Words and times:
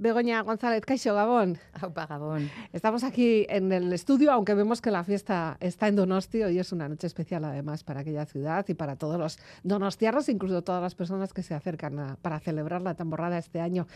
Begoña 0.00 0.42
González 0.42 0.86
Caixo 0.86 1.12
Gabón. 1.12 1.58
Aupa 1.74 2.06
Gabón. 2.06 2.48
Estamos 2.72 3.02
aquí 3.02 3.46
en 3.48 3.72
el 3.72 3.92
estudio, 3.92 4.30
aunque 4.30 4.54
vemos 4.54 4.80
que 4.80 4.92
la 4.92 5.02
fiesta 5.02 5.56
está 5.58 5.88
en 5.88 5.96
Donosti. 5.96 6.44
Hoy 6.44 6.60
es 6.60 6.70
una 6.70 6.88
noche 6.88 7.08
especial, 7.08 7.44
además, 7.44 7.82
para 7.82 8.02
aquella 8.02 8.24
ciudad 8.24 8.64
y 8.68 8.74
para 8.74 8.94
todos 8.94 9.18
los 9.18 9.40
donostiarros, 9.64 10.28
incluso 10.28 10.62
todas 10.62 10.80
las 10.80 10.94
personas 10.94 11.32
que 11.32 11.42
se 11.42 11.52
acercan 11.52 12.16
para 12.22 12.38
celebrar 12.38 12.80
la 12.80 12.94
tamborrada 12.94 13.38
este 13.38 13.60
año. 13.60 13.88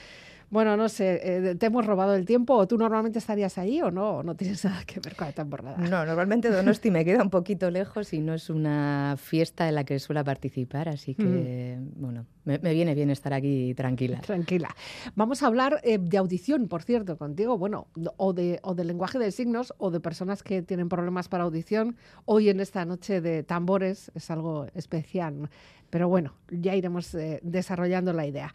Bueno, 0.53 0.77
no 0.77 0.91
sé, 0.91 1.19
eh, 1.23 1.55
¿te 1.55 1.65
hemos 1.65 1.87
robado 1.87 2.15
el 2.15 2.27
tiempo 2.27 2.55
o 2.55 2.69
tú 2.69 2.77
normalmente 2.77 3.19
estarías 3.19 3.57
ahí 3.57 3.81
o 3.81 3.91
no? 3.91 4.19
¿O 4.19 4.23
no 4.23 4.37
tienes 4.37 4.63
nada 4.67 4.85
que 4.85 5.01
ver 5.01 5.17
con 5.17 5.27
la 5.27 5.33
tamborrada? 5.33 5.79
No, 5.79 6.05
normalmente 6.05 6.51
Donosti 6.51 6.91
me 6.91 7.07
queda 7.07 7.23
un 7.23 7.31
poquito 7.31 7.71
lejos 7.71 8.13
y 8.13 8.21
no 8.21 8.35
es 8.35 8.51
una 8.51 9.17
fiesta 9.17 9.67
en 9.67 9.77
la 9.77 9.85
que 9.85 9.99
suela 9.99 10.23
participar, 10.23 10.91
así 10.91 11.15
que, 11.15 11.79
mm. 11.81 12.01
bueno, 12.03 12.27
me, 12.45 12.59
viene 12.59 12.95
bien 12.95 13.09
estar 13.09 13.33
aquí 13.33 13.73
tranquila. 13.73 14.21
Tranquila. 14.21 14.77
Vamos 15.15 15.43
a 15.43 15.47
hablar 15.47 15.81
eh, 15.85 15.97
de 15.97 16.19
audición, 16.19 16.69
por 16.69 16.83
cierto, 16.83 17.17
contigo, 17.17 17.57
bueno, 17.57 17.87
o 18.19 18.35
de, 18.35 18.61
o 18.63 18.75
de 18.75 18.85
lenguaje 18.85 19.19
de 19.19 19.33
signos 19.33 19.73
o 19.79 19.91
de 19.91 20.01
personas 20.01 20.43
que 20.43 20.61
tienen 20.61 20.91
problemas 20.91 21.29
para 21.29 21.45
audición. 21.45 21.97
Hoy 22.27 22.51
en 22.51 22.61
esta 22.61 22.85
noche 22.85 23.23
de 23.23 23.43
tambores 23.43 24.13
es 24.15 24.31
algo 24.31 24.67
especial, 24.75 25.49
pero 25.89 26.11
bueno, 26.11 26.35
ya 26.51 26.75
iremos 26.75 27.15
eh, 27.15 27.41
desarrollando 27.43 28.13
la 28.13 28.27
idea. 28.27 28.53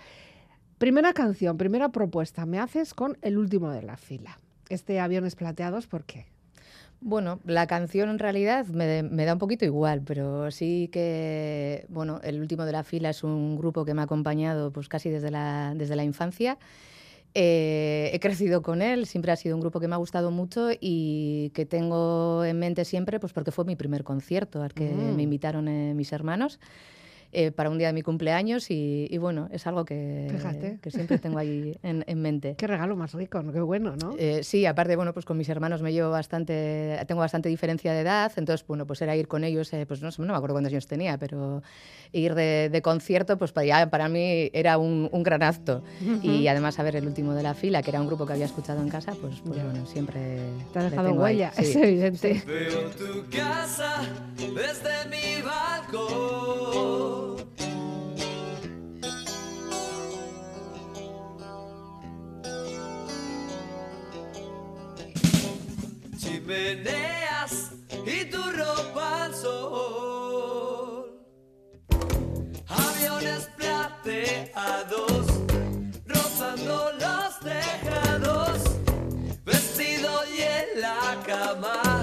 Primera 0.78 1.12
canción, 1.14 1.58
primera 1.58 1.90
propuesta, 1.90 2.46
me 2.46 2.60
haces 2.60 2.94
con 2.94 3.18
El 3.24 3.40
último 3.40 3.72
de 3.72 3.82
la 3.82 3.98
fila. 3.98 4.38
Este 4.70 5.00
Aviones 5.00 5.36
Plateados, 5.36 5.88
¿por 5.88 6.04
qué? 6.04 6.28
Bueno, 7.02 7.40
la 7.46 7.66
canción 7.66 8.10
en 8.10 8.20
realidad 8.20 8.68
me, 8.68 9.02
da 9.26 9.34
un 9.34 9.40
poquito 9.40 9.66
igual, 9.66 10.04
pero 10.06 10.52
sí 10.52 10.88
que, 10.92 11.88
bueno, 11.90 12.20
El 12.24 12.40
último 12.40 12.64
de 12.64 12.74
la 12.74 12.84
fila 12.84 13.10
es 13.10 13.24
un 13.24 13.58
grupo 13.58 13.86
que 13.86 13.96
me 13.96 14.02
ha 14.02 14.04
acompañado 14.04 14.72
pues 14.72 14.88
casi 14.88 15.10
desde 15.10 15.32
la, 15.32 15.74
desde 15.76 15.96
la 15.96 16.04
infancia. 16.04 16.60
Eh, 17.34 18.12
he 18.14 18.20
crecido 18.20 18.62
con 18.62 18.84
él, 18.84 19.08
siempre 19.08 19.32
ha 19.32 19.36
sido 19.36 19.56
un 19.56 19.62
grupo 19.62 19.80
que 19.80 19.88
me 19.88 19.96
ha 19.96 19.98
gustado 19.98 20.30
mucho 20.30 20.70
y 20.80 21.50
que 21.56 21.66
tengo 21.66 22.46
en 22.46 22.60
mente 22.60 22.86
siempre, 22.86 23.20
pues 23.20 23.34
porque 23.34 23.52
fue 23.52 23.66
mi 23.66 23.76
primer 23.76 24.04
concierto 24.04 24.62
al 24.62 24.76
que 24.76 24.92
me 24.92 25.14
mm. 25.14 25.20
invitaron 25.20 25.68
eh, 25.68 25.96
mis 25.96 26.14
hermanos. 26.14 26.60
Eh, 27.34 27.52
para 27.52 27.70
un 27.70 27.78
día 27.78 27.88
de 27.88 27.94
mi 27.94 28.04
cumpleaños 28.04 28.72
y, 28.72 29.18
bueno, 29.18 29.50
es 29.52 29.68
algo 29.68 29.84
que, 29.84 30.34
que 30.82 30.92
siempre 30.92 31.18
tengo 31.18 31.38
ahí 31.38 31.78
en, 31.84 32.22
mente. 32.22 32.56
Qué 32.58 32.68
regalo 32.68 32.96
más 32.96 33.14
rico, 33.14 33.44
qué 33.52 33.60
bueno, 33.60 33.96
¿no? 33.98 34.16
Eh, 34.18 34.44
sí, 34.44 34.66
aparte, 34.66 34.96
bueno, 34.96 35.14
pues 35.14 35.26
con 35.26 35.38
mis 35.38 35.50
hermanos 35.50 35.82
me 35.82 35.92
llevo 35.92 36.10
bastante, 36.10 36.98
tengo 37.06 37.20
bastante 37.20 37.50
diferencia 37.50 37.92
de 37.92 38.00
edad, 38.00 38.32
entonces, 38.38 38.66
bueno, 38.66 38.88
pues 38.88 39.02
era 39.02 39.16
ir 39.16 39.28
con 39.28 39.44
ellos, 39.44 39.74
eh, 39.74 39.86
pues 39.86 40.02
no, 40.02 40.10
no 40.18 40.34
me 40.34 40.38
acuerdo 40.38 40.56
cuántos 40.56 40.72
años 40.72 40.88
tenía, 40.88 41.18
pero 41.18 41.64
ir 42.14 42.34
de, 42.34 42.82
concierto, 42.82 43.38
pues 43.38 43.52
para, 43.52 43.90
para 43.90 44.08
mí 44.08 44.50
era 44.54 44.78
un, 44.78 45.10
gran 45.24 45.44
acto. 45.44 45.84
Y 46.24 46.48
además, 46.48 46.80
a 46.80 46.84
ver, 46.84 46.96
el 46.96 47.08
último 47.08 47.34
de 47.34 47.44
la 47.44 47.54
fila, 47.54 47.82
que 47.82 47.90
era 47.90 48.00
un 48.00 48.08
grupo 48.08 48.26
que 48.26 48.34
había 48.34 48.46
escuchado 48.46 48.82
en 48.82 48.90
casa, 48.90 49.14
pues, 49.20 49.42
pues 49.46 49.62
bueno, 49.62 49.86
siempre... 49.86 50.40
Te 50.72 50.80
ha 50.80 50.84
dejado 50.90 51.12
huella, 51.14 51.52
es 51.58 51.76
evidente. 51.76 52.42
Veo 52.48 52.90
tu 52.92 53.30
casa 53.30 54.02
desde 54.38 55.10
mi 55.10 55.42
balcón. 55.42 57.17
Chimeneas 66.48 67.74
y 68.06 68.24
tu 68.32 68.42
ropa 68.42 69.26
al 69.26 69.36
sol. 69.36 71.20
Aviones 72.68 73.50
plateados 73.58 75.28
rozando 76.06 76.92
los 76.94 77.40
tejados. 77.42 78.62
Vestido 79.44 80.24
y 80.34 80.42
en 80.42 80.82
la 80.82 81.22
cama. 81.26 81.97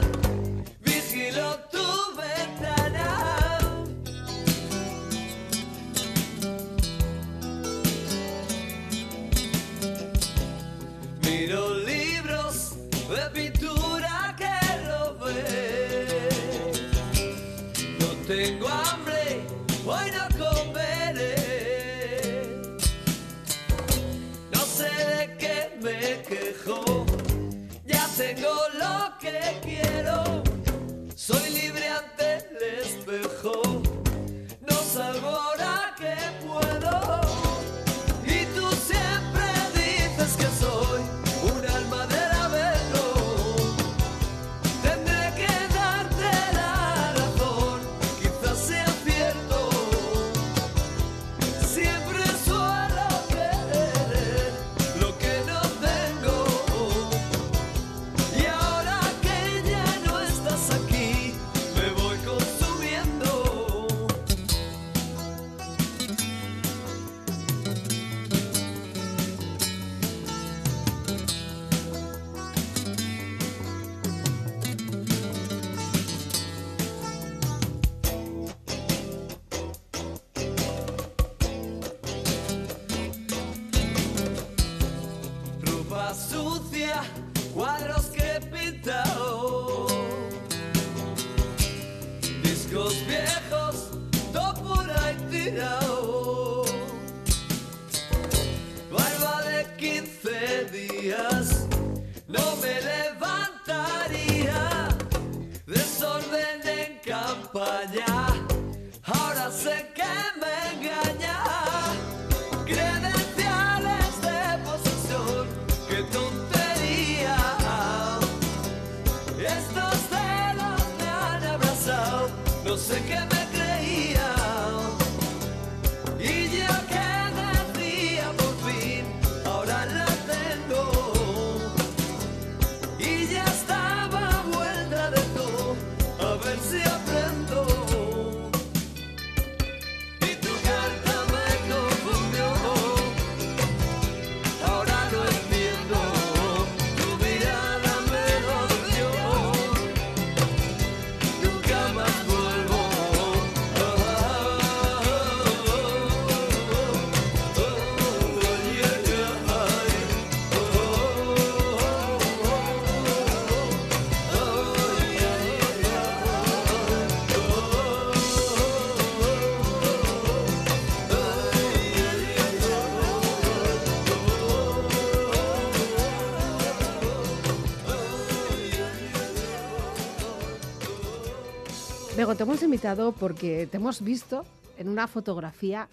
Te 182.36 182.42
hemos 182.42 182.62
invitado 182.62 183.12
porque 183.12 183.66
te 183.68 183.76
hemos 183.76 184.02
visto 184.02 184.44
en 184.76 184.88
una 184.88 185.06
fotografía 185.06 185.88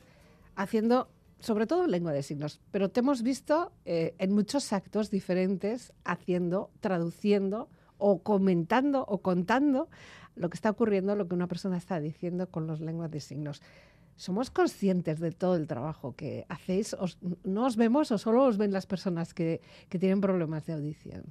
haciendo, 0.56 1.08
sobre 1.40 1.68
todo 1.68 1.86
lengua 1.88 2.14
de 2.14 2.24
signos, 2.24 2.60
pero 2.72 2.90
te 2.90 3.00
hemos 3.02 3.22
visto 3.22 3.72
eh, 3.86 4.16
en 4.18 4.34
muchos 4.34 4.74
actos 4.74 5.12
diferentes 5.12 5.94
haciendo, 6.04 6.72
traduciendo 6.80 7.70
o 7.98 8.20
comentando 8.24 9.06
o 9.08 9.20
contando 9.20 9.88
lo 10.36 10.50
que 10.50 10.56
está 10.56 10.72
ocurriendo, 10.72 11.16
lo 11.16 11.28
que 11.28 11.36
una 11.36 11.48
persona 11.48 11.78
está 11.78 12.00
diciendo 12.00 12.48
con 12.50 12.66
las 12.66 12.80
lenguas 12.82 13.12
de 13.12 13.20
signos. 13.20 13.62
¿Somos 14.16 14.50
conscientes 14.50 15.20
de 15.20 15.32
todo 15.32 15.56
el 15.56 15.68
trabajo 15.68 16.16
que 16.16 16.46
hacéis? 16.50 16.94
Os- 16.96 17.18
¿No 17.44 17.66
os 17.66 17.76
vemos 17.76 18.12
o 18.12 18.18
solo 18.18 18.44
os 18.46 18.58
ven 18.58 18.72
las 18.74 18.86
personas 18.88 19.34
que, 19.34 19.62
que 19.90 20.00
tienen 20.00 20.22
problemas 20.22 20.66
de 20.66 20.74
audición? 20.74 21.24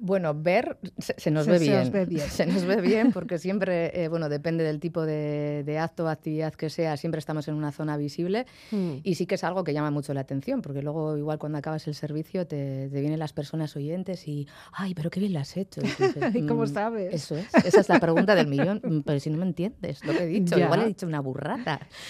Bueno, 0.00 0.32
ver 0.32 0.78
se, 0.98 1.14
se 1.18 1.30
nos 1.32 1.44
Se- 1.46 1.50
ve 1.50 1.58
se 1.58 1.64
bien. 1.64 1.80
os 1.80 1.90
ve 1.90 2.04
bien. 2.06 2.28
Se 2.28 2.46
nos 2.46 2.64
ve 2.64 2.80
bien 2.80 3.10
porque 3.12 3.38
siempre, 3.38 3.90
eh, 4.04 4.08
bueno, 4.08 4.28
depende 4.28 4.62
del 4.62 4.78
tipo 4.78 5.04
de, 5.04 5.64
de 5.66 5.78
acto 5.78 6.04
o 6.04 6.08
actividad 6.08 6.54
que 6.54 6.70
sea, 6.70 6.96
siempre 6.96 7.18
estamos 7.18 7.48
en 7.48 7.54
una 7.54 7.72
zona 7.72 7.96
visible 7.96 8.46
Mm. 8.70 8.98
y 9.02 9.14
sí 9.16 9.26
que 9.26 9.34
es 9.34 9.44
algo 9.44 9.64
que 9.64 9.72
llama 9.72 9.90
mucho 9.90 10.14
la 10.14 10.20
atención 10.20 10.62
porque 10.62 10.82
luego 10.82 11.16
igual 11.16 11.38
cuando 11.38 11.58
acabas 11.58 11.86
el 11.88 11.94
servicio 11.94 12.46
te, 12.46 12.88
te 12.90 13.00
vienen 13.00 13.18
las 13.18 13.32
personas 13.32 13.74
oyentes 13.76 14.28
y, 14.28 14.46
ay, 14.72 14.94
pero 14.94 15.10
qué 15.10 15.18
bien 15.20 15.32
lo 15.32 15.40
has 15.40 15.56
hecho. 15.56 15.80
Y 15.84 15.88
tú 15.88 16.04
dices, 16.04 16.34
¿Y 16.34 16.46
cómo 16.46 16.62
"Mm, 16.62 16.68
sabes? 16.68 17.14
Eso 17.14 17.36
es, 17.36 17.64
esa 17.64 17.80
es 17.80 17.88
la 17.88 17.98
pregunta 17.98 18.34
del 18.36 18.46
millón, 18.46 18.80
"Mm, 18.84 19.00
pero 19.00 19.18
si 19.18 19.30
no 19.30 19.38
me 19.38 19.46
entiendes 19.46 20.04
lo 20.04 20.12
que 20.12 20.22
he 20.22 20.26
dicho, 20.26 20.56
Ya. 20.56 20.66
igual 20.66 20.82
he 20.82 20.86
dicho 20.86 21.06
una. 21.06 21.18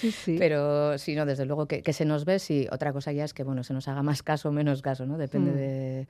Sí, 0.00 0.12
sí. 0.12 0.36
Pero 0.38 0.98
sí, 0.98 1.14
no, 1.14 1.24
desde 1.24 1.46
luego 1.46 1.66
que, 1.66 1.82
que 1.82 1.92
se 1.94 2.04
nos 2.04 2.24
ve, 2.26 2.38
sí. 2.38 2.66
Otra 2.70 2.92
cosa 2.92 3.12
ya 3.12 3.24
es 3.24 3.32
que, 3.32 3.42
bueno, 3.44 3.64
se 3.64 3.72
nos 3.72 3.88
haga 3.88 4.02
más 4.02 4.22
caso 4.22 4.50
o 4.50 4.52
menos 4.52 4.82
caso, 4.82 5.06
¿no? 5.06 5.16
Depende 5.16 5.50
Mm. 5.52 5.54
de, 5.56 6.08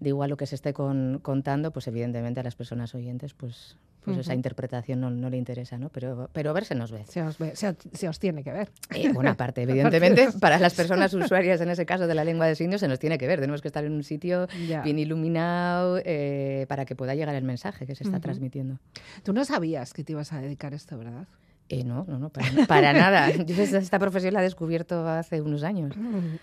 de 0.00 0.08
igual 0.10 0.30
lo 0.30 0.36
que 0.36 0.46
se 0.46 0.54
esté 0.54 0.72
con- 0.72 1.18
contando, 1.22 1.70
pues 1.72 1.86
evidentemente 1.88 2.40
a 2.40 2.42
las 2.42 2.54
personas 2.54 2.94
oyentes, 2.94 3.32
pues, 3.34 3.76
pues 4.04 4.18
esa 4.18 4.34
interpretación 4.34 5.00
no, 5.00 5.10
no 5.10 5.30
le 5.30 5.36
interesa, 5.36 5.78
¿no? 5.78 5.88
Pero, 5.88 6.28
pero 6.32 6.52
ver 6.54 6.64
se 6.64 6.74
nos 6.76 6.92
ve. 6.92 7.04
se, 7.08 7.22
os 7.22 7.38
ve- 7.38 7.56
se 7.56 7.68
os- 7.70 7.76
se 7.92 8.08
os 8.08 8.18
tiene 8.20 8.44
que 8.44 8.52
ver. 8.52 8.70
Eh, 8.94 9.10
bueno, 9.12 9.30
aparte, 9.30 9.62
evidentemente, 9.96 10.28
para 10.40 10.58
las 10.60 10.74
personas 10.74 11.12
usuarias 11.14 11.60
en 11.60 11.70
ese 11.70 11.86
caso 11.86 12.06
de 12.06 12.14
la 12.14 12.22
lengua 12.24 12.46
de 12.46 12.54
signos 12.54 12.80
se 12.80 12.88
nos 12.88 12.98
tiene 13.00 13.18
que 13.18 13.26
ver. 13.26 13.40
Tenemos 13.40 13.62
que 13.62 13.68
estar 13.68 13.84
en 13.84 13.92
un 13.92 14.04
sitio 14.04 14.46
Ya. 14.68 14.82
bien 14.82 14.98
iluminado 14.98 15.98
eh, 16.04 16.66
para 16.68 16.84
que 16.84 16.94
pueda 16.94 17.14
llegar 17.16 17.34
el 17.34 17.44
mensaje 17.44 17.84
que 17.86 17.94
se 17.96 18.04
está 18.04 18.20
transmitiendo. 18.20 18.78
Tú 19.24 19.32
no 19.32 19.44
sabías 19.44 19.92
que 19.92 20.04
te 20.04 20.12
ibas 20.12 20.32
a 20.32 20.40
dedicar 20.40 20.72
a 20.72 20.76
esto, 20.76 20.96
¿verdad? 20.98 21.26
Eh, 21.68 21.82
no, 21.82 22.04
no, 22.06 22.20
no, 22.20 22.30
para 22.68 22.92
nada. 22.92 23.28
Yo 23.44 23.60
esta 23.60 23.78
esta 23.78 23.98
profesión 23.98 24.34
la 24.34 24.40
he 24.40 24.44
descubierto 24.44 25.08
hace 25.08 25.40
unos 25.40 25.64
años. 25.64 25.94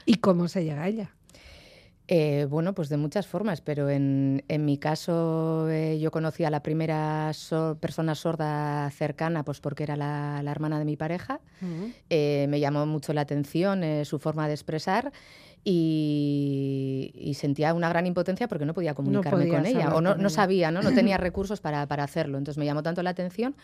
¿Y 0.05 0.15
cómo 0.15 0.49
se 0.49 0.65
llega 0.65 0.83
a 0.83 0.87
ella? 0.89 1.11
Eh, 2.15 2.45
bueno, 2.47 2.73
pues 2.75 2.89
de 2.89 2.97
muchas 2.97 3.25
formas, 3.25 3.61
pero 3.61 3.89
en, 3.89 4.43
en 4.47 4.65
mi 4.65 4.77
caso 4.77 5.67
eh, 5.71 5.97
yo 5.99 6.11
conocí 6.11 6.43
a 6.43 6.51
la 6.51 6.61
primera 6.61 7.33
so- 7.33 7.75
persona 7.79 8.13
sorda 8.13 8.87
cercana, 8.91 9.43
pues 9.43 9.59
porque 9.59 9.81
era 9.81 9.95
la, 9.95 10.41
la 10.43 10.51
hermana 10.51 10.77
de 10.77 10.85
mi 10.85 10.95
pareja. 10.95 11.39
Eh, 12.11 12.45
me 12.49 12.59
llamó 12.59 12.85
mucho 12.85 13.13
la 13.13 13.21
atención 13.21 13.83
eh, 13.83 14.05
su 14.05 14.19
forma 14.19 14.47
de 14.47 14.53
expresar 14.53 15.11
y, 15.63 17.11
y 17.15 17.33
sentía 17.33 17.73
una 17.73 17.89
gran 17.89 18.05
impotencia 18.05 18.47
porque 18.47 18.65
no 18.65 18.73
podía 18.73 18.93
comunicarme 18.93 19.45
con 19.47 19.65
ella 19.65 19.95
o 19.95 20.01
no, 20.01 20.09
no 20.15 20.29
sabía, 20.29 20.69
¿no? 20.71 20.81
no 20.83 20.91
tenía 20.93 21.17
recursos 21.17 21.61
para, 21.61 21.87
para 21.87 22.03
hacerlo. 22.03 22.37
Entonces 22.37 22.59
me 22.59 22.65
llamó 22.65 22.83
tanto 22.83 23.01
la 23.01 23.09
atención 23.09 23.55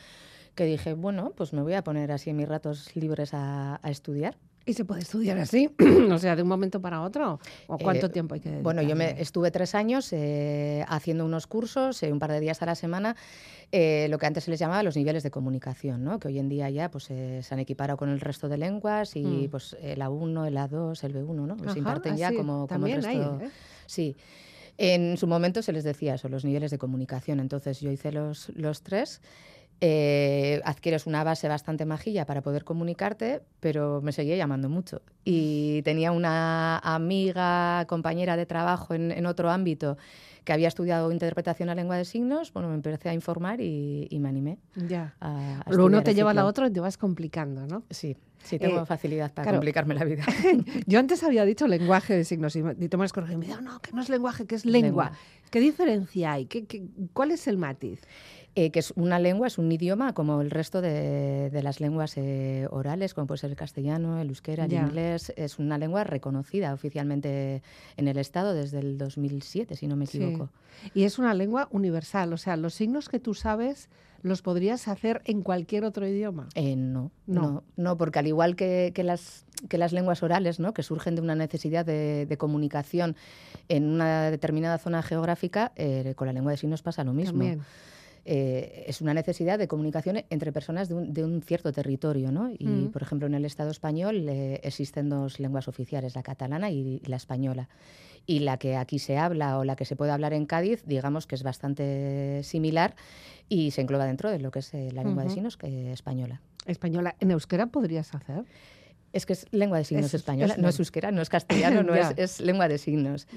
que 0.56 0.66
dije, 0.66 0.94
bueno, 0.94 1.34
pues 1.36 1.54
me 1.54 1.62
voy 1.62 1.74
a 1.76 1.84
poner 1.84 2.12
así 2.12 2.32
en 2.32 2.38
mis 2.38 2.48
ratos 2.50 2.96
libres 2.96 3.34
a, 3.34 3.80
a 3.84 3.92
estudiar. 3.92 4.38
¿Y 4.70 4.74
se 4.74 4.86
puede 4.86 5.02
estudiar 5.02 5.38
así? 5.40 5.68
o 6.12 6.20
sea, 6.20 6.36
de 6.36 6.44
un 6.44 6.48
momento 6.48 6.80
para 6.80 7.02
otro. 7.02 7.40
¿O 7.68 7.78
cuánto 7.80 8.06
Eh, 8.06 8.10
tiempo 8.10 8.36
hay 8.36 8.40
que 8.40 8.62
Bueno, 8.62 8.84
yo 8.84 8.96
me 8.96 9.06
dedicarle? 9.06 9.24
estuve 9.24 9.50
tres 9.52 9.74
años 9.74 10.14
eh, 10.14 10.86
haciendo 10.88 11.26
unos 11.26 11.48
cursos, 11.48 12.04
eh, 12.04 12.12
un 12.12 12.20
par 12.20 12.32
de 12.32 12.40
días 12.40 12.62
a 12.62 12.68
la 12.68 12.76
semana, 12.76 13.16
lo 13.72 14.18
que 14.20 14.26
antes 14.28 14.44
se 14.44 14.52
les 14.52 14.60
llamaba 14.60 14.84
los 14.84 14.96
niveles 14.96 15.24
de 15.24 15.32
comunicación, 15.32 16.04
¿no? 16.04 16.20
que 16.20 16.28
hoy 16.28 16.38
en 16.40 16.50
día 16.50 16.70
ya 16.70 16.92
pues, 16.92 17.06
se 17.06 17.44
han 17.50 17.60
equiparado 17.60 17.98
con 17.98 18.10
el 18.10 18.20
resto 18.20 18.48
de 18.48 18.58
lenguas 18.58 19.16
y 19.16 19.24
Mm. 19.48 19.50
pues, 19.50 19.76
el 19.82 20.02
A1, 20.02 20.46
el 20.48 20.58
A2, 20.58 21.04
el 21.04 21.14
B1, 21.16 21.46
¿no? 21.48 21.54
Ajá, 21.56 21.74
se 21.74 21.80
imparten 21.80 22.16
ya 22.18 22.30
como, 22.34 22.68
como 22.68 22.86
el 22.88 23.02
también 23.02 23.06
hay, 23.06 23.18
resto. 23.18 23.40
Sí. 23.88 24.16
En 24.78 25.18
su 25.18 25.28
momento 25.28 25.62
se 25.62 25.74
les 25.74 25.84
decía 25.84 26.14
eso, 26.16 26.30
los 26.30 26.46
niveles 26.46 26.72
de 26.72 26.78
comunicación. 26.78 27.40
Entonces 27.40 27.82
yo 27.82 27.92
hice 27.92 28.12
los, 28.12 28.50
los 28.56 28.82
tres. 28.82 29.22
Eh, 29.82 30.62
adquieres 30.66 31.06
una 31.08 31.24
base 31.24 31.48
bastante 31.48 31.86
majilla 31.86 32.26
para 32.26 32.42
poder 32.42 32.64
comunicarte, 32.64 33.42
pero 33.60 34.02
me 34.02 34.12
seguía 34.12 34.36
llamando 34.36 34.70
mucho. 34.70 35.02
Y 35.24 35.82
tenía 35.84 36.12
una 36.12 36.80
amiga, 36.80 37.86
compañera 37.88 38.36
de 38.38 38.46
trabajo 38.46 38.94
en, 38.94 39.12
en 39.12 39.26
otro 39.26 39.50
ámbito 39.50 39.98
que 40.44 40.54
había 40.54 40.68
estudiado 40.68 41.12
interpretación 41.12 41.70
a 41.70 41.76
lengua 41.76 41.98
de 41.98 42.06
signos. 42.06 42.52
Bueno, 42.54 42.70
me 42.70 42.76
empecé 42.76 43.10
a 43.10 43.14
informar 43.14 43.62
y, 43.62 44.08
y 44.10 44.20
me 44.20 44.30
animé 44.30 44.58
Ya. 44.76 45.16
a, 45.20 45.62
a 45.66 45.72
Lo 45.72 45.86
uno 45.86 46.02
te 46.02 46.14
lleva 46.14 46.32
a 46.32 46.34
la 46.34 46.46
otra 46.46 46.68
y 46.68 46.72
te 46.72 46.80
vas 46.80 46.98
complicando, 46.98 47.68
¿no? 47.68 47.84
Sí, 47.90 48.18
sí, 48.44 48.58
tengo 48.58 48.82
Eh, 48.82 48.86
facilidad 48.86 49.32
para 49.34 49.44
claro. 49.44 49.58
complicarme 49.58 49.94
la 49.96 50.06
vida. 50.06 50.24
Yo 50.88 51.00
antes 51.00 51.24
había 51.24 51.46
dicho 51.46 51.68
lenguaje 51.68 52.16
de 52.16 52.24
signos 52.24 52.56
y, 52.56 52.60
y 52.60 52.90
corregido 52.90 53.34
y 53.34 53.38
me 53.38 53.46
dijo, 53.48 53.62
no, 53.62 53.80
que 53.80 53.92
no 53.92 54.02
es 54.02 54.10
lenguaje, 54.10 54.46
que 54.46 54.56
es 54.56 54.66
lengua. 54.66 55.06
Lengua. 55.06 55.12
¿Qué 55.52 55.60
diferencia 55.60 56.34
hay? 56.34 56.46
¿Qué, 56.46 56.66
qué- 56.66 56.88
cuál 57.14 57.32
es 57.32 57.48
el 57.48 57.58
matiz? 57.58 58.02
Eh, 58.56 58.72
que 58.72 58.80
es 58.80 58.92
una 58.96 59.20
lengua, 59.20 59.48
es 59.48 59.58
un 59.58 59.72
idioma 59.72 60.14
como 60.14 60.42
el 60.42 60.50
resto 60.50 60.82
de, 60.82 61.50
de 61.52 61.64
las 61.64 61.80
lenguas 61.80 62.18
eh, 62.18 62.68
orales, 62.72 63.14
como 63.14 63.28
puede 63.28 63.38
ser 63.38 63.52
el 63.52 63.56
castellano, 63.56 64.20
el 64.20 64.30
euskera, 64.30 64.66
el 64.66 64.74
inglés. 64.74 65.32
Es 65.38 65.60
una 65.60 65.78
lengua 65.78 66.04
reconocida 66.04 66.74
oficialmente 66.74 67.62
en 67.96 68.08
el 68.08 68.18
Estado 68.18 68.54
desde 68.54 68.80
el 68.80 68.98
2007, 68.98 69.76
si 69.76 69.88
no 69.88 69.96
me 69.96 70.08
Sí. 70.08 70.18
equivoco. 70.22 70.50
Y 70.94 71.04
es 71.04 71.20
una 71.20 71.34
lengua 71.34 71.68
universal, 71.72 72.34
o 72.34 72.38
sea, 72.38 72.58
los 72.58 72.74
signos 72.74 73.08
que 73.08 73.20
tú 73.20 73.34
sabes 73.34 73.90
los 74.22 74.42
podrías 74.42 74.88
hacer 74.90 75.22
en 75.26 75.42
cualquier 75.44 75.86
otro 75.86 76.06
idioma. 76.08 76.50
Eh, 76.56 76.76
no, 76.76 77.12
No. 77.28 77.42
no, 77.42 77.64
no, 77.78 77.98
porque 77.98 78.20
al 78.20 78.28
igual 78.28 78.56
que, 78.58 78.92
que 78.94 79.04
las, 79.04 79.46
que 79.70 79.78
las 79.78 79.94
lenguas 79.94 80.24
orales, 80.24 80.60
¿no? 80.60 80.74
que 80.74 80.84
surgen 80.84 81.16
de 81.16 81.22
una 81.22 81.36
necesidad 81.36 81.86
de, 81.86 82.26
de 82.26 82.38
comunicación 82.38 83.16
en 83.70 83.86
una 83.86 84.30
determinada 84.32 84.78
zona 84.78 85.02
geográfica, 85.04 85.72
eh, 85.78 86.14
con 86.18 86.28
la 86.28 86.34
lengua 86.34 86.52
de 86.52 86.58
signos 86.58 86.82
pasa 86.82 87.04
lo 87.06 87.14
mismo. 87.14 87.40
También. 87.40 87.62
Eh, 88.26 88.84
es 88.88 89.02
una 89.02 89.14
necesidad 89.14 89.58
de 89.60 89.68
comunicación 89.68 90.24
entre 90.30 90.52
personas 90.52 90.90
de 90.90 90.96
un, 90.96 91.14
de 91.14 91.24
un 91.24 91.42
cierto 91.42 91.72
territorio. 91.72 92.32
¿no? 92.32 92.50
Y, 92.58 92.66
Mm. 92.68 92.92
por 92.92 93.02
ejemplo, 93.02 93.28
en 93.28 93.34
el 93.36 93.46
Estado 93.46 93.72
español 93.72 94.28
eh, 94.30 94.60
existen 94.64 95.10
dos 95.10 95.40
lenguas 95.40 95.68
oficiales, 95.68 96.16
la 96.16 96.24
catalana 96.24 96.70
y, 96.72 97.00
la 97.06 97.16
española. 97.16 97.70
Y 98.26 98.40
la 98.40 98.58
que 98.58 98.76
aquí 98.76 99.00
se 99.00 99.18
habla 99.18 99.58
o 99.58 99.64
la 99.64 99.76
que 99.76 99.86
se 99.86 99.96
puede 99.96 100.12
hablar 100.12 100.34
en 100.34 100.46
Cádiz, 100.46 100.84
digamos 100.86 101.26
que 101.26 101.36
es 101.36 101.44
bastante 101.44 102.42
similar 102.44 102.96
y 103.48 103.72
se 103.72 103.82
engloba 103.82 104.06
dentro 104.06 104.30
de 104.30 104.40
lo 104.40 104.52
que 104.52 104.60
es 104.60 104.74
eh, 104.74 104.92
la 104.94 105.04
lengua 105.04 105.24
Ujú. 105.24 105.30
de 105.30 105.34
signos 105.34 105.58
española. 105.64 106.42
Española. 106.66 107.16
¿En 107.20 107.32
euskera 107.32 107.68
podrías 107.68 108.14
hacer? 108.14 108.44
Es 109.14 109.26
que 109.26 109.34
es 109.34 109.46
lengua 109.52 109.78
de 109.80 109.84
signos 109.86 110.06
Es- 110.08 110.14
española, 110.16 110.54
es 110.54 110.60
no 110.60 110.70
es 110.70 110.78
euskera, 110.80 111.12
no 111.12 111.22
es 111.22 111.30
castellano, 111.30 111.84
no 111.84 111.96
es, 111.96 112.14
es 112.18 112.40
lengua 112.42 112.68
de 112.68 112.78
signos. 112.78 113.28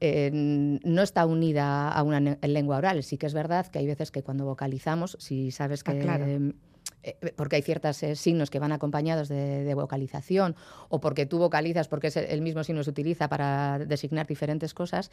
Eh, 0.00 0.30
no 0.32 1.02
está 1.02 1.26
unida 1.26 1.88
a 1.90 2.02
una 2.02 2.20
lengua 2.42 2.78
oral. 2.78 3.02
Sí 3.02 3.16
que 3.18 3.26
es 3.26 3.34
verdad 3.34 3.66
que 3.66 3.78
hay 3.78 3.86
veces 3.86 4.10
que 4.10 4.22
cuando 4.22 4.44
vocalizamos, 4.44 5.16
si 5.20 5.50
sabes 5.50 5.82
Ah, 5.86 5.92
que... 5.92 5.98
claro. 6.00 6.26
Eh, 7.02 7.16
porque 7.36 7.56
hay 7.56 7.62
ciertos 7.62 7.96
signos 8.14 8.50
que 8.50 8.58
van 8.58 8.72
acompañados 8.72 9.28
de, 9.28 9.64
de 9.64 9.74
vocalización 9.74 10.56
o 10.88 11.00
porque 11.00 11.26
tú 11.26 11.38
vocalizas 11.38 11.88
porque 11.88 12.08
es 12.08 12.16
el, 12.16 12.40
mismo 12.42 12.64
signo 12.64 12.82
se 12.82 12.90
utiliza 12.90 13.28
para 13.28 13.78
designar 13.78 14.26
diferentes 14.26 14.74
cosas, 14.74 15.10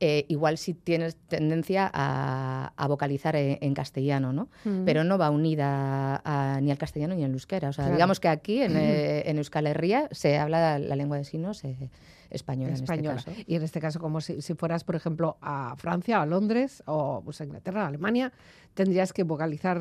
eh, 0.00 0.24
igual 0.28 0.58
sí 0.58 0.74
tienes 0.74 1.16
tendencia 1.28 1.90
a, 1.92 2.72
a 2.76 2.86
vocalizar 2.88 3.36
en, 3.36 3.58
en 3.60 3.74
castellano, 3.74 4.32
¿no? 4.32 4.48
Mm. 4.64 4.84
Pero 4.84 5.04
no 5.04 5.18
va 5.18 5.30
unida 5.30 6.20
a- 6.24 6.60
ni 6.60 6.70
al 6.70 6.78
castellano 6.78 7.14
ni 7.14 7.24
al 7.24 7.32
euskera. 7.32 7.68
O 7.68 7.72
sea, 7.72 7.84
Claro. 7.84 7.96
digamos 7.96 8.20
que 8.20 8.28
aquí 8.28 8.62
en, 8.62 8.76
eh, 8.76 9.22
en 9.28 9.38
Euskal 9.38 9.66
Herria 9.66 10.08
se 10.12 10.38
habla 10.38 10.78
la 10.78 10.96
lengua 10.96 11.16
de 11.18 11.24
signos 11.24 11.64
eh, 11.64 11.90
española, 12.30 12.74
española. 12.74 13.12
en 13.12 13.16
este 13.18 13.30
caso. 13.32 13.44
Y 13.46 13.54
en 13.56 13.62
este 13.62 13.80
caso, 13.80 14.00
como 14.00 14.20
si, 14.20 14.40
si 14.42 14.54
fueras, 14.54 14.84
por 14.84 14.96
ejemplo, 14.96 15.36
a 15.40 15.74
Francia, 15.76 16.20
a 16.22 16.26
Londres, 16.26 16.82
o 16.86 17.22
pues, 17.24 17.40
a 17.40 17.44
Inglaterra, 17.44 17.84
a 17.84 17.88
Alemania, 17.88 18.32
tendrías 18.74 19.12
que 19.12 19.22
vocalizar. 19.22 19.80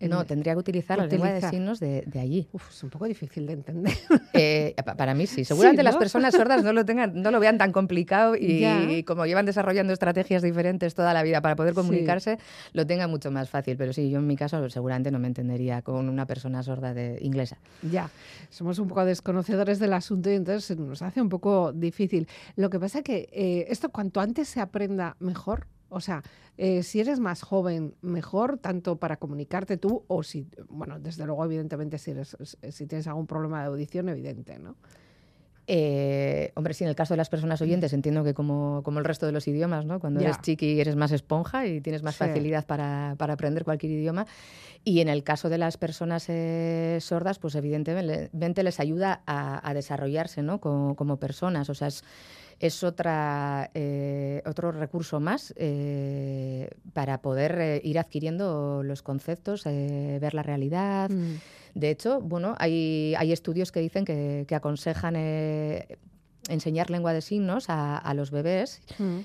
No, 0.00 0.24
tendría 0.26 0.52
que 0.54 0.58
utilizar, 0.58 0.98
la 0.98 1.06
lengua 1.06 1.28
de 1.28 1.32
utilizar. 1.34 1.50
signos 1.50 1.80
de, 1.80 2.02
de 2.06 2.20
allí. 2.20 2.48
Uf, 2.52 2.68
es 2.70 2.82
un 2.82 2.90
poco 2.90 3.06
difícil 3.06 3.46
de 3.46 3.54
entender. 3.54 3.94
Eh, 4.34 4.74
pa- 4.84 4.94
para 4.96 5.14
mí 5.14 5.26
sí. 5.26 5.44
Seguramente 5.44 5.82
las 5.82 5.94
¿no? 5.94 5.98
personas 6.00 6.34
sordas 6.34 6.62
no 6.62 6.72
lo 6.72 6.84
tengan, 6.84 7.20
no 7.22 7.30
lo 7.30 7.40
vean 7.40 7.56
tan 7.58 7.72
complicado 7.72 8.34
y, 8.36 9.02
como 9.04 9.24
llevan 9.26 9.46
desarrollando 9.46 9.92
estrategias 9.92 10.42
diferentes 10.42 10.94
toda 10.94 11.14
la 11.14 11.22
vida 11.22 11.40
para 11.40 11.56
poder 11.56 11.72
Sí. 11.72 11.76
comunicarse, 11.76 12.38
lo 12.74 12.86
tengan 12.86 13.10
mucho 13.10 13.30
más 13.30 13.48
fácil. 13.48 13.76
Pero 13.78 13.92
sí, 13.92 14.10
yo 14.10 14.18
en 14.18 14.26
mi 14.26 14.36
caso 14.36 14.68
seguramente 14.68 15.10
no 15.10 15.18
me 15.18 15.28
entendería 15.28 15.80
con 15.82 16.08
una 16.08 16.26
persona 16.26 16.62
sorda 16.62 16.92
de 16.94 17.18
inglesa. 17.22 17.58
ya, 17.82 18.10
somos 18.50 18.78
un 18.78 18.88
poco 18.88 19.04
desconocedores 19.06 19.78
del 19.78 19.92
asunto 19.94 20.30
y 20.30 20.34
entonces 20.34 20.76
nos 20.78 21.00
hace 21.02 21.20
un 21.22 21.28
poco 21.30 21.67
difícil. 21.72 22.28
Lo 22.56 22.70
que 22.70 22.80
pasa 22.80 23.02
que 23.02 23.28
eh, 23.32 23.66
esto 23.68 23.90
cuanto 23.90 24.20
antes 24.20 24.48
se 24.48 24.60
aprenda 24.60 25.16
mejor, 25.20 25.66
o 25.88 26.00
sea, 26.00 26.22
eh, 26.56 26.82
si 26.82 27.00
eres 27.00 27.18
más 27.18 27.42
joven, 27.42 27.94
mejor, 28.02 28.58
tanto 28.58 28.96
para 28.96 29.16
comunicarte 29.16 29.76
tú 29.76 30.04
o 30.06 30.22
si, 30.22 30.46
bueno, 30.68 30.98
desde 30.98 31.24
luego, 31.24 31.44
evidentemente, 31.44 31.98
si, 31.98 32.10
eres, 32.10 32.36
si 32.70 32.86
tienes 32.86 33.06
algún 33.06 33.26
problema 33.26 33.60
de 33.60 33.68
audición, 33.68 34.08
evidente, 34.08 34.58
¿no? 34.58 34.76
Eh, 35.70 36.50
hombre, 36.54 36.72
sí, 36.72 36.82
en 36.84 36.88
el 36.88 36.96
caso 36.96 37.12
de 37.12 37.18
las 37.18 37.28
personas 37.28 37.60
oyentes 37.60 37.92
entiendo 37.92 38.24
que 38.24 38.32
como, 38.32 38.82
como 38.82 39.00
el 39.00 39.04
resto 39.04 39.26
de 39.26 39.32
los 39.32 39.46
idiomas, 39.48 39.84
¿no? 39.84 40.00
Cuando 40.00 40.18
eres 40.20 40.40
chiqui 40.40 40.80
eres 40.80 40.96
más 40.96 41.12
esponja 41.12 41.66
y 41.66 41.82
tienes 41.82 42.02
más 42.02 42.14
Sí. 42.14 42.20
facilidad 42.24 42.64
para, 42.64 43.16
para 43.18 43.34
aprender 43.34 43.64
cualquier 43.64 43.92
idioma. 43.92 44.26
Y 44.82 45.00
en 45.00 45.08
el 45.08 45.22
caso 45.24 45.50
de 45.50 45.58
las 45.58 45.76
personas 45.76 46.24
eh, 46.28 46.96
sordas, 47.02 47.38
pues 47.38 47.54
evidentemente 47.54 48.62
les 48.62 48.80
ayuda 48.80 49.20
a, 49.26 49.68
a 49.68 49.74
desarrollarse 49.74 50.42
¿no? 50.42 50.58
como, 50.58 50.96
como 50.96 51.18
personas. 51.18 51.68
O 51.68 51.74
sea, 51.74 51.88
es, 51.88 52.02
es 52.60 52.82
otra, 52.82 53.70
eh, 53.74 54.42
otro 54.46 54.72
recurso 54.72 55.20
más 55.20 55.54
eh, 55.56 56.70
para 56.92 57.18
poder 57.22 57.58
eh, 57.60 57.80
ir 57.84 57.98
adquiriendo 57.98 58.82
los 58.82 59.02
conceptos, 59.02 59.64
ver 59.64 60.34
la 60.34 60.42
realidad. 60.42 61.08
Mm. 61.10 61.36
De 61.74 61.90
hecho, 61.90 62.20
bueno, 62.20 62.54
hay, 62.58 63.14
hay 63.16 63.32
estudios 63.32 63.70
que 63.70 63.80
dicen 63.80 64.04
que, 64.04 64.44
que 64.48 64.54
aconsejan 64.54 65.14
enseñar 66.48 66.90
lengua 66.90 67.12
de 67.12 67.20
signos 67.20 67.68
a, 67.68 67.96
a 67.98 68.14
los 68.14 68.30
bebés 68.30 68.80
Mm. 68.98 69.18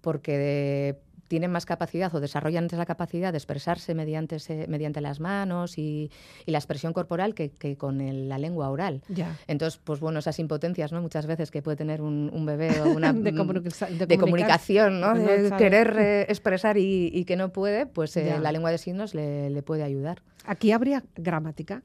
porque 0.00 0.38
de- 0.38 1.05
tienen 1.28 1.50
más 1.50 1.66
capacidad 1.66 2.14
o 2.14 2.20
desarrollan 2.20 2.68
la 2.70 2.86
capacidad 2.86 3.32
de 3.32 3.38
expresarse 3.38 3.94
mediante, 3.94 4.36
ese- 4.36 4.66
mediante 4.68 5.00
las 5.00 5.20
manos 5.20 5.78
y, 5.78 6.10
y 6.44 6.50
la 6.50 6.58
expresión 6.58 6.92
corporal 6.92 7.34
que, 7.34 7.50
que 7.50 7.76
con 7.76 8.00
el- 8.00 8.28
la 8.28 8.38
lengua 8.38 8.70
oral. 8.70 9.02
Ya. 9.08 9.36
Entonces, 9.46 9.80
pues 9.82 10.00
bueno, 10.00 10.18
esas 10.18 10.38
impotencias, 10.38 10.92
¿no? 10.92 11.00
Muchas 11.02 11.26
veces 11.26 11.50
que 11.50 11.62
puede 11.62 11.76
tener 11.76 12.00
un, 12.02 12.30
un 12.32 12.46
bebé 12.46 12.80
o 12.82 12.90
una 12.96 13.12
De 13.16 13.32
de 13.32 14.06
de 14.06 14.18
comunicación, 14.18 15.00
¿no? 15.00 15.14
De 15.14 15.52
querer 15.58 15.96
eh, 15.98 16.22
expresar 16.28 16.76
y, 16.78 17.10
y 17.12 17.24
que 17.24 17.36
no 17.36 17.50
puede, 17.52 17.86
pues 17.86 18.16
eh, 18.16 18.38
la 18.40 18.52
lengua 18.52 18.70
de 18.70 18.78
signos 18.78 19.14
le, 19.14 19.50
le 19.50 19.62
puede 19.62 19.82
ayudar. 19.82 20.22
Aquí 20.44 20.72
habría 20.72 21.02
gramática. 21.16 21.82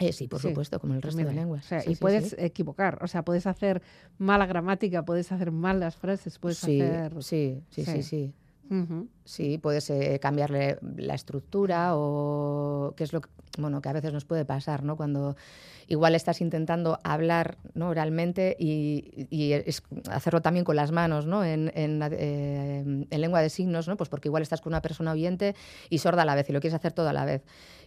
Eh, 0.00 0.12
sí, 0.12 0.28
por 0.28 0.40
Sí, 0.40 0.48
supuesto, 0.48 0.78
como 0.78 0.94
el 0.94 1.02
resto 1.02 1.18
de 1.18 1.24
Mira, 1.24 1.34
lenguas. 1.42 1.64
o 1.64 1.68
sea, 1.68 1.80
Sí, 1.80 1.90
y 1.90 1.94
sí, 1.96 2.00
puedes 2.00 2.36
equivocar, 2.38 3.00
o 3.02 3.08
sea, 3.08 3.24
puedes 3.24 3.48
hacer 3.48 3.82
mala 4.16 4.46
gramática, 4.46 5.04
puedes 5.04 5.32
hacer 5.32 5.50
malas 5.50 5.96
frases, 5.96 6.38
puedes 6.38 6.62
hacer... 6.62 7.20
sí, 7.20 7.60
sí, 7.70 7.84
Sí. 7.84 8.02
sí, 8.04 8.32
sí. 9.24 9.58
Puedes 9.58 9.92
cambiarle 10.20 10.78
la 10.96 11.14
estructura 11.14 11.96
o 11.96 12.94
que 12.96 13.04
es 13.04 13.12
lo 13.12 13.20
que, 13.20 13.28
bueno, 13.58 13.80
que 13.80 13.88
a 13.88 13.92
veces 13.92 14.12
nos 14.12 14.24
puede 14.24 14.44
pasar, 14.44 14.82
¿no? 14.82 14.96
Cuando 14.96 15.36
igual 15.88 16.14
estás 16.14 16.40
intentando 16.40 17.00
hablar 17.02 17.56
¿no? 17.74 17.88
oralmente 17.88 18.56
y, 18.58 19.52
hacerlo 20.10 20.42
también 20.42 20.64
con 20.64 20.76
las 20.76 20.92
manos, 20.92 21.26
¿no? 21.26 21.44
En, 21.44 21.72
en, 21.74 22.00
eh, 22.12 23.06
en 23.10 23.20
lengua 23.20 23.40
de 23.40 23.48
signos, 23.48 23.88
¿no? 23.88 23.96
Pues 23.96 24.08
porque 24.08 24.28
igual 24.28 24.42
estás 24.42 24.60
con 24.60 24.72
una 24.72 24.82
persona 24.82 25.12
oyente 25.12 25.56
y 25.88 25.98
sorda 25.98 26.22
a 26.22 26.24
la 26.26 26.34
vez 26.34 26.48
y 26.50 26.52
lo 26.52 26.60
quieres 26.60 26.74
hacer 26.74 26.92
todo 26.92 27.08
a 27.08 27.12
la 27.12 27.24
vez. 27.24 27.42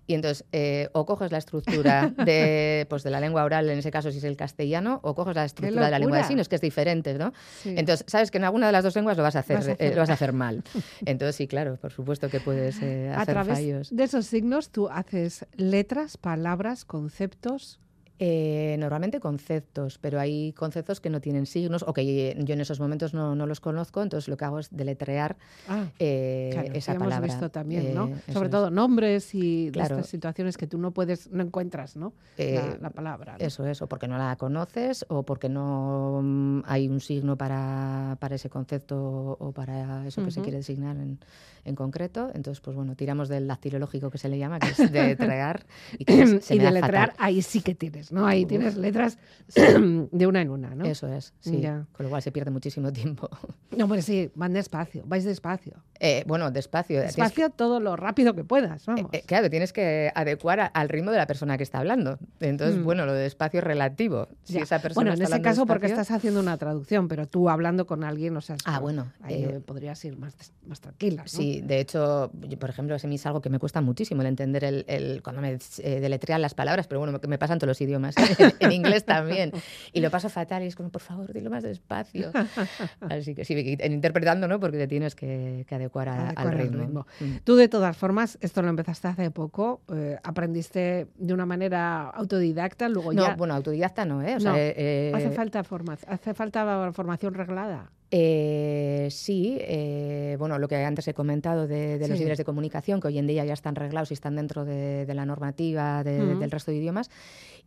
Y 0.07 0.15
entonces, 0.15 0.45
eh, 0.51 0.89
o 0.93 1.05
coges 1.05 1.31
la 1.31 1.37
estructura 1.37 2.11
de, 2.25 2.85
pues 2.89 3.03
de 3.03 3.11
la 3.11 3.19
lengua 3.19 3.43
oral, 3.43 3.69
en 3.69 3.79
ese 3.79 3.91
caso 3.91 4.11
si 4.11 4.17
es 4.17 4.23
el 4.23 4.35
castellano, 4.35 4.99
o 5.03 5.15
coges 5.15 5.35
la 5.35 5.45
estructura 5.45 5.85
de 5.85 5.91
la 5.91 5.99
lengua 5.99 6.17
de 6.17 6.23
signos, 6.23 6.49
que 6.49 6.55
es 6.55 6.61
diferente, 6.61 7.13
¿no? 7.13 7.33
Sí. 7.61 7.73
Entonces, 7.77 8.05
sabes 8.07 8.31
que 8.31 8.37
en 8.37 8.43
alguna 8.45 8.65
de 8.67 8.71
las 8.73 8.83
dos 8.83 8.95
lenguas 8.95 9.15
lo 9.17 9.23
vas 9.23 9.35
a 9.35 9.39
hacer, 9.39 9.57
Vas 9.57 9.67
a 9.67 9.71
eh, 9.73 9.91
lo 9.93 10.01
vas 10.01 10.09
a 10.09 10.13
hacer 10.19 10.33
mal. 10.33 10.63
Entonces, 11.05 11.35
sí, 11.35 11.47
claro, 11.47 11.77
por 11.77 11.91
supuesto 11.91 12.29
que 12.29 12.39
puedes 12.39 12.81
eh, 12.81 13.09
a 13.09 13.21
hacer 13.21 13.35
través 13.35 13.53
fallos. 13.59 13.95
de 13.95 14.03
esos 14.03 14.25
signos 14.25 14.69
tú 14.69 14.89
haces 14.89 15.45
letras, 15.55 16.17
palabras, 16.17 16.83
conceptos. 16.85 17.79
Eh, 18.23 18.75
normalmente 18.77 19.19
conceptos, 19.19 19.97
pero 19.97 20.19
hay 20.19 20.53
conceptos 20.53 21.01
que 21.01 21.09
no 21.09 21.21
tienen 21.21 21.47
signos 21.47 21.83
o 21.87 21.91
que 21.91 22.35
yo 22.37 22.53
en 22.53 22.61
esos 22.61 22.79
momentos 22.79 23.15
no, 23.15 23.33
no 23.33 23.47
los 23.47 23.59
conozco, 23.59 24.03
entonces 24.03 24.27
lo 24.27 24.37
que 24.37 24.45
hago 24.45 24.59
es 24.59 24.69
deletrear 24.69 25.37
Ah, 25.67 25.87
eh, 25.97 26.49
claro, 26.53 26.67
esa 26.75 26.91
sí 26.91 26.95
hemos 26.97 27.07
palabra. 27.07 27.25
visto 27.27 27.49
también, 27.49 27.95
¿no? 27.95 28.09
Eh, 28.09 28.15
eso 28.27 28.33
Sobre 28.33 28.45
es. 28.45 28.51
todo 28.51 28.69
nombres 28.69 29.33
y 29.33 29.71
Claro. 29.71 29.95
estas 29.95 30.05
situaciones 30.11 30.55
que 30.55 30.67
tú 30.67 30.77
no 30.77 30.91
puedes, 30.91 31.31
no 31.31 31.41
encuentras, 31.41 31.95
¿no? 31.95 32.13
la, 32.37 32.43
Eh, 32.43 32.77
la 32.79 32.91
palabra. 32.91 33.37
¿no? 33.39 33.43
Eso 33.43 33.65
es, 33.65 33.81
o 33.81 33.87
porque 33.87 34.07
no 34.07 34.19
la 34.19 34.35
conoces 34.35 35.03
o 35.09 35.23
porque 35.23 35.49
no 35.49 36.19
mm, 36.21 36.61
hay 36.67 36.87
un 36.89 36.99
signo 36.99 37.37
para, 37.37 38.17
para 38.19 38.35
ese 38.35 38.51
concepto 38.51 39.35
o 39.39 39.51
para 39.51 40.05
eso 40.05 40.23
que 40.23 40.29
se 40.29 40.41
quiere 40.43 40.57
designar 40.57 40.95
en, 40.95 41.17
en 41.65 41.75
concreto. 41.75 42.29
Entonces, 42.33 42.61
pues 42.61 42.75
bueno, 42.75 42.95
tiramos 42.95 43.29
del 43.29 43.47
dactilológico 43.47 44.09
que 44.09 44.17
se 44.17 44.29
le 44.29 44.37
llama, 44.37 44.59
que 44.59 44.69
es 44.69 44.91
deletrear. 44.91 45.65
Y, 45.97 46.05
que 46.05 46.39
se- 46.41 46.55
y 46.55 46.59
deletrear, 46.59 47.09
fatal. 47.11 47.15
ahí 47.25 47.41
sí 47.41 47.61
que 47.61 47.75
tienes, 47.75 48.11
¿no? 48.11 48.25
Ahí 48.25 48.43
Uf. 48.43 48.49
tienes 48.49 48.75
letras 48.77 49.17
de 49.55 50.27
una 50.27 50.41
en 50.41 50.49
una, 50.49 50.73
¿no? 50.75 50.85
Eso 50.85 51.07
es, 51.07 51.33
sí. 51.39 51.59
Ya. 51.61 51.85
Con 51.91 52.05
lo 52.05 52.09
cual 52.09 52.21
se 52.21 52.31
pierde 52.31 52.51
muchísimo 52.51 52.91
tiempo. 52.91 53.29
No, 53.71 53.85
hombre, 53.85 54.01
sí, 54.01 54.29
van 54.35 54.51
despacio, 54.51 55.01
vais 55.05 55.23
despacio. 55.23 55.81
Eh, 55.97 56.25
bueno, 56.27 56.51
despacio. 56.51 56.99
que- 56.99 57.05
Despacio 57.05 57.51
todo 57.51 57.79
lo 57.79 57.95
rápido 57.95 58.33
que 58.35 58.43
puedas, 58.43 58.85
vamos. 58.85 59.09
eh, 59.13 59.23
claro, 59.25 59.49
tienes 59.49 59.71
que 59.71 60.11
adecuar 60.13 60.59
a- 60.59 60.65
al 60.65 60.89
ritmo 60.89 61.09
de 61.11 61.17
la 61.17 61.25
persona 61.25 61.55
que 61.57 61.63
está 61.63 61.79
hablando. 61.79 62.19
Entonces, 62.41 62.77
Mm. 62.77 62.83
bueno, 62.83 63.05
lo 63.05 63.13
de 63.13 63.21
despacio 63.23 63.59
es 63.59 63.63
relativo. 63.63 64.27
Si 64.43 64.57
esa 64.57 64.79
persona 64.81 64.95
bueno, 65.11 65.13
en 65.13 65.21
está 65.21 65.35
ese 65.37 65.41
caso 65.41 65.65
porque 65.65 65.85
estás 65.87 66.11
haciendo 66.11 66.41
una 66.41 66.57
traducción, 66.57 67.07
pero 67.07 67.27
tú 67.27 67.49
hablando 67.49 67.87
con 67.87 68.03
alguien, 68.03 68.35
o 68.35 68.41
sea, 68.41 68.57
Ah, 68.65 68.73
no, 68.75 68.81
bueno, 68.81 69.13
ahí 69.21 69.41
eh, 69.45 69.61
podrías 69.65 70.03
ir 70.03 70.17
más, 70.17 70.35
más 70.67 70.81
tranquila, 70.81 71.21
¿no? 71.23 71.27
Sí, 71.29 71.50
de 71.59 71.81
hecho, 71.81 72.31
yo, 72.47 72.57
por 72.57 72.69
ejemplo, 72.69 72.95
a 72.95 73.07
mí 73.07 73.15
es 73.15 73.25
algo 73.25 73.41
que 73.41 73.49
me 73.49 73.59
cuesta 73.59 73.81
muchísimo 73.81 74.21
el 74.21 74.27
entender 74.29 74.63
el, 74.63 74.85
el- 74.87 75.21
cuando 75.21 75.41
me 75.41 75.51
eh, 75.79 75.99
deletrean 75.99 76.41
las 76.41 76.53
palabras, 76.53 76.87
pero 76.87 76.99
bueno, 77.01 77.19
me, 77.21 77.27
me 77.27 77.37
pasan 77.37 77.59
todos 77.59 77.67
los 77.67 77.81
idiomas, 77.81 78.15
¿eh? 78.17 78.21
en, 78.59 78.71
inglés 78.71 79.03
también. 79.03 79.51
Y 79.91 79.99
lo 79.99 80.09
paso 80.09 80.29
fatal 80.29 80.63
y 80.63 80.67
es 80.67 80.75
como, 80.77 80.89
por 80.89 81.01
favor, 81.01 81.33
dilo 81.33 81.49
más 81.49 81.63
despacio. 81.63 82.31
Así 83.01 83.35
que 83.35 83.43
sí, 83.43 83.75
en 83.79 83.91
interpretando, 83.91 84.47
¿no? 84.47 84.59
Porque 84.61 84.77
te 84.77 84.87
tienes 84.87 85.15
que, 85.15 85.65
que 85.67 85.75
adecuar, 85.75 86.07
a- 86.09 86.27
Adecuar 86.29 86.47
al 86.47 86.57
ritmo. 86.57 86.77
ritmo. 86.81 87.07
Mm. 87.19 87.37
Tú, 87.43 87.55
de 87.55 87.67
todas 87.67 87.97
formas, 87.97 88.37
esto 88.41 88.61
lo 88.61 88.69
empezaste 88.69 89.07
hace 89.09 89.31
poco, 89.31 89.81
eh, 89.93 90.17
aprendiste 90.23 91.07
de 91.17 91.33
una 91.33 91.45
manera 91.45 92.03
autodidacta, 92.09 92.87
luego 92.89 93.11
No, 93.13 93.23
ya... 93.27 93.35
bueno, 93.35 93.53
autodidacta 93.55 94.05
no, 94.05 94.21
¿eh? 94.21 94.35
O 94.35 94.39
sea, 94.39 94.51
No, 94.51 94.57
eh, 94.57 95.11
hace 95.15 95.31
falta 95.31 95.63
formación, 95.63 96.13
hace 96.13 96.33
falta 96.33 96.91
formación 96.93 97.33
reglada. 97.33 97.91
Eh, 98.13 99.07
sí, 99.09 99.57
eh, 99.61 100.35
bueno, 100.37 100.59
lo 100.59 100.67
que 100.67 100.75
antes 100.83 101.07
he 101.07 101.13
comentado 101.13 101.65
de, 101.65 101.97
de 101.97 102.07
los 102.09 102.19
niveles 102.19 102.37
de 102.37 102.43
comunicación, 102.43 102.99
que 102.99 103.07
hoy 103.07 103.17
en 103.17 103.25
día 103.25 103.45
ya 103.45 103.53
están 103.53 103.75
reglados 103.75 104.11
y 104.11 104.13
están 104.13 104.35
dentro 104.35 104.65
de, 104.65 105.05
de 105.05 105.13
la 105.13 105.25
normativa 105.25 106.03
de- 106.03 106.21
Ujú. 106.31 106.39
del 106.39 106.51
resto 106.51 106.71
de 106.71 106.77
idiomas. 106.77 107.09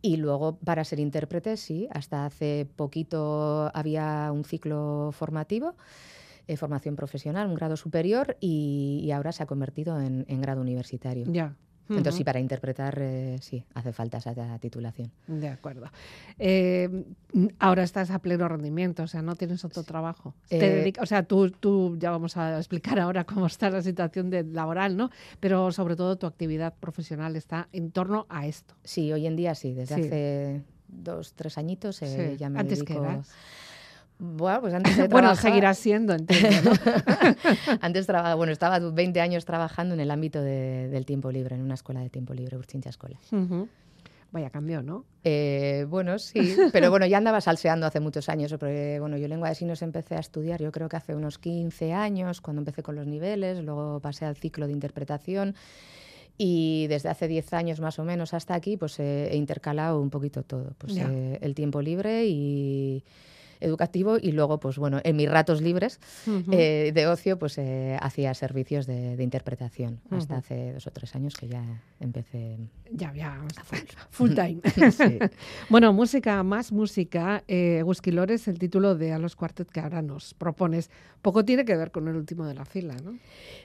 Y 0.03 0.17
luego, 0.17 0.57
para 0.63 0.83
ser 0.83 0.99
intérprete, 0.99 1.57
sí, 1.57 1.87
hasta 1.91 2.27
hace 2.27 2.67
poquito 2.75 3.71
había 3.73 4.29
un 4.31 4.43
ciclo 4.43 5.09
formativo, 5.13 5.73
eh, 6.47 6.57
formación 6.57 6.95
profesional, 6.95 7.47
un 7.47 7.55
grado 7.55 7.75
superior, 7.75 8.37
y, 8.39 9.01
y 9.03 9.11
ahora 9.11 9.31
se 9.31 9.41
ha 9.41 9.47
convertido 9.47 9.99
en, 9.99 10.25
en 10.27 10.41
grado 10.41 10.61
universitario. 10.61 11.25
Ya. 11.27 11.55
Entonces, 11.89 12.15
sí, 12.15 12.23
para 12.23 12.39
interpretar, 12.39 12.97
eh, 12.99 13.37
sí, 13.41 13.63
hace 13.75 13.93
falta 13.93 14.17
esa 14.17 14.33
titulación. 14.59 15.11
De 15.27 15.49
acuerdo. 15.49 15.87
Eh, 16.39 17.05
ahora 17.59 17.83
estás 17.83 18.09
a 18.11 18.19
pleno 18.19 18.47
rendimiento, 18.47 19.03
o 19.03 19.07
sea, 19.07 19.21
no 19.21 19.35
tienes 19.35 19.63
otro 19.65 19.83
trabajo. 19.83 20.33
Te 20.49 20.57
Eh, 20.57 20.75
dedica- 20.83 21.01
o 21.01 21.05
sea, 21.05 21.23
tú, 21.23 21.51
tú 21.51 21.95
ya 21.99 22.09
vamos 22.11 22.37
a 22.37 22.57
explicar 22.57 22.99
ahora 22.99 23.23
cómo 23.43 23.45
está 23.45 23.69
la 23.69 23.81
situación 23.81 24.29
de, 24.29 24.43
laboral, 24.43 24.97
¿no? 24.97 25.11
Pero 25.39 25.71
sobre 25.71 25.95
todo 25.95 26.15
tu 26.17 26.25
actividad 26.25 26.73
profesional 26.79 27.35
está 27.35 27.67
en 27.71 27.91
torno 27.91 28.25
a 28.29 28.47
esto. 28.47 28.73
Sí, 28.83 29.11
hoy 29.13 29.27
en 29.27 29.35
día 29.35 29.53
sí, 29.55 29.73
desde 29.73 29.95
Sí. 29.95 30.01
hace 30.01 30.61
dos, 30.87 31.33
tres 31.33 31.57
añitos 31.57 32.01
eh, 32.01 32.31
Sí. 32.31 32.37
ya 32.37 32.49
me 32.49 32.59
Antes 32.59 32.79
dedico... 32.85 33.01
que. 33.03 33.19
Bueno, 34.17 34.61
pues 34.61 34.73
antes 34.73 34.95
de 34.97 35.07
Bueno, 35.07 35.27
trabajar- 35.29 35.37
seguirás 35.51 35.77
siendo, 35.77 36.13
entiendo, 36.13 36.71
¿no? 36.71 36.71
Antes 37.81 38.07
traba- 38.07 38.35
bueno, 38.35 38.51
estaba 38.53 38.79
20 38.79 39.19
años 39.21 39.45
trabajando 39.45 39.93
en 39.93 39.99
el 39.99 40.09
ámbito 40.11 40.41
de- 40.41 40.87
del 40.89 41.05
tiempo 41.05 41.31
libre, 41.31 41.55
en 41.55 41.61
una 41.61 41.73
escuela 41.73 42.01
de 42.01 42.09
tiempo 42.09 42.33
libre, 42.33 42.57
Urchincha 42.57 42.89
Escuela. 42.89 43.17
Ujú. 43.31 43.67
Vaya 44.31 44.49
cambio, 44.49 44.81
¿no? 44.81 45.05
Eh, 45.23 45.85
bueno, 45.89 46.19
sí, 46.19 46.57
pero 46.73 46.89
bueno, 46.89 47.05
ya 47.05 47.17
andaba 47.17 47.39
salseando 47.39 47.85
hace 47.85 47.99
muchos 48.01 48.27
años, 48.27 48.51
porque 48.59 48.97
bueno, 48.99 49.17
yo 49.17 49.27
lengua 49.29 49.47
de 49.49 49.55
signos 49.55 49.81
empecé 49.81 50.15
a 50.15 50.19
estudiar, 50.19 50.61
yo 50.61 50.71
creo 50.73 50.89
que 50.89 50.97
hace 50.97 51.15
unos 51.15 51.37
15 51.37 51.93
años, 51.93 52.41
cuando 52.41 52.59
empecé 52.61 52.83
con 52.83 52.95
los 52.95 53.07
niveles, 53.07 53.59
luego 53.63 53.99
pasé 54.01 54.25
al 54.25 54.35
ciclo 54.35 54.67
de 54.67 54.73
interpretación 54.73 55.55
y 56.37 56.87
desde 56.87 57.07
hace 57.09 57.29
10 57.29 57.53
años 57.53 57.79
más 57.79 57.97
o 57.97 58.03
menos 58.03 58.33
hasta 58.33 58.55
aquí, 58.55 58.75
pues 58.75 58.99
eh, 58.99 59.29
he 59.31 59.37
intercalado 59.37 60.01
un 60.01 60.09
poquito 60.09 60.43
todo, 60.43 60.73
pues 60.79 60.97
eh, 60.97 61.37
el 61.41 61.55
tiempo 61.55 61.81
libre 61.81 62.25
y 62.25 63.05
educativo 63.59 64.17
y 64.21 64.31
luego, 64.31 64.59
pues 64.59 64.77
bueno, 64.77 64.99
en 65.03 65.15
mis 65.15 65.29
ratos 65.29 65.61
libres 65.61 65.99
eh, 66.51 66.91
de 66.93 67.07
ocio, 67.07 67.37
pues 67.39 67.57
eh, 67.57 67.97
hacía 68.01 68.33
servicios 68.33 68.87
de, 68.87 69.15
de 69.15 69.23
interpretación. 69.23 69.99
Hasta 70.09 70.37
hace 70.37 70.73
dos 70.73 70.87
o 70.87 70.91
tres 70.91 71.15
años 71.15 71.35
que 71.35 71.47
ya 71.47 71.63
empecé. 71.99 72.57
Ya, 72.91 73.13
ya. 73.13 73.41
Full 74.11 74.33
time. 74.35 74.61
Sí. 74.91 75.19
bueno, 75.69 75.93
música 75.93 76.41
más 76.43 76.71
música. 76.71 77.43
Eh, 77.47 77.83
Lores, 78.05 78.47
el 78.47 78.59
título 78.59 78.95
de 78.95 79.11
A 79.11 79.19
los 79.19 79.35
Quartet 79.35 79.69
que 79.69 79.79
ahora 79.79 80.01
nos 80.01 80.33
propones. 80.33 80.89
Poco 81.21 81.43
tiene 81.43 81.65
que 81.65 81.75
ver 81.75 81.91
con 81.91 82.07
el 82.07 82.15
último 82.15 82.45
de 82.45 82.53
la 82.53 82.65
fila, 82.65 82.95
¿no? 83.03 83.17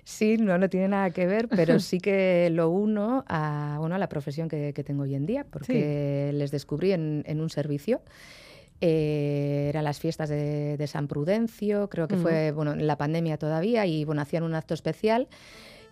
Sí, 0.05 0.39
no, 0.39 0.59
no 0.59 0.69
tiene 0.69 0.89
nada 0.89 1.11
que 1.11 1.27
ver, 1.27 1.49
pero 1.49 1.79
sí 1.81 1.99
que 1.99 2.49
lo 2.51 2.71
uno 2.71 3.25
a, 3.29 3.77
bueno, 3.79 3.95
a 3.95 3.99
la 3.99 4.09
profesión 4.09 4.49
que, 4.49 4.73
que 4.73 4.83
tengo 4.83 5.03
hoy 5.05 5.15
en 5.15 5.27
día, 5.27 5.47
porque 5.49 6.31
les 6.35 6.51
descubrí 6.51 6.93
en, 6.93 7.23
en 7.27 7.41
un 7.41 7.51
servicio. 7.51 8.01
Eh, 8.83 9.67
eran 9.69 9.85
las 9.85 10.01
fiestas 10.01 10.31
de, 10.31 10.77
de 10.79 10.87
San 10.87 11.07
Prudencio, 11.07 11.89
creo 11.91 12.09
que 12.09 12.17
fue 12.17 12.51
bueno, 12.53 12.73
en 12.73 12.87
la 12.87 12.97
pandemia 12.97 13.37
todavía, 13.37 13.85
y 13.85 14.05
bueno, 14.05 14.23
hacían 14.23 14.43
un 14.43 14.55
acto 14.55 14.73
especial. 14.73 15.29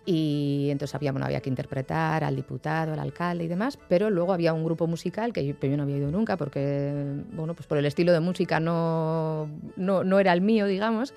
y 0.05 0.69
entonces 0.71 0.95
había, 0.95 1.11
bueno, 1.11 1.27
había 1.27 1.39
que 1.39 1.49
interpretar 1.49 2.23
al 2.23 2.35
diputado, 2.35 2.93
al 2.93 2.99
alcalde 2.99 3.43
y 3.43 3.47
demás, 3.47 3.77
pero 3.87 4.09
luego 4.09 4.33
había 4.33 4.53
un 4.53 4.63
grupo 4.63 4.87
musical 4.87 5.33
que 5.33 5.45
yo, 5.45 5.53
no 5.77 5.83
había 5.83 5.97
ido 5.97 6.09
nunca 6.09 6.35
porque, 6.35 7.21
bueno, 7.33 7.53
pues 7.53 7.67
por 7.67 7.77
el 7.77 7.85
estilo 7.85 8.11
de 8.11 8.21
música 8.21 8.59
no, 8.59 9.47
no, 9.75 10.19
era 10.19 10.33
el 10.33 10.41
mío, 10.41 10.65
digamos. 10.65 11.13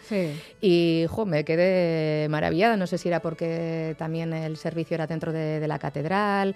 Y, 0.61 1.07
jo, 1.09 1.25
me 1.25 1.43
quedé 1.45 2.29
maravillada, 2.29 2.77
no 2.77 2.87
sé 2.87 2.99
si 2.99 3.09
era 3.09 3.21
porque 3.21 3.95
también 3.97 4.35
el 4.35 4.59
servicio 4.59 4.95
era 4.95 5.07
dentro 5.07 5.33
de 5.33 5.67
la 5.67 5.79
catedral, 5.79 6.55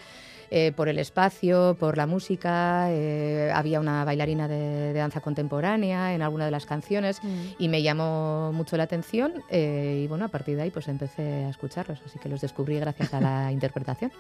eh, 0.51 0.73
por 0.75 0.89
el 0.89 0.99
espacio, 0.99 1.77
por 1.79 1.97
la 1.97 2.07
música. 2.07 2.87
Eh, 2.91 3.51
había 3.55 3.81
una 3.81 4.05
bailarina 4.05 4.49
de, 4.49 4.93
danza 4.93 5.21
contemporánea 5.21 6.15
en 6.15 6.23
alguna 6.23 6.45
de 6.45 6.51
las 6.51 6.67
canciones 6.67 7.23
mm. 7.23 7.43
y 7.59 7.69
me 7.69 7.83
llamó 7.83 8.53
mucho 8.53 8.77
la 8.77 8.85
atención. 8.85 9.43
Eh, 9.51 10.03
y 10.05 10.07
bueno, 10.09 10.25
a 10.25 10.29
partir 10.29 10.57
de 10.57 10.63
ahí 10.63 10.71
pues 10.71 10.89
empecé 10.89 11.45
a 11.45 11.51
escucharlos. 11.51 12.01
Así 12.05 12.19
que 12.19 12.29
los 12.29 12.41
descubrí 12.41 12.79
gracias 12.79 13.13
a 13.15 13.21
la 13.21 13.53
interpretación, 13.57 14.13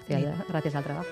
gracias 0.48 0.74
al 0.74 0.84
trabajo. 0.84 1.08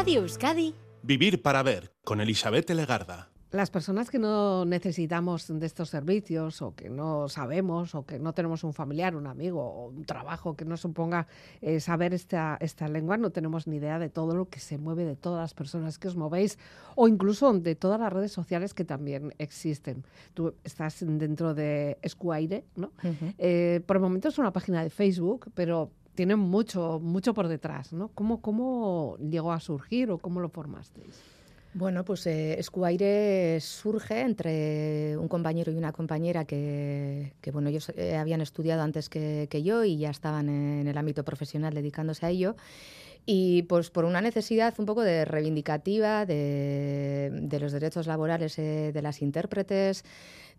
Radio 0.00 0.22
Euskadi. 0.22 0.74
Vivir 1.02 1.42
para 1.42 1.62
ver 1.62 1.92
con 2.04 2.22
Elizabeth 2.22 2.70
Legarda. 2.70 3.28
Las 3.50 3.70
personas 3.70 4.08
que 4.08 4.18
no 4.18 4.64
necesitamos 4.64 5.46
de 5.46 5.66
estos 5.66 5.90
servicios 5.90 6.62
o 6.62 6.74
que 6.74 6.88
no 6.88 7.28
sabemos 7.28 7.94
o 7.94 8.06
que 8.06 8.18
no 8.18 8.32
tenemos 8.32 8.64
un 8.64 8.72
familiar, 8.72 9.14
un 9.14 9.26
amigo 9.26 9.60
o 9.60 9.88
un 9.88 10.06
trabajo 10.06 10.56
que 10.56 10.64
nos 10.64 10.80
suponga 10.80 11.26
eh, 11.60 11.80
saber 11.80 12.14
esta, 12.14 12.56
esta 12.62 12.88
lengua, 12.88 13.18
no 13.18 13.28
tenemos 13.28 13.66
ni 13.66 13.76
idea 13.76 13.98
de 13.98 14.08
todo 14.08 14.34
lo 14.34 14.48
que 14.48 14.58
se 14.58 14.78
mueve, 14.78 15.04
de 15.04 15.16
todas 15.16 15.42
las 15.42 15.52
personas 15.52 15.98
que 15.98 16.08
os 16.08 16.16
movéis 16.16 16.58
o 16.96 17.06
incluso 17.06 17.52
de 17.52 17.74
todas 17.74 18.00
las 18.00 18.10
redes 18.10 18.32
sociales 18.32 18.72
que 18.72 18.86
también 18.86 19.34
existen. 19.36 20.06
Tú 20.32 20.54
estás 20.64 20.96
dentro 21.00 21.52
de 21.52 21.98
Escuaire, 22.00 22.64
¿no? 22.74 22.92
Eh, 23.36 23.82
por 23.84 23.96
el 23.96 24.02
momento 24.02 24.28
es 24.28 24.38
una 24.38 24.54
página 24.54 24.82
de 24.82 24.88
Facebook, 24.88 25.50
pero 25.52 25.90
tiene 26.14 26.36
mucho, 26.36 27.00
mucho 27.00 27.34
por 27.34 27.48
detrás, 27.48 27.92
¿no? 27.92 28.08
¿Cómo, 28.08 28.40
¿Cómo 28.40 29.16
llegó 29.18 29.52
a 29.52 29.60
surgir 29.60 30.10
o 30.10 30.18
cómo 30.18 30.40
lo 30.40 30.48
formasteis? 30.48 31.20
Bueno, 31.72 32.04
pues 32.04 32.26
eh, 32.26 32.58
Escuaire 32.58 33.60
surge 33.60 34.22
entre 34.22 35.16
un 35.16 35.28
compañero 35.28 35.70
y 35.70 35.76
una 35.76 35.92
compañera 35.92 36.44
que, 36.44 37.32
bueno, 37.52 37.68
ellos 37.68 37.92
eh, 37.96 38.16
habían 38.16 38.40
estudiado 38.40 38.82
antes 38.82 39.08
que, 39.08 39.62
yo 39.62 39.84
y 39.84 39.96
ya 39.96 40.10
estaban 40.10 40.48
en 40.48 40.88
el 40.88 40.98
ámbito 40.98 41.24
profesional 41.24 41.72
dedicándose 41.72 42.26
a 42.26 42.30
ello. 42.30 42.56
Y 43.24 43.62
pues 43.64 43.90
por 43.90 44.04
una 44.04 44.20
necesidad 44.20 44.74
un 44.78 44.86
poco 44.86 45.02
de 45.02 45.24
reivindicativa 45.24 46.26
de, 46.26 47.30
de 47.32 47.60
los 47.60 47.70
derechos 47.70 48.08
laborales 48.08 48.58
eh, 48.58 48.90
de 48.92 49.02
las 49.02 49.22
intérpretes, 49.22 50.04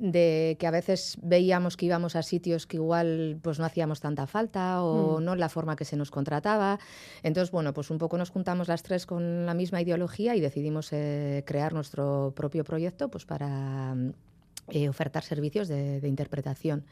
de 0.02 0.58
que 0.60 0.66
a 0.66 0.72
veces 0.72 1.16
veíamos 1.22 1.78
que 1.78 1.86
íbamos 1.86 2.16
a 2.16 2.24
sitios 2.24 2.66
que 2.66 2.78
igual 2.78 3.38
pues 3.44 3.60
no 3.60 3.66
hacíamos 3.66 4.00
tanta 4.00 4.26
falta 4.26 4.84
o 4.84 5.20
mm. 5.20 5.24
no 5.24 5.36
la 5.36 5.48
forma 5.48 5.76
que 5.76 5.86
se 5.86 5.96
nos 5.96 6.10
contrataba. 6.10 6.80
Entonces, 7.22 7.52
bueno, 7.52 7.72
pues 7.74 7.92
un 7.92 8.00
poco 8.00 8.18
nos 8.18 8.32
juntamos 8.32 8.68
las 8.68 8.82
tres 8.82 9.06
con 9.06 9.46
la 9.46 9.54
misma 9.54 9.80
ideología 9.80 10.36
y 10.36 10.42
decidimos 10.42 10.92
eh, 10.92 11.44
crear 11.46 11.74
nuestro 11.74 12.34
propio 12.36 12.64
proyecto 12.64 13.10
pues 13.10 13.26
para 13.26 13.96
eh, 14.70 14.90
ofertar 14.90 15.24
servicios 15.24 15.68
de, 15.68 16.00
de 16.00 16.08
interpretación. 16.08 16.86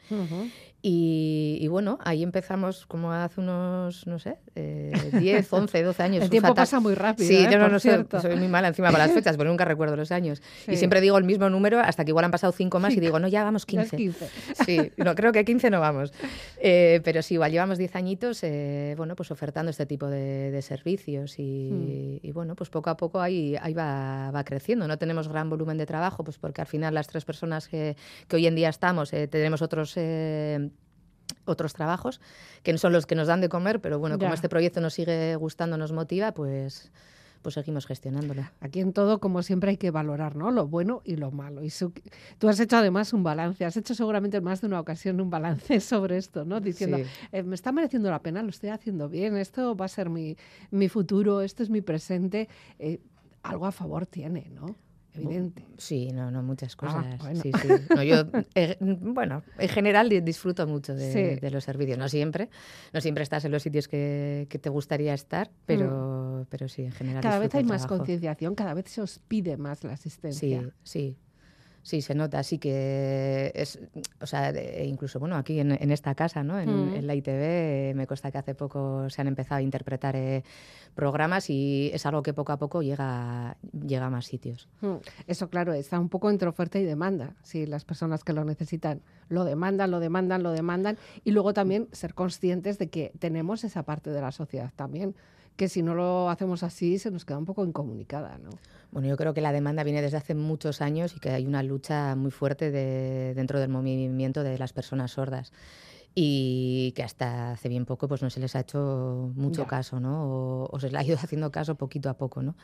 Y, 0.82 1.58
y 1.60 1.68
bueno, 1.68 1.98
ahí 2.02 2.22
empezamos 2.22 2.86
como 2.86 3.12
hace 3.12 3.40
unos, 3.40 4.06
no 4.06 4.18
sé, 4.18 4.38
eh, 4.54 4.92
10, 5.12 5.52
11, 5.52 5.82
12 5.82 6.02
años. 6.02 6.24
El 6.24 6.30
tiempo 6.30 6.48
fatal. 6.48 6.62
pasa 6.62 6.80
muy 6.80 6.94
rápido. 6.94 7.28
Sí, 7.28 7.36
¿eh? 7.36 7.48
yo 7.50 7.58
no, 7.58 7.68
no 7.68 7.78
soy, 7.78 8.06
soy 8.20 8.36
muy 8.36 8.48
mala 8.48 8.68
encima 8.68 8.90
para 8.90 9.06
las 9.06 9.14
fechas, 9.14 9.36
pero 9.38 9.50
nunca 9.50 9.66
recuerdo 9.66 9.96
los 9.96 10.10
años. 10.10 10.42
Sí. 10.64 10.72
Y 10.72 10.76
siempre 10.78 11.02
digo 11.02 11.18
el 11.18 11.24
mismo 11.24 11.50
número 11.50 11.80
hasta 11.80 12.04
que 12.04 12.10
igual 12.10 12.24
han 12.24 12.30
pasado 12.30 12.52
5 12.52 12.80
más 12.80 12.94
y 12.94 13.00
digo, 13.00 13.18
no, 13.18 13.28
ya 13.28 13.44
vamos 13.44 13.66
Ya 13.66 13.82
es 13.82 13.90
15. 13.90 13.96
15. 13.96 14.64
Sí, 14.64 14.92
no, 14.96 15.14
creo 15.14 15.32
que 15.32 15.44
15 15.44 15.68
no 15.68 15.80
vamos. 15.80 16.14
Eh, 16.58 17.02
pero 17.04 17.20
sí, 17.20 17.34
igual 17.34 17.52
llevamos 17.52 17.76
10 17.76 17.96
añitos, 17.96 18.40
bueno, 18.96 19.16
pues 19.16 19.30
ofertando 19.30 19.70
este 19.70 19.84
tipo 19.84 20.06
de, 20.06 20.50
de 20.50 20.62
servicios 20.62 21.38
y, 21.38 22.20
y, 22.22 22.32
bueno, 22.32 22.54
pues 22.54 22.70
poco 22.70 22.88
a 22.88 22.96
poco 22.96 23.20
ahí, 23.20 23.54
ahí 23.60 23.74
va, 23.74 24.30
va 24.30 24.44
creciendo. 24.44 24.88
No 24.88 24.96
tenemos 24.96 25.28
gran 25.28 25.50
volumen 25.50 25.76
de 25.76 25.84
trabajo, 25.84 26.24
pues 26.24 26.38
porque 26.38 26.62
al 26.62 26.66
final 26.66 26.94
las 26.94 27.06
tres 27.06 27.26
personas 27.26 27.59
que, 27.68 27.96
que 28.28 28.36
hoy 28.36 28.46
en 28.46 28.54
día 28.54 28.68
estamos 28.68 29.12
eh, 29.12 29.26
tenemos 29.28 29.62
otros... 29.62 29.92
eh, 29.96 30.70
otros 31.44 31.74
trabajos 31.74 32.20
que 32.64 32.72
no 32.72 32.78
son 32.78 32.92
los 32.92 33.06
que 33.06 33.14
nos 33.14 33.28
dan 33.28 33.40
de 33.40 33.48
comer, 33.48 33.80
pero 33.80 33.98
bueno, 34.00 34.16
Ya. 34.16 34.20
como 34.26 34.34
este 34.34 34.48
proyecto 34.48 34.80
nos 34.80 34.94
sigue 34.94 35.36
gustando, 35.36 35.78
nos 35.78 35.92
motiva, 35.92 36.32
pues, 36.32 36.90
pues 37.40 37.54
seguimos 37.54 37.86
gestionándolo. 37.86 38.42
Aquí 38.60 38.80
en 38.80 38.92
todo, 38.92 39.20
como 39.20 39.42
siempre, 39.44 39.70
hay 39.70 39.76
que 39.76 39.92
valorar 39.92 40.34
¿no? 40.34 40.50
lo 40.50 40.66
bueno 40.66 41.02
y 41.04 41.14
lo 41.16 41.30
malo. 41.30 41.62
Y 41.62 41.70
su- 41.70 41.92
tú 42.38 42.48
has 42.48 42.58
hecho 42.58 42.76
además 42.78 43.12
un 43.12 43.22
balance, 43.22 43.64
has 43.64 43.76
hecho 43.76 43.94
seguramente 43.94 44.38
en 44.38 44.44
más 44.44 44.60
de 44.60 44.66
una 44.66 44.80
ocasión 44.80 45.20
un 45.20 45.30
balance 45.30 45.78
sobre 45.80 46.16
esto, 46.16 46.44
¿no? 46.44 46.60
Diciendo, 46.60 46.98
Sí. 46.98 47.04
eh, 47.30 47.42
me 47.44 47.54
está 47.54 47.70
mereciendo 47.70 48.10
la 48.10 48.20
pena, 48.20 48.42
lo 48.42 48.50
estoy 48.50 48.70
haciendo 48.70 49.08
bien, 49.08 49.36
esto 49.36 49.76
va 49.76 49.84
a 49.84 49.88
ser 49.88 50.10
mi, 50.10 50.36
mi 50.72 50.88
futuro, 50.88 51.42
esto 51.42 51.62
es 51.62 51.70
mi 51.70 51.80
presente. 51.80 52.48
Eh, 52.80 52.98
algo 53.44 53.66
a 53.66 53.72
favor 53.72 54.04
tiene, 54.04 54.50
¿no? 54.52 54.74
Evidente. 55.14 55.64
Sí, 55.76 56.10
no, 56.12 56.30
no, 56.30 56.42
muchas 56.42 56.76
cosas. 56.76 57.04
Ah, 57.06 57.16
bueno. 57.20 57.40
Sí, 57.42 57.50
sí. 57.60 57.68
No, 57.94 58.02
yo, 58.02 58.24
eh, 58.54 58.76
bueno, 58.80 59.42
en 59.58 59.68
general 59.68 60.08
di- 60.08 60.20
disfruto 60.20 60.66
mucho 60.66 60.94
de, 60.94 61.12
Sí. 61.12 61.40
de 61.40 61.50
los 61.50 61.64
servicios. 61.64 61.98
No 61.98 62.08
siempre, 62.08 62.48
no 62.92 63.00
siempre 63.00 63.22
estás 63.24 63.44
en 63.44 63.52
los 63.52 63.62
sitios 63.62 63.88
que, 63.88 64.46
que 64.48 64.58
te 64.58 64.68
gustaría 64.70 65.12
estar, 65.14 65.50
pero, 65.66 66.46
pero 66.48 66.68
sí, 66.68 66.82
en 66.84 66.92
general. 66.92 67.20
Mm. 67.20 67.22
Cada 67.22 67.38
vez 67.38 67.54
hay 67.54 67.64
más 67.64 67.86
concienciación, 67.86 68.54
cada 68.54 68.74
vez 68.74 68.86
se 68.88 69.00
os 69.02 69.18
pide 69.18 69.56
más 69.56 69.82
la 69.84 69.94
asistencia. 69.94 70.62
Sí, 70.62 70.70
sí. 70.82 71.16
Sí, 71.82 72.02
se 72.02 72.14
nota, 72.14 72.42
sí 72.42 72.58
que 72.58 73.52
es, 73.54 73.78
o 74.20 74.26
sea, 74.26 74.52
incluso, 74.84 75.18
bueno, 75.18 75.36
aquí 75.36 75.60
en, 75.60 75.72
en 75.72 75.90
esta 75.90 76.14
casa, 76.14 76.42
¿no? 76.44 76.58
En, 76.60 76.70
Mm. 76.90 76.94
en 76.96 77.06
la 77.06 77.14
ITV, 77.14 77.30
eh, 77.90 77.92
me 77.96 78.06
consta 78.06 78.30
que 78.30 78.38
hace 78.38 78.54
poco 78.54 79.08
se 79.08 79.20
han 79.22 79.28
empezado 79.28 79.58
a 79.58 79.62
interpretar 79.62 80.14
eh, 80.14 80.42
programas 80.94 81.48
y 81.48 81.90
es 81.94 82.04
algo 82.06 82.22
que 82.22 82.34
poco 82.34 82.52
a 82.52 82.58
poco 82.58 82.82
llega, 82.82 83.56
llega 83.72 84.06
a 84.06 84.10
más 84.10 84.26
sitios. 84.26 84.68
Mm, 84.82 84.96
Eso, 85.26 85.48
claro, 85.48 85.72
está 85.72 85.98
un 85.98 86.08
poco 86.10 86.28
entre 86.30 86.48
oferta 86.48 86.78
y 86.78 86.84
demanda. 86.84 87.34
Si 87.42 87.64
las 87.66 87.84
personas 87.84 88.24
que 88.24 88.32
lo 88.34 88.44
necesitan 88.44 89.00
lo 89.28 89.44
demandan, 89.44 89.90
lo 89.90 90.00
demandan, 90.00 90.42
lo 90.42 90.50
demandan. 90.50 90.98
Y 91.24 91.30
luego 91.30 91.54
también 91.54 91.88
ser 91.92 92.14
conscientes 92.14 92.78
de 92.78 92.90
que 92.90 93.12
tenemos 93.18 93.64
esa 93.64 93.84
parte 93.84 94.10
de 94.10 94.20
la 94.20 94.32
sociedad 94.32 94.70
también, 94.76 95.14
que 95.60 95.68
si 95.68 95.82
no 95.82 95.94
lo 95.94 96.30
hacemos 96.30 96.62
así 96.62 96.98
se 96.98 97.10
nos 97.10 97.26
queda 97.26 97.36
un 97.36 97.44
poco 97.44 97.66
incomunicada, 97.66 98.38
¿no? 98.38 98.48
Bueno, 98.92 99.06
yo 99.08 99.16
creo 99.18 99.34
que 99.34 99.42
la 99.42 99.52
demanda 99.52 99.84
viene 99.84 100.00
desde 100.00 100.16
hace 100.16 100.34
muchos 100.34 100.80
años 100.80 101.14
y 101.14 101.20
que 101.20 101.28
hay 101.30 101.46
una 101.46 101.62
lucha 101.62 102.16
muy 102.16 102.30
fuerte 102.30 102.70
de- 102.70 103.34
dentro 103.34 103.60
del 103.60 103.68
movimiento 103.68 104.42
de 104.42 104.56
las 104.56 104.72
personas 104.72 105.10
sordas 105.10 105.52
y 106.14 106.92
que 106.96 107.02
hasta 107.02 107.52
hace 107.52 107.68
bien 107.68 107.84
poco 107.84 108.08
pues 108.08 108.22
no 108.22 108.30
se 108.30 108.40
les 108.40 108.56
ha 108.56 108.60
hecho 108.60 109.30
mucho 109.36 109.62
Ya. 109.62 109.68
caso, 109.68 110.00
¿no? 110.00 110.24
O, 110.24 110.68
o 110.72 110.80
se 110.80 110.90
les 110.90 110.98
ha 111.00 111.04
ido 111.04 111.16
haciendo 111.22 111.50
caso 111.52 111.74
poquito 111.76 112.08
a 112.08 112.14
poco, 112.14 112.42
¿no? 112.42 112.54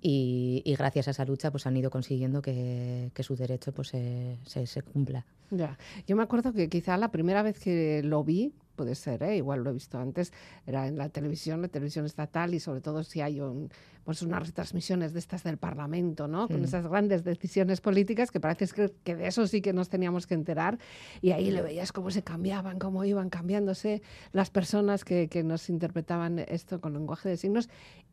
Y, 0.00 0.62
y 0.64 0.74
gracias 0.74 1.06
a 1.08 1.10
esa 1.12 1.24
lucha 1.26 1.50
pues 1.50 1.66
han 1.66 1.76
ido 1.76 1.90
consiguiendo 1.90 2.40
que, 2.42 3.10
que 3.14 3.22
su 3.22 3.36
derecho 3.36 3.72
pues 3.72 3.88
se, 3.88 4.38
se- 4.46 4.66
se 4.66 4.82
cumpla. 4.82 5.26
Ya. 5.50 5.78
Yo 6.06 6.16
me 6.16 6.22
acuerdo 6.22 6.52
que 6.54 6.68
quizá 6.68 6.96
la 6.96 7.10
primera 7.10 7.42
vez 7.42 7.60
que 7.60 8.02
lo 8.02 8.24
vi, 8.24 8.52
puede 8.78 8.94
ser, 8.94 9.24
¿eh? 9.24 9.36
igual 9.36 9.64
lo 9.64 9.70
he 9.70 9.72
visto 9.72 9.98
antes, 9.98 10.32
era 10.64 10.86
en 10.86 10.96
la 10.96 11.08
televisión, 11.08 11.60
la 11.60 11.68
televisión 11.68 12.06
estatal 12.06 12.54
y 12.54 12.60
sobre 12.60 12.80
todo 12.80 13.02
si 13.02 13.20
hay 13.20 13.40
un, 13.40 13.70
pues 14.04 14.22
unas 14.22 14.46
retransmisiones 14.46 15.12
de 15.12 15.18
estas 15.18 15.42
del 15.42 15.56
Parlamento, 15.56 16.28
¿no? 16.28 16.46
Con 16.46 16.62
esas 16.62 16.86
grandes 16.86 17.24
decisiones 17.24 17.80
políticas 17.80 18.30
que 18.30 18.38
parece 18.38 18.68
que, 18.68 18.94
que 19.02 19.16
de 19.16 19.26
eso 19.26 19.48
sí 19.48 19.60
que 19.60 19.72
nos 19.72 19.88
teníamos 19.88 20.28
que 20.28 20.34
enterar 20.34 20.78
y 21.20 21.32
ahí 21.32 21.50
le 21.50 21.60
veías 21.60 21.90
cómo 21.90 22.12
se 22.12 22.22
cambiaban, 22.22 22.78
cómo 22.78 23.04
iban 23.04 23.30
cambiándose 23.30 24.00
las 24.32 24.48
personas 24.48 25.04
que, 25.04 25.26
que 25.26 25.42
nos 25.42 25.68
interpretaban 25.68 26.38
esto 26.38 26.80
con 26.80 26.92
lenguaje 26.92 27.28
de 27.28 27.36
signos 27.36 27.68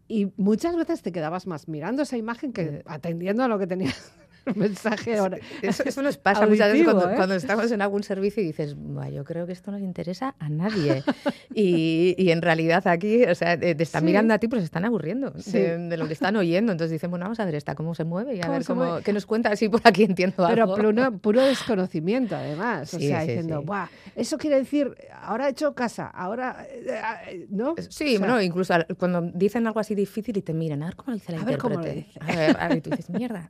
y 0.08 0.32
muchas 0.36 0.76
veces 0.76 1.04
te 1.04 1.12
quedabas 1.12 1.46
más 1.46 1.68
mirando 1.68 2.02
esa 2.02 2.18
imagen 2.18 2.54
que 2.54 2.82
atendiendo 2.88 3.44
a 3.44 3.48
lo 3.48 3.60
que 3.60 3.68
tenías 3.68 4.14
mensaje 4.56 5.18
ahora. 5.18 5.38
Eso, 5.62 5.84
eso 5.86 6.02
nos 6.02 6.18
pasa 6.18 6.46
muchas 6.48 6.72
veces 6.72 6.84
cuando, 6.86 7.10
¿eh? 7.10 7.14
cuando 7.16 7.36
estamos 7.36 7.72
en 7.72 7.82
algún 7.82 8.04
servicio 8.04 8.44
y 8.44 8.48
dices, 8.48 8.76
"Buah, 8.76 9.10
yo 9.10 9.24
creo 9.24 9.46
que 9.48 9.54
esto 9.54 9.72
no 9.72 9.78
le 9.80 9.86
interesa 9.86 10.36
a 10.40 10.50
nadie. 10.50 11.04
y, 11.56 12.16
y 12.18 12.32
en 12.32 12.42
realidad 12.42 12.88
aquí, 12.88 13.24
o 13.24 13.36
sea, 13.36 13.60
te, 13.60 13.76
te 13.76 13.84
están 13.84 14.02
Sí. 14.02 14.06
mirando 14.08 14.34
a 14.34 14.38
ti, 14.40 14.48
pues 14.48 14.62
se 14.62 14.66
están 14.66 14.86
aburriendo 14.86 15.34
Sí. 15.40 15.54
de, 15.54 15.78
de 15.78 15.98
lo 15.98 16.08
que 16.08 16.14
están 16.14 16.36
oyendo. 16.36 16.72
Entonces 16.72 16.92
dicen, 16.92 17.10
bueno, 17.10 17.26
vamos 17.26 17.40
a 17.40 17.46
ver 17.46 17.56
esta 17.56 17.76
cómo 17.76 17.96
se 17.96 18.04
mueve 18.04 18.36
y 18.36 18.40
a 18.40 18.44
¿Cómo 18.44 18.54
ver 18.54 18.66
cómo, 18.66 18.86
mueve? 18.86 19.04
qué 19.04 19.14
nos 19.14 19.26
cuenta, 19.26 19.50
así 19.52 19.70
por 19.70 19.82
aquí 19.84 20.04
entiendo 20.04 20.46
Pero 20.48 20.64
algo. 20.64 20.76
puro, 20.76 21.12
puro 21.22 21.42
desconocimiento, 21.46 22.36
además. 22.36 22.94
o 22.94 23.00
sea, 23.00 23.22
diciendo. 23.22 23.62
Buah, 23.64 23.88
eso 24.16 24.38
quiere 24.38 24.58
decir, 24.58 24.94
ahora 25.22 25.48
he 25.48 25.52
hecho 25.52 25.74
casa, 25.74 26.08
ahora. 26.08 26.66
eh, 26.70 26.86
eh, 27.30 27.48
¿No? 27.50 27.76
Sí, 27.90 28.16
O 28.16 28.20
sea, 28.20 28.28
no, 28.28 28.42
incluso 28.42 28.74
cuando 28.98 29.22
dicen 29.22 29.66
algo 29.68 29.80
así 29.80 29.96
difícil 29.96 30.38
y 30.38 30.42
te 30.42 30.54
miran, 30.54 30.84
a 30.84 30.88
ver 30.88 30.96
cómo 30.96 31.12
lo 31.12 31.16
dice 31.18 31.32
la 31.32 31.42
A 31.42 31.46
ver 31.46 31.58
cómo 31.58 31.76
lo 31.76 31.82
dice. 31.86 32.08
A 32.20 32.36
ver, 32.36 32.58
a 32.60 32.68
ver, 32.68 32.82
tú 32.82 32.90
dices, 32.90 33.10
mierda, 33.10 33.50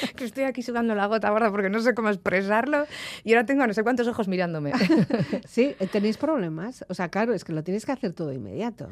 que 0.16 0.24
estoy 0.24 0.44
aquí 0.44 0.62
sudando 0.62 0.94
la 0.94 1.06
gota 1.06 1.28
ahora 1.28 1.50
porque 1.50 1.70
no 1.70 1.80
sé 1.80 1.94
cómo 1.94 2.08
expresarlo 2.08 2.86
y 3.24 3.32
ahora 3.32 3.46
tengo 3.46 3.66
no 3.66 3.74
sé 3.74 3.82
cuántos 3.82 4.06
ojos 4.08 4.28
mirándome. 4.28 4.72
Sí, 5.46 5.74
tenéis 5.90 6.16
problemas. 6.16 6.84
O 6.88 6.94
sea, 6.94 7.08
claro, 7.08 7.34
es 7.34 7.44
que 7.44 7.52
lo 7.52 7.62
tienes 7.62 7.84
que 7.84 7.92
hacer 7.92 8.12
todo 8.12 8.32
inmediato. 8.32 8.88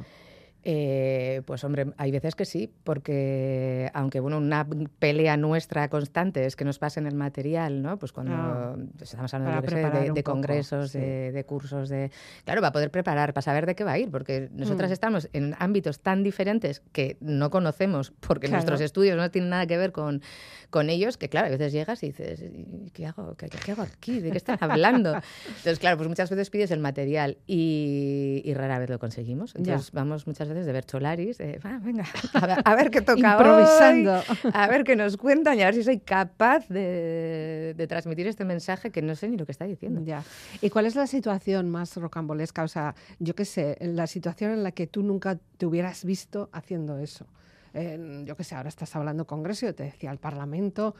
Eh, 0.62 1.42
pues 1.46 1.64
hombre, 1.64 1.86
hay 1.96 2.10
veces 2.10 2.34
que 2.34 2.44
sí, 2.44 2.70
porque 2.84 3.90
aunque 3.94 4.20
bueno, 4.20 4.36
una 4.38 4.66
pelea 4.98 5.36
nuestra 5.36 5.88
constante 5.88 6.44
es 6.44 6.54
que 6.54 6.64
nos 6.66 6.78
pasen 6.78 7.06
el 7.06 7.14
material, 7.14 7.80
¿no? 7.82 7.98
Pues 7.98 8.12
cuando 8.12 8.32
Ah, 8.34 8.76
pues 8.98 9.10
estamos 9.10 9.32
hablando 9.32 9.66
sé, 9.68 9.76
de, 9.76 10.08
poco, 10.22 10.22
congresos, 10.22 10.90
sí. 10.90 10.98
de, 10.98 11.32
de 11.32 11.44
cursos, 11.44 11.88
de 11.88 12.10
claro, 12.44 12.60
para 12.60 12.72
poder 12.72 12.90
preparar, 12.90 13.32
para 13.32 13.42
saber 13.42 13.64
de 13.64 13.74
qué 13.74 13.84
va 13.84 13.92
a 13.92 13.98
ir, 13.98 14.10
porque 14.10 14.48
nosotras 14.52 14.90
Mm. 14.90 14.92
estamos 14.92 15.28
en 15.32 15.54
ámbitos 15.58 16.00
tan 16.00 16.22
diferentes 16.22 16.82
que 16.92 17.16
no 17.20 17.48
conocemos, 17.50 18.12
porque 18.20 18.46
Claro. 18.48 18.56
nuestros 18.58 18.80
estudios 18.82 19.16
no 19.16 19.30
tienen 19.30 19.50
nada 19.50 19.66
que 19.66 19.78
ver 19.78 19.92
con, 19.92 20.20
con 20.68 20.90
ellos, 20.90 21.16
que 21.16 21.28
claro, 21.30 21.46
a 21.46 21.50
veces 21.50 21.72
llegas 21.72 22.02
y 22.02 22.08
dices, 22.08 22.42
"¿Y 22.42 22.90
¿qué 22.90 23.06
hago? 23.06 23.34
¿Qué, 23.36 23.48
qué 23.48 23.72
hago 23.72 23.82
aquí? 23.82 24.20
¿De 24.20 24.30
qué 24.30 24.36
están 24.36 24.58
hablando? 24.60 25.14
Entonces, 25.46 25.78
claro, 25.78 25.96
pues 25.96 26.08
muchas 26.08 26.28
veces 26.28 26.50
pides 26.50 26.70
el 26.70 26.80
material 26.80 27.38
y, 27.46 28.42
y 28.44 28.52
rara 28.54 28.78
vez 28.78 28.90
lo 28.90 28.98
conseguimos. 28.98 29.54
Ya. 29.54 29.58
Entonces 29.60 29.92
vamos 29.92 30.26
muchas 30.26 30.49
veces 30.50 30.66
de 30.66 30.72
ver 30.72 30.84
cholaris, 30.84 31.38
de, 31.38 31.58
"Va, 31.64 31.78
venga, 31.78 32.04
a 32.34 32.46
ver, 32.46 32.58
a 32.64 32.74
ver 32.74 32.90
qué 32.90 33.00
toca 33.00 33.32
Improvisando. 33.32 34.18
hoy, 34.18 34.50
a 34.52 34.66
ver 34.68 34.84
qué 34.84 34.96
nos 34.96 35.16
cuentan 35.16 35.58
y 35.58 35.62
a 35.62 35.66
ver 35.66 35.74
si 35.74 35.82
soy 35.82 35.98
capaz 36.00 36.68
de, 36.68 37.74
de 37.76 37.86
transmitir 37.86 38.26
este 38.26 38.44
mensaje 38.44 38.90
que 38.90 39.02
no 39.02 39.14
sé 39.14 39.28
ni 39.28 39.36
lo 39.36 39.46
que 39.46 39.52
está 39.52 39.64
diciendo. 39.64 40.00
Ya. 40.04 40.22
¿Y 40.60 40.70
cuál 40.70 40.86
es 40.86 40.94
la 40.94 41.06
situación 41.06 41.70
más 41.70 41.96
rocambolesca? 41.96 42.62
O 42.62 42.68
sea, 42.68 42.94
yo 43.18 43.34
qué 43.34 43.44
sé, 43.44 43.76
la 43.80 44.06
situación 44.06 44.52
en 44.52 44.62
la 44.62 44.72
que 44.72 44.86
tú 44.86 45.02
nunca 45.02 45.38
te 45.56 45.66
hubieras 45.66 46.04
visto 46.04 46.48
haciendo 46.52 46.98
eso. 46.98 47.26
En, 47.72 48.26
yo 48.26 48.36
qué 48.36 48.44
sé, 48.44 48.56
ahora 48.56 48.68
estás 48.68 48.94
hablando 48.96 49.26
congreso, 49.26 49.66
yo 49.66 49.74
te 49.74 49.84
decía, 49.84 50.10
al 50.10 50.18
Parlamento, 50.18 50.94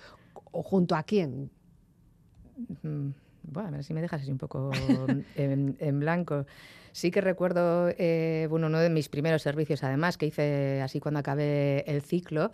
o 0.52 0.62
junto 0.62 0.94
a 0.94 1.02
quién. 1.02 1.50
Mm, 2.82 3.10
Bueno, 3.42 3.68
a 3.68 3.72
ver 3.72 3.84
si 3.84 3.94
me 3.94 4.02
dejas 4.02 4.22
así 4.22 4.30
un 4.30 4.38
poco 4.38 4.70
en, 5.34 5.76
en 5.80 6.00
blanco. 6.00 6.46
Sí 6.92 7.10
que 7.10 7.20
recuerdo, 7.20 7.88
eh, 7.98 8.46
bueno, 8.50 8.66
uno 8.66 8.78
de 8.80 8.90
mis 8.90 9.08
primeros 9.08 9.42
servicios, 9.42 9.84
además, 9.84 10.16
que 10.16 10.26
hice 10.26 10.80
así 10.82 11.00
cuando 11.00 11.20
acabé 11.20 11.84
el 11.90 12.02
ciclo, 12.02 12.52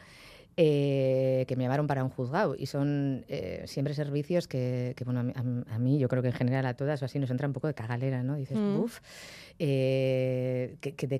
eh, 0.57 1.45
que 1.49 1.57
me 1.57 1.64
llamaron 1.64 1.87
para 1.87 2.03
un 2.05 2.11
juzgado. 2.11 2.55
Y 2.59 2.66
son 2.66 3.25
eh, 3.29 3.62
siempre 3.66 3.95
servicios 3.95 4.49
que, 4.49 4.95
que, 4.97 5.05
bueno, 5.05 5.21
a 5.21 5.23
mí, 5.23 5.33
a- 5.71 5.79
mí, 5.79 5.99
yo 5.99 6.09
creo 6.09 6.23
que 6.23 6.29
en 6.29 6.35
general 6.35 6.64
a 6.66 6.75
todas, 6.75 7.03
o 7.03 7.05
así 7.05 7.19
nos 7.19 7.31
entra 7.31 7.47
un 7.47 7.53
poco 7.53 7.66
de 7.66 7.75
cagalera, 7.75 8.23
¿no? 8.23 8.37
Dices, 8.37 8.57
Mm. 8.59 8.81
uff, 8.81 9.01
eh, 9.59 10.77
que, 10.81 10.95
que 10.95 11.07
de, 11.07 11.19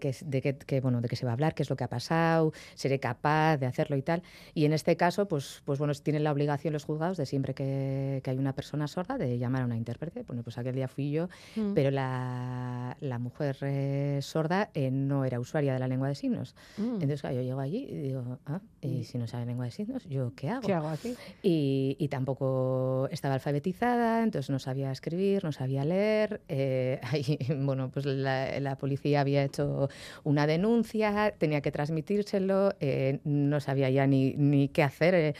que, 0.67 0.81
bueno, 0.81 1.01
de 1.01 1.09
qué 1.09 1.17
se 1.17 1.25
va 1.25 1.33
a 1.33 1.35
hablar, 1.35 1.55
qué 1.55 1.63
es 1.63 1.71
lo 1.71 1.77
que 1.77 1.85
ha 1.85 1.89
pasado, 1.89 2.53
seré 2.75 2.99
capaz 3.01 3.57
de 3.59 3.67
hacerlo 3.67 3.97
y 3.97 4.03
tal. 4.03 4.23
Y 4.55 4.65
en 4.65 4.73
este 4.73 4.97
caso, 4.97 5.27
pues, 5.27 5.63
pues 5.65 5.79
bueno, 5.79 5.93
tienen 5.95 6.25
la 6.25 6.33
obligación 6.33 6.73
los 6.73 6.85
juzgados 6.85 7.17
de 7.17 7.27
siempre 7.27 7.55
que, 7.55 8.23
hay 8.27 8.39
una 8.39 8.53
persona 8.55 8.89
sorda 8.89 9.17
de 9.19 9.39
llamar 9.39 9.63
a 9.63 9.65
una 9.67 9.77
intérprete. 9.77 10.23
Bueno, 10.23 10.43
pues 10.43 10.59
aquel 10.59 10.75
día 10.75 10.89
fui 10.89 11.11
yo, 11.11 11.29
Mm. 11.57 11.75
pero 11.75 11.91
la, 11.91 12.97
la 13.01 13.19
mujer 13.19 13.57
eh, 13.63 14.19
sorda 14.23 14.71
eh, 14.75 14.91
no 14.91 15.25
era 15.25 15.41
usuaria 15.41 15.73
de 15.75 15.79
la 15.79 15.89
lengua 15.89 16.09
de 16.09 16.15
signos. 16.15 16.55
Mm. 16.77 16.95
Entonces, 16.95 17.21
claro, 17.21 17.37
yo 17.37 17.43
llego 17.43 17.61
allí 17.61 17.87
y 17.89 17.97
digo, 17.97 18.39
ah, 18.47 18.61
y 18.81 19.05
si 19.05 19.19
no 19.19 19.26
sabe 19.27 19.47
lengua 19.47 19.65
de 19.65 19.71
signos, 19.71 20.05
¿yo 20.05 20.33
qué 20.37 20.51
hago? 20.51 20.67
¿Qué 20.67 20.75
hago 20.75 20.89
aquí? 20.89 21.15
Y, 21.43 21.97
y 21.99 22.09
tampoco 22.09 23.09
estaba 23.11 23.35
alfabetizada, 23.35 24.23
entonces 24.23 24.51
no 24.51 24.59
sabía 24.59 24.91
escribir, 24.93 25.43
no 25.45 25.53
sabía 25.53 25.85
leer. 25.85 26.41
eh, 26.49 27.01
ahí, 27.11 27.39
bueno, 27.61 27.91
pues 27.91 28.05
la 28.07 28.27
la, 28.27 28.61
la 28.61 28.77
policía 28.77 29.21
había 29.21 29.45
hecho 29.45 29.89
una 30.25 30.47
denuncia, 30.47 31.33
tenía 31.39 31.61
que 31.61 31.71
transmitírselo, 31.71 32.75
eh, 32.81 33.21
no 33.25 33.61
sabía 33.61 33.89
ya 33.89 34.07
ni, 34.07 34.35
ni 34.35 34.69
qué 34.69 34.83
hacer. 34.83 35.15
eh. 35.15 35.35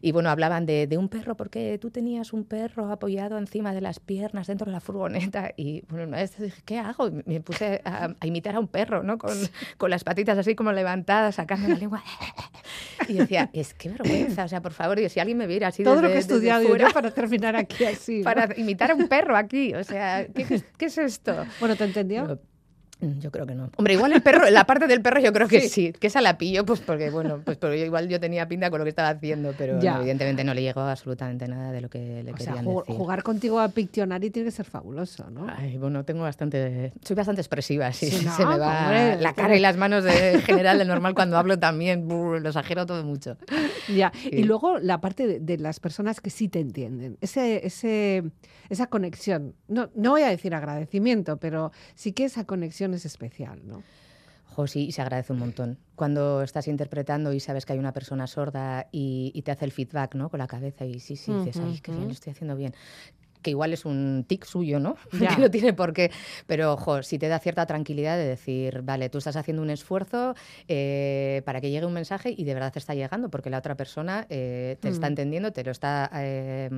y 0.00 0.10
bueno, 0.12 0.28
hablaban 0.28 0.66
de, 0.66 0.86
de 0.88 0.98
un 0.98 1.08
perro, 1.08 1.36
porque 1.36 1.78
tú 1.78 1.90
tenías 1.90 2.32
un 2.32 2.44
perro 2.44 2.90
apoyado 2.90 3.38
encima 3.38 3.72
de 3.74 3.80
las 3.80 4.00
piernas 4.00 4.48
dentro 4.48 4.66
de 4.66 4.72
la 4.72 4.80
furgoneta. 4.80 5.52
Y 5.56 5.82
bueno, 5.88 6.08
una 6.08 6.16
vez 6.16 6.36
dije, 6.38 6.62
¿qué 6.64 6.78
hago? 6.78 7.08
Y 7.08 7.22
me 7.26 7.40
puse 7.40 7.80
a, 7.84 8.14
a 8.18 8.26
imitar 8.26 8.56
a 8.56 8.60
un 8.60 8.68
perro, 8.68 9.02
¿no? 9.04 9.18
Con, 9.18 9.36
con 9.78 9.90
las 9.90 10.02
patitas 10.04 10.36
así 10.36 10.54
como 10.56 10.72
levantadas, 10.72 11.36
sacando 11.36 11.68
la 11.68 11.76
lengua. 11.76 12.02
Y 13.08 13.12
decía, 13.18 13.31
es 13.52 13.74
que 13.74 13.88
vergüenza, 13.88 14.44
o 14.44 14.48
sea, 14.48 14.60
por 14.60 14.72
favor, 14.72 14.98
y 14.98 15.08
si 15.08 15.20
alguien 15.20 15.38
me 15.38 15.46
viera 15.46 15.68
así 15.68 15.82
Todo 15.82 16.02
lo 16.02 16.08
que 16.08 16.14
he 16.14 16.18
estudiado 16.18 16.62
yo 16.62 16.68
fuera, 16.68 16.90
para 16.90 17.10
terminar 17.10 17.56
aquí 17.56 17.84
así. 17.84 18.18
¿no? 18.18 18.24
para 18.24 18.48
imitar 18.56 18.90
a 18.90 18.94
un 18.94 19.08
perro 19.08 19.36
aquí, 19.36 19.74
o 19.74 19.84
sea, 19.84 20.26
¿qué, 20.26 20.62
es 20.86 20.98
esto? 20.98 21.46
Bueno, 21.60 21.76
¿te 21.76 21.84
entendió? 21.84 22.26
No, 22.26 22.38
Yo 23.18 23.30
creo 23.30 23.46
que 23.46 23.54
no. 23.54 23.70
Hombre, 23.76 23.94
igual 23.94 24.12
el 24.12 24.22
perro, 24.22 24.48
la 24.50 24.64
parte 24.64 24.86
del 24.86 25.02
perro 25.02 25.20
yo 25.20 25.32
creo 25.32 25.48
que 25.48 25.60
Sí. 25.62 25.68
sí, 25.68 25.92
que 25.92 26.06
esa 26.06 26.20
la 26.20 26.38
pillo, 26.38 26.64
pues 26.64 26.80
porque, 26.80 27.10
bueno, 27.10 27.40
pues 27.44 27.58
yo 27.60 27.72
igual 27.74 28.08
yo 28.08 28.20
tenía 28.20 28.46
pinta 28.48 28.70
con 28.70 28.78
lo 28.78 28.84
que 28.84 28.90
estaba 28.90 29.08
haciendo, 29.10 29.54
pero 29.58 29.78
no, 29.80 29.96
evidentemente 29.98 30.44
no 30.44 30.54
le 30.54 30.62
llegó 30.62 30.80
absolutamente 30.82 31.48
nada 31.48 31.72
de 31.72 31.80
lo 31.80 31.88
que 31.90 32.22
le 32.22 32.32
O 32.32 32.36
sea, 32.36 32.54
querían 32.54 32.64
decir. 32.64 32.96
jugar 32.96 33.22
contigo 33.22 33.60
a 33.60 33.68
Pictionary 33.68 34.30
tiene 34.30 34.46
que 34.46 34.52
ser 34.52 34.66
fabuloso, 34.66 35.28
¿no? 35.30 35.46
Ay, 35.48 35.76
bueno, 35.78 36.04
tengo 36.04 36.22
bastante, 36.22 36.92
soy 37.02 37.16
bastante 37.16 37.40
expresiva, 37.40 37.92
sí, 37.92 38.10
Sí, 38.10 38.24
¿no? 38.24 38.36
se 38.36 38.46
me 38.46 38.58
va 38.58 38.82
Hombre, 38.86 39.20
la 39.20 39.32
cara 39.34 39.56
y 39.56 39.60
las 39.60 39.76
manos 39.76 40.04
de, 40.04 40.34
en 40.34 40.42
general, 40.42 40.78
de 40.78 40.84
normal 40.84 41.14
cuando 41.14 41.36
hablo 41.38 41.58
también, 41.58 42.06
brr, 42.08 42.40
lo 42.40 42.48
exagero 42.48 42.86
todo 42.86 43.02
mucho. 43.04 43.36
Ya. 43.94 44.12
Sí. 44.22 44.30
Y 44.32 44.44
luego 44.44 44.78
la 44.78 45.00
parte 45.00 45.26
de, 45.26 45.40
de 45.40 45.58
las 45.58 45.80
personas 45.80 46.20
que 46.20 46.30
sí 46.30 46.48
te 46.48 46.60
entienden, 46.60 47.18
ese, 47.20 47.66
ese, 47.66 48.22
esa 48.70 48.86
conexión. 48.86 49.54
No, 49.68 49.90
no 49.94 50.10
voy 50.10 50.22
a 50.22 50.28
decir 50.28 50.54
agradecimiento, 50.54 51.36
pero 51.38 51.72
sí 51.94 52.12
que 52.12 52.24
esa 52.24 52.44
conexión 52.44 52.91
es 52.96 53.04
especial, 53.06 53.60
¿no? 53.66 53.82
Jo, 54.54 54.66
sí, 54.66 54.84
y 54.86 54.92
se 54.92 55.00
agradece 55.00 55.32
un 55.32 55.38
montón. 55.38 55.78
Cuando 55.96 56.42
estás 56.42 56.68
interpretando 56.68 57.32
y 57.32 57.40
sabes 57.40 57.64
que 57.64 57.72
hay 57.72 57.78
una 57.78 57.92
persona 57.94 58.26
sorda 58.26 58.86
y, 58.92 59.32
y 59.34 59.42
te 59.42 59.50
hace 59.50 59.64
el 59.64 59.72
feedback, 59.72 60.14
¿no? 60.14 60.28
Con 60.28 60.38
la 60.38 60.46
cabeza 60.46 60.84
y 60.84 61.00
sí, 61.00 61.16
sí, 61.16 61.32
dices, 61.32 61.58
ay, 61.62 61.80
qué 61.80 61.90
bien, 61.92 62.08
lo 62.08 62.12
estoy 62.12 62.32
haciendo 62.32 62.54
bien. 62.54 62.74
Que 63.40 63.50
igual 63.50 63.72
es 63.72 63.86
un 63.86 64.24
tic 64.28 64.44
suyo, 64.44 64.78
¿no? 64.78 64.96
Ya. 65.12 65.34
que 65.34 65.40
no 65.40 65.50
tiene 65.50 65.72
por 65.72 65.94
qué. 65.94 66.10
Pero, 66.46 66.74
ojo, 66.74 67.02
sí 67.02 67.18
te 67.18 67.28
da 67.28 67.38
cierta 67.38 67.64
tranquilidad 67.64 68.16
de 68.18 68.24
decir, 68.26 68.82
vale, 68.82 69.08
tú 69.08 69.18
estás 69.18 69.36
haciendo 69.36 69.62
un 69.62 69.70
esfuerzo 69.70 70.34
eh, 70.68 71.40
para 71.46 71.62
que 71.62 71.70
llegue 71.70 71.86
un 71.86 71.94
mensaje 71.94 72.34
y 72.36 72.44
de 72.44 72.52
verdad 72.52 72.72
te 72.74 72.78
está 72.78 72.94
llegando, 72.94 73.30
porque 73.30 73.48
la 73.48 73.58
otra 73.58 73.74
persona 73.74 74.26
eh, 74.28 74.76
te 74.80 74.90
está 74.90 75.06
Mm. 75.06 75.12
entendiendo, 75.12 75.52
te 75.52 75.64
lo 75.64 75.70
está 75.70 76.10
eh, 76.14 76.68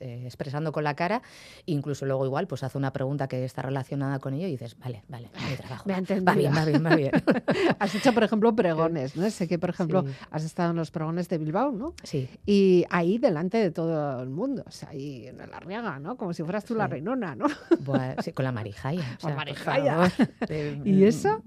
eh, 0.00 0.22
expresando 0.24 0.72
con 0.72 0.84
la 0.84 0.94
cara, 0.94 1.22
incluso 1.66 2.06
luego 2.06 2.24
igual 2.26 2.46
pues 2.46 2.62
hace 2.62 2.78
una 2.78 2.92
pregunta 2.92 3.28
que 3.28 3.44
está 3.44 3.62
relacionada 3.62 4.18
con 4.18 4.34
ello 4.34 4.46
y 4.46 4.52
dices, 4.52 4.78
vale, 4.78 5.02
vale, 5.08 5.28
mi 5.50 5.56
trabajo. 5.56 5.84
Me 5.88 5.94
va 5.94 6.34
bien, 6.34 6.52
va 6.56 6.64
bien, 6.64 6.84
va 6.86 6.96
bien. 6.96 7.10
Has 7.78 7.94
hecho, 7.94 8.12
por 8.12 8.24
ejemplo, 8.24 8.54
pregones, 8.54 9.16
¿no? 9.16 9.28
Sé 9.30 9.48
que, 9.48 9.58
por 9.58 9.70
ejemplo, 9.70 10.02
Sí. 10.02 10.08
has 10.30 10.44
estado 10.44 10.70
en 10.70 10.76
los 10.76 10.90
pregones 10.90 11.28
de 11.28 11.38
Bilbao, 11.38 11.72
¿no? 11.72 11.94
Sí, 12.02 12.28
Y 12.46 12.84
ahí 12.90 13.18
delante 13.18 13.58
de 13.58 13.70
todo 13.70 14.22
el 14.22 14.28
mundo, 14.30 14.64
o 14.66 14.70
sea, 14.70 14.90
ahí 14.90 15.26
en 15.26 15.38
la 15.38 15.60
riaga, 15.60 15.98
¿no? 15.98 16.16
Como 16.16 16.32
si 16.32 16.42
fueras 16.42 16.64
tú 16.64 16.74
la 16.74 16.86
reinona, 16.86 17.34
¿no? 17.34 17.46
Buah, 17.80 18.22
sí, 18.22 18.32
con 18.32 18.44
la 18.44 18.52
marijaya. 18.52 19.02
o 19.18 19.20
Con 19.22 19.30
sea, 19.30 19.36
marijaya. 19.36 20.12
¿Y 20.84 21.04
eso? 21.04 21.42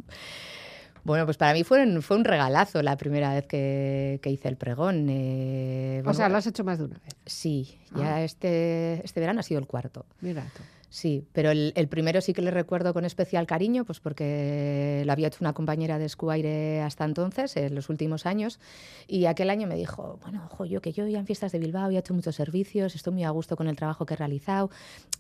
Bueno, 1.03 1.25
pues 1.25 1.37
para 1.37 1.53
mí 1.53 1.63
fue 1.63 1.83
un, 1.83 2.01
fue 2.01 2.17
un 2.17 2.23
regalazo 2.23 2.81
la 2.83 2.95
primera 2.97 3.33
vez 3.33 3.47
que, 3.47 4.19
que 4.21 4.29
hice 4.29 4.47
el 4.47 4.57
pregón. 4.57 5.07
eh, 5.09 5.97
o 6.01 6.03
bueno, 6.03 6.13
sea, 6.17 6.29
lo 6.29 6.37
has 6.37 6.47
hecho 6.47 6.63
más 6.63 6.77
de 6.79 6.85
una 6.85 6.95
vez. 6.99 7.15
Sí, 7.25 7.77
Ah. 7.93 7.97
ya 7.99 8.23
este, 8.23 9.01
este 9.03 9.19
verano 9.19 9.39
ha 9.41 9.43
sido 9.43 9.59
el 9.59 9.67
cuarto. 9.67 10.05
Mira 10.21 10.45
tú. 10.55 10.61
Sí, 10.93 11.25
pero 11.31 11.51
el, 11.51 11.71
el 11.77 11.87
primero 11.87 12.19
sí 12.19 12.33
que 12.33 12.41
le 12.41 12.51
recuerdo 12.51 12.93
con 12.93 13.05
especial 13.05 13.47
cariño, 13.47 13.85
pues 13.85 14.01
porque 14.01 15.03
lo 15.05 15.11
había 15.13 15.27
hecho 15.27 15.37
una 15.39 15.53
compañera 15.53 15.97
de 15.97 16.03
Escuaire 16.05 16.81
hasta 16.81 17.05
entonces, 17.05 17.55
en 17.55 17.75
los 17.75 17.87
últimos 17.89 18.25
años, 18.25 18.59
y 19.07 19.25
aquel 19.25 19.49
año 19.49 19.67
me 19.67 19.75
dijo, 19.75 20.19
bueno, 20.21 20.43
ojo, 20.51 20.65
yo 20.65 20.81
que 20.81 20.91
yo 20.91 21.07
ya 21.07 21.19
en 21.19 21.25
fiestas 21.25 21.53
de 21.53 21.59
Bilbao 21.59 21.91
ya 21.91 21.97
he 21.97 21.99
hecho 22.01 22.13
muchos 22.13 22.35
servicios, 22.35 22.93
estoy 22.93 23.13
muy 23.13 23.23
a 23.23 23.29
gusto 23.29 23.55
con 23.55 23.69
el 23.69 23.77
trabajo 23.77 24.05
que 24.05 24.15
he 24.15 24.17
realizado, 24.17 24.69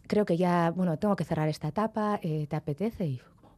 creo 0.07 0.25
que 0.25 0.35
ya, 0.35 0.71
bueno, 0.75 0.97
tengo 0.99 1.15
que 1.15 1.23
cerrar 1.23 1.47
esta 1.47 1.69
etapa, 1.69 2.19
eh, 2.21 2.47
¿te 2.49 2.55
apetece? 2.57 3.05
Y 3.05 3.17
fue 3.19 3.31
como, 3.41 3.55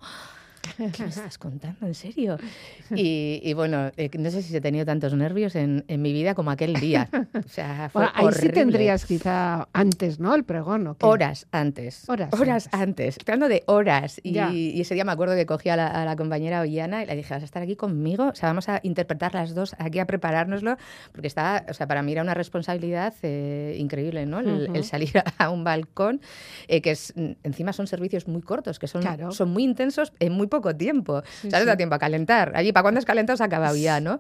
¿qué 0.94 1.04
me 1.04 1.10
estás 1.10 1.38
contando? 1.38 1.86
¿En 1.88 1.94
serio? 1.96 2.38
Y, 2.96 3.40
y 3.44 3.54
bueno, 3.54 3.92
eh, 3.98 4.10
no 4.20 4.30
sé 4.30 4.44
si 4.44 4.56
he 4.56 4.62
tenido 4.62 4.86
tantos 4.86 5.14
nervios 5.16 5.56
en, 5.56 5.84
en 5.88 6.02
mi 6.02 6.14
vida 6.14 6.36
como 6.36 6.52
aquel 6.52 6.74
día. 6.76 7.10
O 7.34 7.48
sea, 7.50 7.90
fue 7.92 8.02
Bueno, 8.04 8.12
ahí 8.16 8.22
sí 8.22 8.28
horrible. 8.28 8.54
tendrías 8.54 9.06
quizá 9.06 9.68
antes, 9.74 10.20
¿no? 10.20 10.36
El 10.36 10.44
pregón, 10.44 10.86
¿o 10.88 10.96
qué? 10.96 11.06
Horas 11.06 11.48
antes. 11.52 12.08
Horas 12.10 12.30
antes. 12.34 12.70
antes. 12.72 13.18
Hablando 13.26 13.48
de 13.50 13.64
horas. 13.68 14.20
Y, 14.24 14.38
y 14.40 14.82
ese 14.82 14.94
día 14.94 15.04
me 15.06 15.12
acuerdo 15.12 15.36
que 15.36 15.46
cogí 15.46 15.70
a 15.70 15.76
la, 15.76 15.88
a 15.88 16.06
la 16.06 16.16
compañera 16.16 16.62
Ollana 16.62 17.04
y 17.04 17.08
le 17.08 17.16
dije, 17.16 17.34
¿vas 17.34 17.42
a 17.42 17.46
estar 17.46 17.64
aquí 17.64 17.76
conmigo? 17.76 18.28
O 18.28 18.36
sea, 18.36 18.50
vamos 18.50 18.70
a 18.70 18.80
interpretar 18.84 19.34
las 19.34 19.56
dos 19.56 19.76
aquí 19.80 20.00
a 20.00 20.06
preparárnoslo. 20.06 20.78
Porque 21.12 21.28
estaba, 21.28 21.64
o 21.70 21.74
sea, 21.74 21.88
para 21.88 22.02
mí 22.04 22.12
era 22.12 22.22
una 22.22 22.34
responsabilidad 22.34 23.14
eh, 23.24 23.76
increíble, 23.80 24.26
¿no? 24.26 24.40
El, 24.40 24.64
Ujú. 24.70 24.76
el 24.76 24.84
salir 24.84 25.12
a 25.38 25.50
un 25.50 25.64
balcón, 25.64 26.22
eh, 26.68 26.82
que 26.82 26.92
es, 26.92 27.14
encima 27.44 27.74
son 27.74 27.88
servicios 27.88 28.28
muy 28.28 28.42
cortos, 28.42 28.78
que 28.80 28.88
son, 28.88 29.02
Claro. 29.02 29.32
son 29.32 29.50
muy 29.50 29.64
intensos 29.64 30.14
en 30.20 30.34
muy 30.34 30.48
poco 30.48 30.63
tiempo. 30.72 31.22
Sí, 31.42 31.48
o 31.48 31.50
sea, 31.50 31.60
no 31.60 31.66
sí. 31.66 31.70
da 31.70 31.78
tiempo 31.78 31.96
a 31.96 32.00
calentar. 32.00 32.54
Allí, 32.56 32.72
¿para 32.72 32.84
cuándo 32.84 33.00
has 33.00 33.06
calentado? 33.06 33.36
Se 33.36 33.44
ha 33.44 33.48
acabado 33.48 33.76
ya, 33.76 34.00
¿no? 34.00 34.20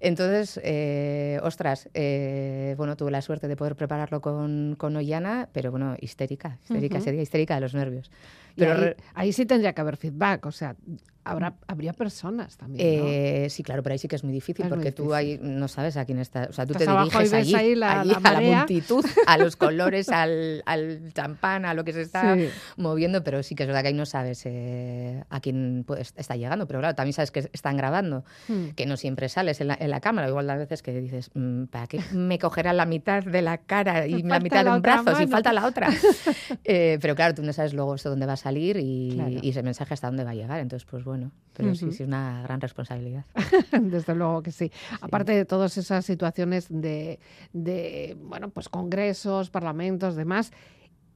Entonces, 0.00 0.60
eh, 0.64 1.38
ostras, 1.42 1.88
eh, 1.94 2.74
bueno, 2.76 2.96
tuve 2.96 3.10
la 3.10 3.22
suerte 3.22 3.46
de 3.48 3.56
poder 3.56 3.76
prepararlo 3.76 4.20
con, 4.20 4.74
con 4.76 4.96
Ollana, 4.96 5.48
pero 5.52 5.70
bueno, 5.70 5.96
histérica, 6.00 6.58
histérica, 6.64 6.96
Ujú. 6.96 7.02
ese 7.02 7.12
día 7.12 7.22
histérica 7.22 7.54
de 7.54 7.60
los 7.60 7.74
nervios. 7.74 8.10
Pero 8.56 8.72
ahí, 8.72 8.94
ahí 9.14 9.32
sí 9.32 9.46
tendría 9.46 9.72
que 9.72 9.80
haber 9.80 9.96
feedback, 9.96 10.46
o 10.46 10.52
sea, 10.52 10.76
habrá, 11.24 11.54
habría 11.66 11.92
personas 11.92 12.56
también, 12.56 13.00
¿no? 13.00 13.06
eh, 13.08 13.46
sí, 13.50 13.62
claro, 13.62 13.82
pero 13.82 13.92
ahí 13.94 13.98
sí 13.98 14.08
que 14.08 14.16
es 14.16 14.24
muy 14.24 14.32
difícil 14.32 14.64
Es 14.64 14.70
muy 14.70 14.76
porque 14.78 14.92
tú 14.92 15.14
ahí 15.14 15.32
difícil. 15.38 15.58
no 15.58 15.68
sabes 15.68 15.96
a 15.96 16.04
quién 16.04 16.18
está. 16.18 16.46
O 16.50 16.52
sea, 16.52 16.66
tú 16.66 16.72
Estás 16.74 16.86
te 16.94 17.00
diriges 17.02 17.32
allí, 17.32 17.54
ahí 17.54 17.74
la- 17.74 18.00
allí 18.00 18.10
la 18.22 18.28
a 18.30 18.40
la 18.40 18.40
multitud, 18.58 19.04
a 19.26 19.38
los 19.38 19.56
colores, 19.56 20.08
al, 20.10 20.62
al 20.66 21.12
champán, 21.14 21.64
a 21.64 21.74
lo 21.74 21.84
que 21.84 21.92
se 21.92 22.02
está 22.02 22.34
Sí. 22.36 22.48
moviendo, 22.76 23.24
pero 23.24 23.42
sí 23.42 23.54
que 23.54 23.62
es 23.64 23.66
verdad 23.66 23.82
que 23.82 23.88
ahí 23.88 23.94
no 23.94 24.06
sabes 24.06 24.42
eh, 24.46 25.24
a 25.30 25.40
quién 25.40 25.84
puede- 25.86 26.02
está 26.02 26.36
llegando. 26.36 26.66
Pero 26.66 26.80
claro, 26.80 26.94
también 26.94 27.12
sabes 27.14 27.30
que 27.30 27.48
están 27.52 27.76
grabando. 27.76 28.24
Hmm. 28.48 28.70
que 28.76 28.86
no 28.86 28.96
siempre 28.96 29.28
sales 29.28 29.60
en 29.60 29.68
la, 29.68 29.76
en 29.80 29.90
la 29.90 30.00
cámara. 30.00 30.28
Igual 30.28 30.48
a 30.50 30.56
veces 30.56 30.82
que 30.82 30.92
dices, 31.00 31.30
mm, 31.34 31.64
¿para 31.66 31.86
qué 31.86 32.00
me 32.12 32.38
cogerán 32.38 32.76
la 32.76 32.86
mitad 32.86 33.22
de 33.22 33.40
la 33.42 33.58
cara 33.58 34.06
y 34.06 34.22
la 34.22 34.40
mitad 34.40 34.64
de 34.64 34.70
un 34.70 34.82
brazo 34.82 35.04
si 35.16 35.22
mano. 35.24 35.28
falta 35.28 35.52
la 35.52 35.66
otra? 35.66 35.88
Eh, 36.64 36.98
pero 37.00 37.14
claro, 37.14 37.34
tú 37.34 37.42
no 37.42 37.52
sabes 37.52 37.74
luego 37.74 37.94
esto 37.94 38.10
dónde 38.10 38.26
va 38.26 38.34
a 38.34 38.36
salir 38.36 38.76
y, 38.80 39.12
Claro. 39.14 39.30
y 39.42 39.48
ese 39.50 39.62
mensaje 39.62 39.94
hasta 39.94 40.06
dónde 40.08 40.24
va 40.24 40.30
a 40.30 40.34
llegar. 40.34 40.60
Entonces, 40.60 40.86
pues 40.90 41.04
bueno, 41.04 41.13
pero 41.52 41.74
sí, 41.74 41.92
sí, 41.92 42.02
es 42.02 42.08
una 42.08 42.42
gran 42.42 42.60
responsabilidad. 42.60 43.24
Desde 43.80 44.14
luego 44.14 44.42
que 44.42 44.50
sí. 44.50 44.70
Aparte 45.00 45.32
de 45.32 45.44
todas 45.44 45.76
esas 45.78 46.04
situaciones 46.04 46.66
de, 46.68 47.20
de, 47.52 48.16
bueno, 48.20 48.50
pues 48.50 48.68
congresos, 48.68 49.50
parlamentos, 49.50 50.16
demás, 50.16 50.52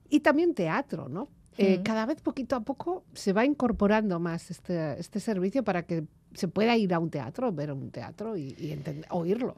y 0.08 0.20
también 0.20 0.54
teatro, 0.54 1.08
¿no? 1.08 1.28
Eh, 1.58 1.78
Mm. 1.78 1.82
cada 1.82 2.06
vez 2.06 2.20
poquito 2.20 2.54
a 2.54 2.60
poco 2.60 3.04
se 3.14 3.32
va 3.32 3.44
incorporando 3.44 4.20
más 4.20 4.50
este, 4.52 4.98
este 5.00 5.18
servicio 5.18 5.64
para 5.64 5.82
que 5.82 6.04
se 6.32 6.46
pueda 6.46 6.76
ir 6.76 6.94
a 6.94 7.00
un 7.00 7.10
teatro, 7.10 7.50
ver 7.52 7.72
un 7.72 7.90
teatro 7.90 8.36
y, 8.36 8.54
oírlo. 9.10 9.56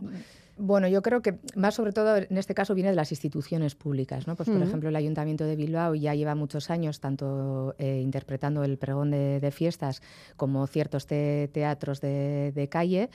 Bueno, 0.62 0.88
yo 0.88 1.00
creo 1.00 1.22
que 1.22 1.38
más 1.56 1.74
sobre 1.74 1.92
todo 1.92 2.16
en 2.18 2.36
este 2.36 2.52
caso 2.54 2.74
viene 2.74 2.90
de 2.90 2.96
las 2.96 3.10
instituciones 3.12 3.74
públicas, 3.74 4.26
¿no? 4.26 4.36
Pues 4.36 4.48
por 4.50 4.58
ejemplo 4.62 4.90
el 4.90 4.96
Ayuntamiento 4.96 5.44
de 5.44 5.56
Bilbao 5.56 5.94
ya 5.94 6.14
lleva 6.14 6.34
muchos 6.34 6.68
años 6.68 7.00
tanto 7.00 7.74
eh, 7.78 8.00
interpretando 8.02 8.62
el 8.62 8.76
pregón 8.76 9.10
de, 9.10 9.40
de 9.40 9.50
fiestas 9.52 10.02
como 10.36 10.66
ciertos 10.66 11.06
te- 11.06 11.48
teatros 11.48 12.02
de, 12.02 12.52
de 12.54 12.68
calle 12.68 13.08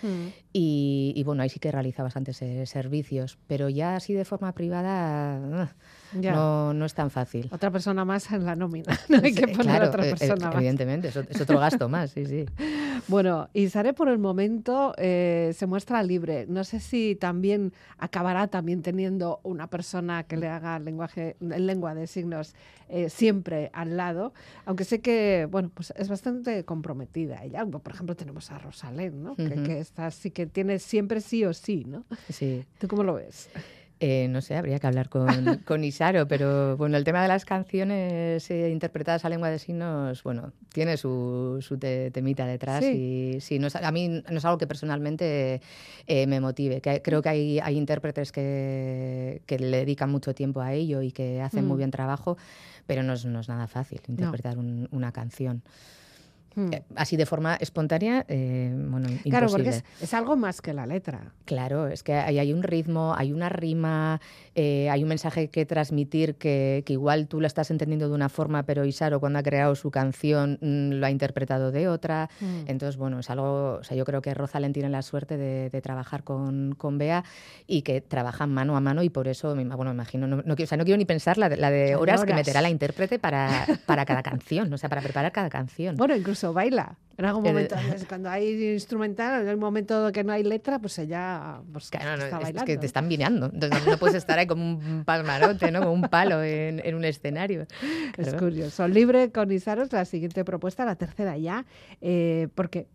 y, 0.51 1.13
y, 1.15 1.23
bueno, 1.23 1.43
ahí 1.43 1.49
sí 1.49 1.60
que 1.60 1.71
realiza 1.71 2.01
bastantes 2.01 2.41
eh, 2.41 2.65
servicios, 2.65 3.38
pero 3.45 3.69
ya 3.69 3.95
así 3.95 4.13
de 4.13 4.25
forma 4.25 4.53
privada 4.53 5.39
uh, 5.39 5.67
Ya. 6.13 6.33
no, 6.33 6.73
no 6.73 6.85
es 6.85 6.93
tan 6.93 7.09
fácil. 7.11 7.47
Otra 7.51 7.71
persona 7.71 8.05
más 8.05 8.31
en 8.31 8.45
la 8.45 8.55
nómina. 8.55 8.97
No 9.09 9.17
hay 9.23 9.33
que 9.33 9.47
poner 9.47 9.61
claro, 9.77 9.87
otra 9.87 10.05
eh, 10.07 10.09
persona 10.15 10.47
más. 10.47 10.55
evidentemente, 10.55 11.07
es, 11.09 11.15
ot- 11.15 11.27
es 11.29 11.41
otro 11.41 11.59
gasto 11.59 11.89
más, 11.89 12.11
sí, 12.11 12.25
sí. 12.25 12.45
Bueno, 13.07 13.49
Isare 13.53 13.93
por 13.93 14.07
el 14.09 14.17
momento 14.17 14.93
eh, 14.97 15.51
se 15.55 15.65
muestra 15.67 16.01
libre. 16.01 16.45
No 16.47 16.63
sé 16.63 16.79
si 16.79 17.15
también 17.15 17.73
acabará 17.97 18.47
también 18.47 18.81
teniendo 18.81 19.41
una 19.43 19.67
persona 19.67 20.23
que 20.23 20.37
le 20.37 20.47
haga 20.47 20.79
lenguaje, 20.79 21.35
en 21.41 21.67
lengua 21.67 21.93
de 21.93 22.07
signos 22.07 22.55
eh, 22.89 23.09
siempre 23.09 23.69
al 23.73 23.97
lado, 23.97 24.33
aunque 24.65 24.85
sé 24.85 25.01
que 25.01 25.47
bueno, 25.51 25.69
pues 25.73 25.93
es 25.97 26.07
bastante 26.09 26.63
comprometida 26.65 27.43
ella. 27.43 27.65
Por 27.65 27.93
ejemplo, 27.93 28.15
tenemos 28.15 28.51
a 28.51 28.57
Rosalén, 28.59 29.21
¿no? 29.23 29.35
que, 29.35 29.79
esta 29.79 30.09
sí 30.11 30.31
que 30.31 30.45
tiene 30.45 30.79
siempre 30.79 31.21
sí 31.21 31.43
o 31.45 31.53
sí, 31.53 31.83
¿no? 31.85 32.05
sí. 32.29 32.63
¿Tú 32.79 32.87
cómo 32.87 33.03
lo 33.03 33.15
ves? 33.15 33.49
Eh, 34.01 34.27
no 34.29 34.41
sé, 34.41 34.58
habría 34.58 34.77
que 34.77 34.88
hablar 34.88 35.08
con, 35.08 35.25
con, 35.65 35.84
Isaro, 35.86 36.27
pero 36.27 36.75
bueno, 36.75 36.97
el 36.97 37.05
tema 37.05 37.21
de 37.21 37.29
las 37.29 37.45
canciones 37.45 38.51
eh, 38.51 38.69
interpretadas 38.69 39.23
a 39.23 39.29
lengua 39.29 39.49
de 39.49 39.58
signos, 39.58 40.21
bueno, 40.21 40.51
tiene 40.73 40.97
su, 40.97 41.60
su 41.62 41.77
temita 41.77 42.45
detrás 42.45 42.84
y 42.84 43.38
sí, 43.39 43.58
no 43.58 43.67
es, 43.67 43.75
a 43.77 43.91
mí 43.91 44.10
no 44.10 44.38
es 44.38 44.43
algo 44.43 44.58
que 44.58 44.67
personalmente 44.67 45.62
eh, 46.08 46.27
me 46.27 46.41
motive. 46.41 46.81
Que 46.81 47.01
creo 47.01 47.21
que 47.21 47.29
hay, 47.29 47.60
hay 47.60 47.77
intérpretes 47.77 48.34
que, 48.34 49.41
que, 49.45 49.60
le 49.60 49.77
dedican 49.77 50.12
mucho 50.12 50.36
tiempo 50.36 50.60
a 50.60 50.73
ello 50.73 51.01
y 51.01 51.13
que 51.13 51.41
hacen 51.41 51.65
muy 51.65 51.75
mm. 51.75 51.77
bien 51.77 51.91
trabajo, 51.91 52.38
pero 52.88 53.01
no 53.01 53.13
es, 53.13 53.23
no 53.25 53.39
es 53.39 53.47
nada 53.47 53.67
fácil 53.67 54.01
interpretar 54.10 54.58
un, 54.58 54.89
una 54.91 55.13
canción. 55.13 55.63
Hmm. 56.55 56.71
Eh, 56.71 56.83
así 56.95 57.17
de 57.17 57.25
forma 57.25 57.55
espontánea, 57.55 58.25
eh, 58.29 58.73
bueno, 58.73 59.09
Claro, 59.23 59.47
porque 59.49 59.81
es, 60.01 60.13
algo 60.13 60.37
más 60.37 60.61
que 60.61 60.73
la 60.73 60.85
letra. 60.85 61.33
Claro, 61.43 61.87
es 61.87 62.01
que 62.01 62.13
hay, 62.13 62.39
hay 62.39 62.53
un 62.53 62.63
ritmo, 62.63 63.13
hay 63.15 63.33
una 63.33 63.49
rima, 63.49 64.21
eh, 64.55 64.89
hay 64.89 65.03
un 65.03 65.09
mensaje 65.09 65.49
que 65.49 65.65
transmitir 65.65 66.35
que, 66.35 66.83
que, 66.85 66.93
igual 66.93 67.27
tú 67.27 67.41
lo 67.41 67.47
estás 67.47 67.71
entendiendo 67.71 68.07
de 68.07 68.15
una 68.15 68.29
forma, 68.29 68.63
pero 68.63 68.85
Isaro 68.85 69.19
cuando 69.19 69.39
ha 69.39 69.43
creado 69.43 69.75
su 69.75 69.91
canción 69.91 70.57
mm, 70.61 70.91
lo 70.93 71.05
ha 71.05 71.11
interpretado 71.11 71.71
de 71.71 71.89
otra. 71.89 72.29
Hmm. 72.39 72.63
Entonces, 72.67 72.95
bueno, 72.95 73.19
es 73.19 73.29
algo, 73.29 73.79
o 73.79 73.83
sea, 73.83 73.97
yo 73.97 74.05
creo 74.05 74.21
que 74.21 74.33
Rosalén 74.33 74.71
tiene 74.71 74.89
la 74.89 75.01
suerte 75.01 75.35
de, 75.37 75.69
de 75.69 75.81
trabajar 75.81 76.23
con, 76.23 76.75
con, 76.75 76.95
Bea 76.97 77.25
y 77.67 77.81
que 77.81 77.99
trabajan 77.99 78.49
mano 78.49 78.77
a 78.77 78.79
mano 78.79 79.03
y 79.03 79.09
por 79.09 79.27
eso, 79.27 79.53
bueno, 79.53 79.91
me 79.91 79.91
imagino, 79.91 80.27
no, 80.27 80.37
no, 80.37 80.55
quiero, 80.55 80.63
o 80.63 80.67
sea, 80.67 80.77
no 80.77 80.85
quiero 80.85 80.97
ni 80.97 81.03
pensar 81.03 81.37
la 81.37 81.49
de, 81.49 81.57
la 81.57 81.69
de 81.69 81.95
horas, 81.97 82.21
horas, 82.21 82.25
que 82.25 82.33
meterá 82.33 82.61
la 82.61 82.69
intérprete 82.69 83.19
para, 83.19 83.65
para 83.85 84.05
cada 84.05 84.23
canción, 84.23 84.71
o 84.73 84.77
sea, 84.77 84.87
para 84.87 85.01
preparar 85.01 85.33
cada 85.33 85.49
canción. 85.49 85.97
Bueno, 85.97 86.15
incluso 86.15 86.44
baila. 86.53 86.97
En 87.17 87.23
algún 87.23 87.43
momento, 87.43 87.75
cuando 88.10 88.29
hay 88.29 88.73
instrumental, 88.73 89.41
en 89.41 89.47
el 89.47 89.55
momento 89.55 90.12
que 90.12 90.25
no 90.25 90.34
hay 90.34 90.43
letra, 90.43 90.79
pues 90.79 90.99
ella 90.99 91.62
pues, 91.71 91.86
está 91.86 91.99
bailando. 92.39 92.60
Es 92.60 92.63
que 92.63 92.77
te 92.77 92.86
están 92.86 93.08
vineando. 93.08 93.49
Entonces 93.53 93.86
no 93.88 93.97
puedes 93.97 94.17
estar 94.17 94.38
ahí 94.38 94.47
como 94.47 94.63
un 94.65 95.05
palmarote, 95.05 95.71
¿no? 95.71 95.79
como 95.79 95.93
un 95.93 96.01
palo 96.10 96.43
en, 96.43 96.81
en 96.84 96.93
un 96.93 97.05
escenario. 97.05 97.67
Es 98.17 98.34
curioso. 98.34 98.86
Libre 98.89 99.31
con 99.31 99.49
Isaros, 99.49 99.93
la 99.93 100.03
siguiente 100.03 100.43
propuesta, 100.43 100.84
la 100.84 100.95
tercera 100.95 101.38
ya, 101.38 101.65
eh, 102.01 102.49
porque 102.53 102.88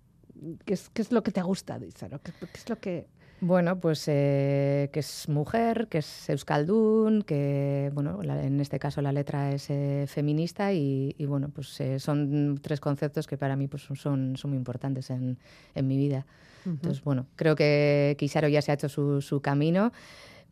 ¿qué 0.67 0.75
es, 0.75 0.91
¿qué 0.91 1.01
es, 1.03 1.13
lo 1.13 1.23
que 1.23 1.31
te 1.31 1.41
gusta 1.41 1.79
de 1.79 1.87
Isaro? 1.87 2.21
¿Qué, 2.23 2.33
¿Qué, 2.33 2.47
es 2.55 2.69
lo 2.69 2.79
que 2.79 3.07
bueno, 3.41 3.79
pues 3.79 4.05
eh, 4.07 4.91
que 4.93 5.01
es 5.01 5.29
mujer, 5.29 5.89
que 5.89 5.99
es 5.99 6.29
euskaldun, 6.29 7.23
que 7.23 7.91
bueno, 7.95 8.23
la, 8.23 8.43
en 8.45 8.61
este 8.61 8.79
caso 8.79 9.01
la 9.03 9.13
letra 9.13 9.53
es 9.53 9.71
eh, 9.71 10.05
feminista 10.07 10.73
y, 10.73 11.15
y, 11.19 11.27
bueno, 11.27 11.49
pues 11.49 11.81
eh, 11.81 11.99
son 11.99 12.59
tres 12.63 12.81
conceptos 12.81 13.27
que 13.27 13.37
para 13.37 13.57
mí 13.57 13.67
pues, 13.69 13.83
son, 13.83 14.37
son 14.37 14.51
muy 14.51 14.59
importantes 14.59 15.11
en, 15.11 15.39
en 15.75 15.87
mi 15.87 15.97
vida. 15.97 16.27
Uh 16.65 16.69
-huh. 16.69 16.73
Entonces, 16.73 17.03
bueno, 17.03 17.27
creo 17.37 17.55
que 17.57 18.15
Kisaro 18.19 18.49
ya 18.49 18.61
se 18.61 18.71
ha 18.71 18.75
hecho 18.75 18.89
su, 18.89 19.23
su 19.23 19.41
camino, 19.41 19.93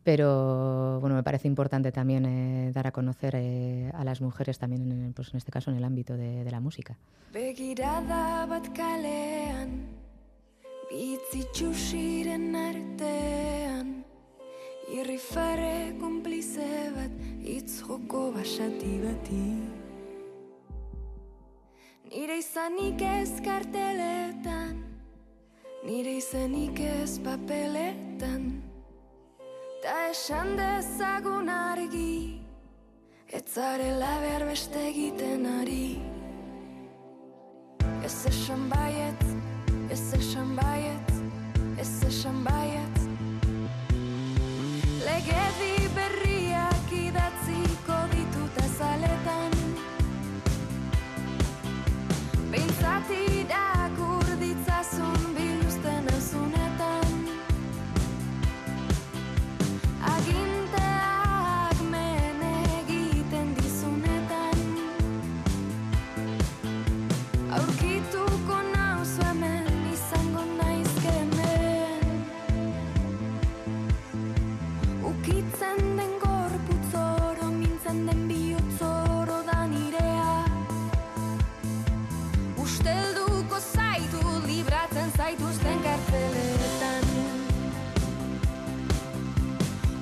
pero 0.03 0.99
bueno, 1.01 1.15
me 1.15 1.23
parece 1.23 1.47
importante 1.47 1.91
también 1.91 2.25
eh, 2.25 2.71
dar 2.73 2.87
a 2.87 2.91
conocer 2.91 3.35
eh, 3.35 3.91
a 3.93 4.03
las 4.03 4.21
mujeres 4.21 4.57
también, 4.57 4.91
en, 4.91 5.13
pues, 5.13 5.29
en 5.33 5.37
este 5.37 5.51
caso, 5.51 5.69
en 5.69 5.77
el 5.77 5.83
ámbito 5.83 6.17
de, 6.17 6.43
de 6.43 6.51
la 6.51 6.59
música. 6.59 6.97
Kalean. 10.89 11.19
Bitzitxusiren 11.29 12.55
artean 12.55 14.03
Irrifare 14.91 15.93
komplize 15.99 16.91
bat 16.95 17.11
Itz 17.41 17.81
joko 17.81 18.31
basati 18.33 18.99
bati 19.03 19.45
Nire 22.09 22.37
izanik 22.39 23.01
ez 23.01 23.39
karteletan 23.41 24.83
Nire 25.85 26.17
izanik 26.17 26.79
ez 26.79 27.19
papeletan 27.19 28.61
Ta 29.83 30.09
esan 30.09 30.57
dezagun 30.57 31.49
argi 31.49 32.41
Etzarela 33.29 34.19
behar 34.21 34.45
beste 34.45 34.87
egiten 34.89 35.45
ari 35.45 35.99
Ez 38.03 38.25
esan 38.25 38.69
baiet 38.69 39.38
Jesteś 39.89 40.25
szambajec, 40.25 41.09
jesteś 41.77 42.13
szambajec 42.13 42.99
Legedy 45.05 45.78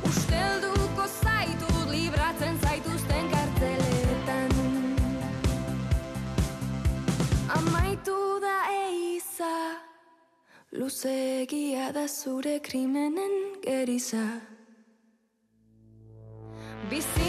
Ustelduko 0.08 1.06
zaitu 1.24 1.68
libratzen 1.92 2.60
zaituzten 2.64 3.30
kartzeletan. 3.32 4.54
Eiza 8.72 9.56
Luzegia 10.72 11.92
da 11.92 12.08
zure 12.08 12.60
krimenen 12.60 13.36
geriza. 13.64 14.26
Bizi 16.90 17.28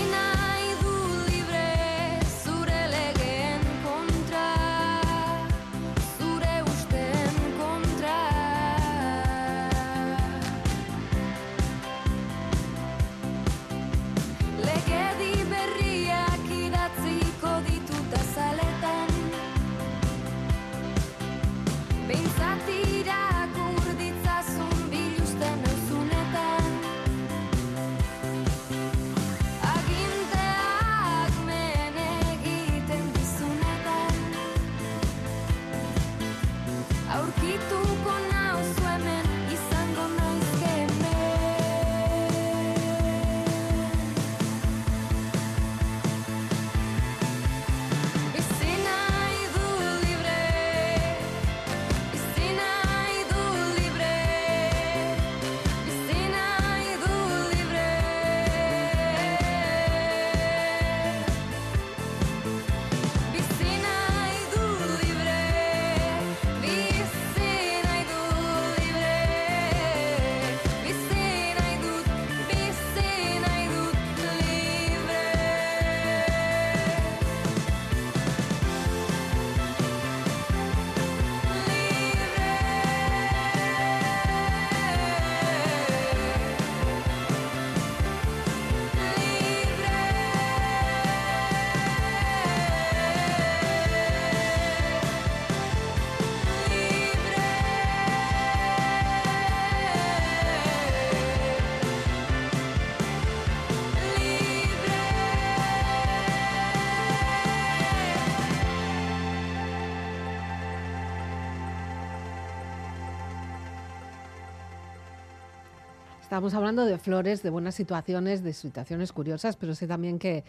Estamos 116.39 116.55
hablando 116.55 116.85
de 116.85 116.99
flores, 116.99 117.43
de 117.43 117.51
buenas 117.51 117.75
situaciones, 117.75 118.45
de 118.45 118.53
situaciones 118.53 119.13
curiosas, 119.13 119.57
pero 119.57 119.75
sé 119.75 119.89
también 119.89 120.21
que 120.21 120.45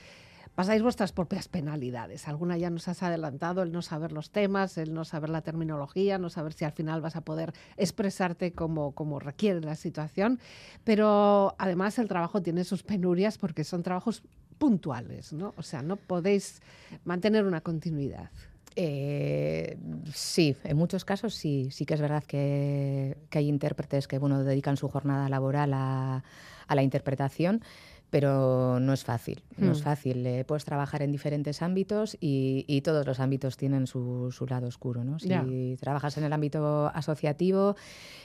pasáis 0.54 0.84
vuestras 0.84 1.12
propias 1.12 1.48
penalidades. 1.48 2.28
Alguna 2.28 2.60
ya 2.60 2.70
nos 2.70 2.88
has 2.88 3.02
adelantado, 3.02 3.64
el 3.64 3.72
no 3.72 3.82
saber 3.82 4.12
los 4.12 4.30
temas, 4.30 4.78
el 4.78 4.94
no 4.94 5.04
saber 5.04 5.32
la 5.32 5.42
terminología, 5.42 6.20
no 6.20 6.30
saber 6.30 6.54
si 6.54 6.64
al 6.64 6.74
final 6.74 7.02
vas 7.02 7.16
a 7.16 7.22
poder 7.22 7.54
expresarte 7.76 8.52
como, 8.52 8.92
como 8.92 9.20
requiere 9.20 9.62
la 9.62 9.74
situación. 9.74 10.40
Pero 10.84 11.56
además 11.58 11.98
el 11.98 12.08
trabajo 12.08 12.40
tiene 12.44 12.66
sus 12.66 12.84
penurias 12.84 13.40
porque 13.40 13.64
son 13.64 13.82
trabajos 13.82 14.22
puntuales, 14.60 15.34
¿no? 15.34 15.56
O 15.58 15.64
sea, 15.64 15.82
no 15.82 15.96
podéis 15.96 16.62
mantener 17.04 17.46
una 17.46 17.62
continuidad. 17.62 18.30
Eh, 18.76 19.78
sí, 20.13 20.55
en 20.63 20.78
muchos 20.78 21.03
casos 21.05 21.34
sí, 21.34 21.70
sí 21.72 21.86
que 21.86 21.95
es 21.95 22.01
verdad 22.01 22.24
que, 22.24 23.17
hay 23.32 23.47
intérpretes 23.47 24.07
que 24.07 24.20
bueno, 24.20 24.43
dedican 24.43 24.78
su 24.78 24.88
jornada 24.88 25.28
laboral 25.30 25.74
a 25.74 26.24
la 26.70 26.84
interpretación, 26.84 27.61
pero 28.10 28.80
no 28.80 28.93
es 28.93 29.03
fácil. 29.03 29.43
No 29.57 29.72
es 29.72 29.80
Hmm. 29.80 29.84
fácil. 29.84 30.26
Eh, 30.26 30.43
puedes 30.45 30.66
trabajar 30.66 31.01
en 31.01 31.12
diferentes 31.12 31.62
ámbitos 31.62 32.18
y, 32.20 32.66
y 32.68 32.82
todos 32.82 33.05
los 33.05 33.20
ámbitos 33.20 33.55
tienen 33.57 33.86
su, 33.88 34.32
su 34.32 34.45
lado 34.47 34.68
oscuro. 34.68 35.03
¿no? 35.03 35.20
Si 35.20 35.28
Ya. 35.28 35.45
trabajas 35.80 36.18
en 36.18 36.24
el 36.24 36.34
ámbito 36.34 36.88
asociativo, 36.93 37.76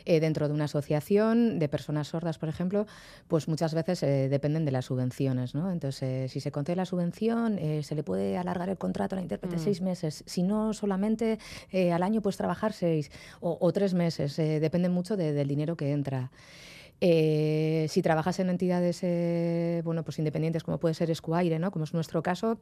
eh, 0.07 0.21
dentro 0.21 0.49
de 0.49 0.55
una 0.55 0.65
asociación 0.65 1.59
de 1.59 1.69
personas 1.69 2.09
sordas, 2.09 2.39
por 2.39 2.49
ejemplo, 2.49 2.87
pues 3.29 3.49
muchas 3.49 3.75
veces 3.75 4.03
eh, 4.03 4.29
dependen 4.29 4.65
de 4.65 4.73
las 4.73 4.87
subvenciones. 4.87 5.55
¿no? 5.55 5.71
Entonces, 5.71 6.03
eh, 6.03 6.29
si 6.29 6.41
se 6.41 6.51
concede 6.53 6.77
la 6.77 6.87
subvención, 6.87 7.59
eh, 7.59 7.83
se 7.83 7.95
le 7.95 8.03
puede 8.03 8.37
alargar 8.39 8.69
el 8.71 8.79
contrato 8.79 9.15
a 9.15 9.17
la 9.17 9.23
intérprete 9.23 9.57
Mm. 9.57 9.61
seis 9.61 9.81
meses. 9.81 10.25
Si 10.27 10.43
no, 10.43 10.73
solamente 10.73 11.39
eh, 11.73 11.93
al 11.93 12.03
año 12.03 12.23
puedes 12.23 12.37
trabajar 12.37 12.73
seis 12.73 13.11
o, 13.41 13.59
o 13.61 13.73
tres 13.73 13.93
meses. 13.95 14.37
depende 14.37 14.89
mucho 14.89 15.17
de- 15.17 15.33
del 15.33 15.49
dinero 15.49 15.77
que 15.77 15.93
entra. 15.93 16.31
Eh, 17.01 17.87
si 17.89 18.03
trabajas 18.03 18.39
en 18.39 18.51
entidades 18.51 19.01
eh, 19.03 19.83
bueno, 19.85 20.05
pues 20.05 20.19
independientes 20.19 20.63
como 20.65 20.79
puede 20.79 20.95
ser 20.95 21.11
Escuaire, 21.11 21.59
¿no? 21.59 21.71
como 21.71 21.85
es 21.85 21.93
nuestro 21.95 22.23
caso, 22.23 22.59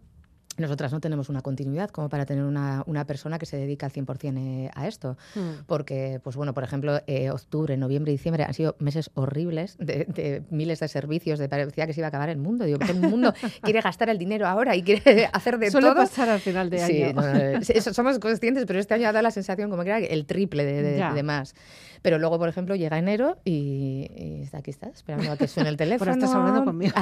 nosotras 0.58 0.92
no 0.92 1.00
tenemos 1.00 1.28
una 1.30 1.40
continuidad 1.40 1.88
como 1.90 2.08
para 2.10 2.26
tener 2.26 2.44
una, 2.44 2.82
una 2.86 3.06
persona 3.06 3.38
que 3.38 3.46
se 3.46 3.56
dedica 3.56 3.86
al 3.86 3.92
100% 3.92 4.36
eh, 4.36 4.70
a 4.74 4.86
esto. 4.86 5.16
Hmm. 5.34 5.64
Porque, 5.66 6.20
pues 6.22 6.36
bueno, 6.36 6.52
por 6.52 6.62
ejemplo, 6.62 7.00
eh, 7.06 7.30
octubre, 7.30 7.76
noviembre 7.78 8.12
y 8.12 8.16
diciembre 8.16 8.44
han 8.44 8.52
sido 8.52 8.76
meses 8.78 9.10
horribles 9.14 9.76
de, 9.78 10.04
de 10.04 10.42
miles 10.50 10.80
de 10.80 10.88
servicios, 10.88 11.38
de 11.38 11.48
parecía 11.48 11.86
que 11.86 11.94
se 11.94 12.00
iba 12.00 12.06
a 12.06 12.08
acabar 12.08 12.28
el 12.28 12.38
mundo. 12.38 12.64
Digo, 12.66 12.78
todo 12.78 12.92
el 12.92 13.00
mundo 13.00 13.32
quiere 13.62 13.80
gastar 13.80 14.10
el 14.10 14.18
dinero 14.18 14.46
ahora 14.46 14.76
y 14.76 14.82
quiere 14.82 15.26
hacer 15.32 15.58
de 15.58 15.70
Suele 15.70 15.86
todo. 15.88 15.96
pasar 15.96 16.28
al 16.28 16.40
final 16.40 16.68
de 16.68 16.78
Sí, 16.80 17.02
año. 17.02 17.14
no, 17.14 17.32
no, 17.58 17.60
sí, 17.64 17.80
somos 17.80 18.18
conscientes, 18.18 18.64
pero 18.66 18.78
este 18.78 18.92
año 18.94 19.08
ha 19.08 19.12
dado 19.12 19.22
la 19.22 19.30
sensación 19.30 19.70
como 19.70 19.82
que 19.84 19.88
era 19.88 19.98
el 20.00 20.26
triple 20.26 20.64
de, 20.64 20.82
de- 20.82 20.98
Ya. 20.98 21.14
de 21.14 21.22
más. 21.22 21.54
Pero 22.02 22.18
luego, 22.18 22.36
por 22.36 22.48
ejemplo, 22.48 22.74
llega 22.74 22.98
enero 22.98 23.36
y, 23.44 24.42
aquí 24.52 24.70
está, 24.72 24.88
esperando 24.88 25.30
a 25.30 25.36
que 25.36 25.46
suene 25.46 25.68
el 25.68 25.76
teléfono. 25.76 26.10
estás 26.10 26.34
hablando 26.34 26.64
conmigo. 26.64 26.92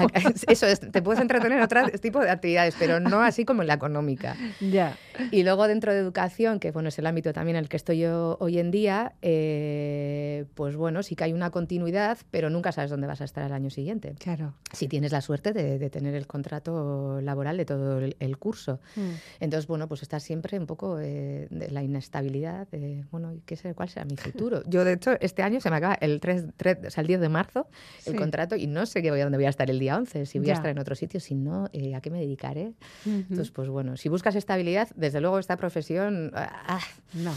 Eso 0.46 0.66
es, 0.66 0.80
te 0.80 1.00
puedes 1.00 1.20
entretener 1.22 1.56
en 1.56 1.64
otro 1.64 1.88
tipo 2.00 2.20
de 2.20 2.30
actividades, 2.30 2.74
pero 2.78 3.00
no 3.00 3.22
así 3.22 3.39
como 3.44 3.62
en 3.62 3.68
la 3.68 3.74
económica. 3.74 4.36
Ya. 4.60 4.96
Y 5.30 5.42
luego 5.42 5.66
dentro 5.68 5.92
de 5.92 5.98
educación, 5.98 6.60
que 6.60 6.70
bueno, 6.70 6.88
es 6.88 6.98
el 6.98 7.06
ámbito 7.06 7.32
también 7.32 7.56
en 7.56 7.62
el 7.64 7.68
que 7.68 7.76
estoy 7.76 7.98
yo 7.98 8.36
hoy 8.40 8.58
en 8.58 8.70
día, 8.70 9.14
eh, 9.22 10.44
pues 10.54 10.76
bueno, 10.76 11.02
sí 11.02 11.16
que 11.16 11.24
hay 11.24 11.32
una 11.32 11.50
continuidad, 11.50 12.18
pero 12.30 12.50
nunca 12.50 12.72
sabes 12.72 12.90
dónde 12.90 13.06
vas 13.06 13.20
a 13.20 13.24
estar 13.24 13.44
el 13.44 13.52
año 13.52 13.70
siguiente. 13.70 14.14
Claro. 14.18 14.54
Si 14.72 14.88
tienes 14.88 15.12
la 15.12 15.20
suerte 15.20 15.52
de, 15.52 15.78
de 15.78 15.90
tener 15.90 16.14
el 16.14 16.26
contrato 16.26 17.20
laboral 17.20 17.56
de 17.56 17.64
todo 17.64 17.98
el, 17.98 18.16
el 18.20 18.38
curso. 18.38 18.80
Hmm. 18.96 19.10
Entonces, 19.40 19.66
bueno, 19.66 19.88
pues 19.88 20.02
estás 20.02 20.22
siempre 20.22 20.58
un 20.58 20.66
poco 20.66 20.98
eh, 21.00 21.46
de 21.50 21.70
la 21.70 21.82
inestabilidad 21.82 22.68
de, 22.68 23.04
bueno, 23.10 23.32
¿y 23.32 23.40
¿qué 23.40 23.56
sé, 23.56 23.74
¿cuál 23.74 23.88
será 23.88 24.04
mi 24.04 24.16
futuro? 24.16 24.62
Yo, 24.68 24.84
de 24.84 24.92
hecho, 24.94 25.12
este 25.20 25.42
año 25.42 25.60
se 25.60 25.70
me 25.70 25.76
acaba 25.76 25.94
el, 25.94 26.20
3, 26.20 26.44
3, 26.56 26.78
o 26.86 26.90
sea, 26.90 27.00
el 27.02 27.06
10 27.08 27.20
de 27.20 27.28
marzo 27.28 27.66
el 28.06 28.12
Sí. 28.12 28.18
contrato 28.18 28.56
y 28.56 28.66
no 28.66 28.86
sé 28.86 29.02
qué 29.02 29.10
voy 29.10 29.20
a, 29.20 29.24
dónde 29.24 29.38
voy 29.38 29.46
a 29.46 29.50
estar 29.50 29.70
el 29.70 29.78
día 29.78 29.96
11, 29.96 30.26
si 30.26 30.38
voy 30.38 30.48
Ya. 30.48 30.54
a 30.54 30.56
estar 30.56 30.70
en 30.70 30.78
otro 30.78 30.94
sitio, 30.94 31.20
si 31.20 31.34
no, 31.34 31.68
eh, 31.72 31.94
¿a 31.94 32.00
qué 32.00 32.10
me 32.10 32.18
dedicaré? 32.20 32.72
Ujú. 33.06 33.29
Entonces, 33.30 33.50
pues 33.52 33.68
bueno, 33.68 33.96
si 33.96 34.08
buscas 34.08 34.34
estabilidad, 34.34 34.88
desde 34.96 35.20
luego 35.20 35.38
esta 35.38 35.56
profesión 35.56 36.32
ah, 36.34 36.80
no. 37.14 37.32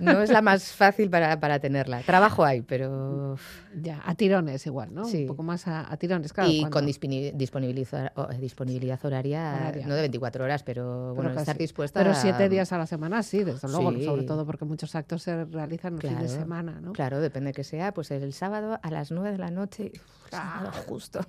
no 0.00 0.20
es 0.22 0.30
la 0.30 0.42
más 0.42 0.72
fácil 0.72 1.08
para, 1.08 1.38
para 1.40 1.58
tenerla. 1.60 2.00
Trabajo 2.02 2.44
hay, 2.44 2.62
pero... 2.62 3.36
Ya, 3.80 4.02
a 4.04 4.14
tirones 4.14 4.66
igual, 4.66 4.92
¿no? 4.94 5.04
Sí. 5.04 5.22
Un 5.22 5.26
poco 5.28 5.42
más 5.42 5.66
a, 5.68 5.90
a 5.92 5.96
tirones, 5.96 6.32
claro. 6.32 6.50
y 6.50 6.60
cuando- 6.60 6.74
con 6.78 6.86
disponi- 6.86 7.32
disponibiliza- 7.34 8.12
o- 8.16 8.30
eh, 8.32 8.38
disponibilidad 8.38 8.98
horaria, 9.04 9.54
Horaria. 9.54 9.86
no 9.86 9.94
de 9.94 10.00
24 10.02 10.44
horas, 10.44 10.62
pero 10.62 11.14
bueno, 11.14 11.30
Pero 11.30 11.40
estar 11.40 11.54
casi- 11.54 11.58
dispuesta 11.58 12.00
Pero 12.00 12.14
siete 12.14 12.48
días 12.48 12.72
a 12.72 12.78
la 12.78 12.86
semana, 12.86 13.22
sí, 13.22 13.44
desde 13.44 13.68
luego, 13.68 13.92
Sí. 13.92 14.04
sobre 14.04 14.22
todo 14.24 14.46
porque 14.46 14.64
muchos 14.64 14.94
actos 14.94 15.22
se 15.22 15.44
realizan 15.44 15.94
el 15.94 16.00
fin 16.00 16.18
de 16.18 16.28
semana, 16.28 16.80
¿no? 16.80 16.92
Claro, 16.92 17.20
depende 17.20 17.52
que 17.52 17.64
sea, 17.64 17.92
pues 17.92 18.10
el 18.10 18.32
sábado 18.32 18.78
a 18.82 18.90
las 18.90 19.10
9 19.10 19.32
de 19.32 19.38
la 19.38 19.50
noche, 19.50 19.92
Ah. 20.32 20.70
justo. 20.86 21.20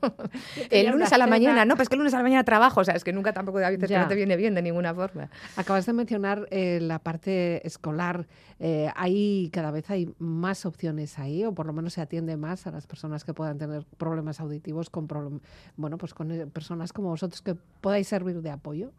el 0.69 0.87
lunes 0.87 1.11
a 1.13 1.17
la 1.17 1.25
mañana, 1.27 1.65
no, 1.65 1.75
pues 1.75 1.89
que 1.89 1.95
el 1.95 1.99
lunes 1.99 2.13
a 2.13 2.17
la 2.17 2.23
mañana 2.23 2.43
trabajo, 2.43 2.81
o 2.81 2.83
sea, 2.83 2.95
es 2.95 3.03
que 3.03 3.13
nunca 3.13 3.33
tampoco 3.33 3.59
a 3.59 3.69
veces 3.69 3.89
no 3.91 4.07
te 4.07 4.15
viene 4.15 4.35
bien 4.35 4.53
de 4.55 4.61
ninguna 4.61 4.93
forma. 4.93 5.29
Acabas 5.55 5.85
de 5.85 5.93
mencionar 5.93 6.47
eh, 6.51 6.79
la 6.81 6.99
parte 6.99 7.65
escolar. 7.65 8.27
Eh, 8.59 8.91
hay 8.95 9.49
cada 9.53 9.69
vez 9.71 9.89
hay 9.91 10.13
más 10.17 10.65
opciones 10.65 11.19
ahí, 11.19 11.45
o 11.45 11.53
por 11.53 11.65
lo 11.67 11.73
menos 11.73 11.93
se 11.93 12.01
atiende 12.01 12.37
más 12.37 12.65
a 12.67 12.71
las 12.71 12.87
personas 12.87 13.23
que 13.23 13.33
puedan 13.33 13.57
tener 13.57 13.85
problemas 13.97 14.39
auditivos 14.39 14.89
con 14.89 15.07
problem- 15.07 15.41
bueno, 15.75 15.97
pues 15.97 16.13
con 16.13 16.31
eh, 16.31 16.47
personas 16.47 16.91
como 16.93 17.09
vosotros 17.09 17.41
que 17.41 17.55
podáis 17.81 18.07
servir 18.07 18.41
de 18.41 18.49
apoyo. 18.49 18.91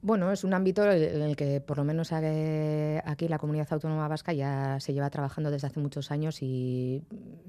Bueno, 0.00 0.30
es 0.30 0.44
un 0.44 0.54
ámbito 0.54 0.84
en 0.90 1.22
el 1.22 1.34
que 1.34 1.60
por 1.60 1.76
lo 1.78 1.84
menos 1.84 2.12
aquí 2.12 3.26
la 3.28 3.38
comunidad 3.38 3.66
autónoma 3.72 4.06
vasca 4.06 4.32
ya 4.32 4.78
se 4.80 4.92
lleva 4.92 5.10
trabajando 5.10 5.50
desde 5.50 5.66
hace 5.66 5.80
muchos 5.80 6.12
años 6.12 6.40
y, 6.40 7.02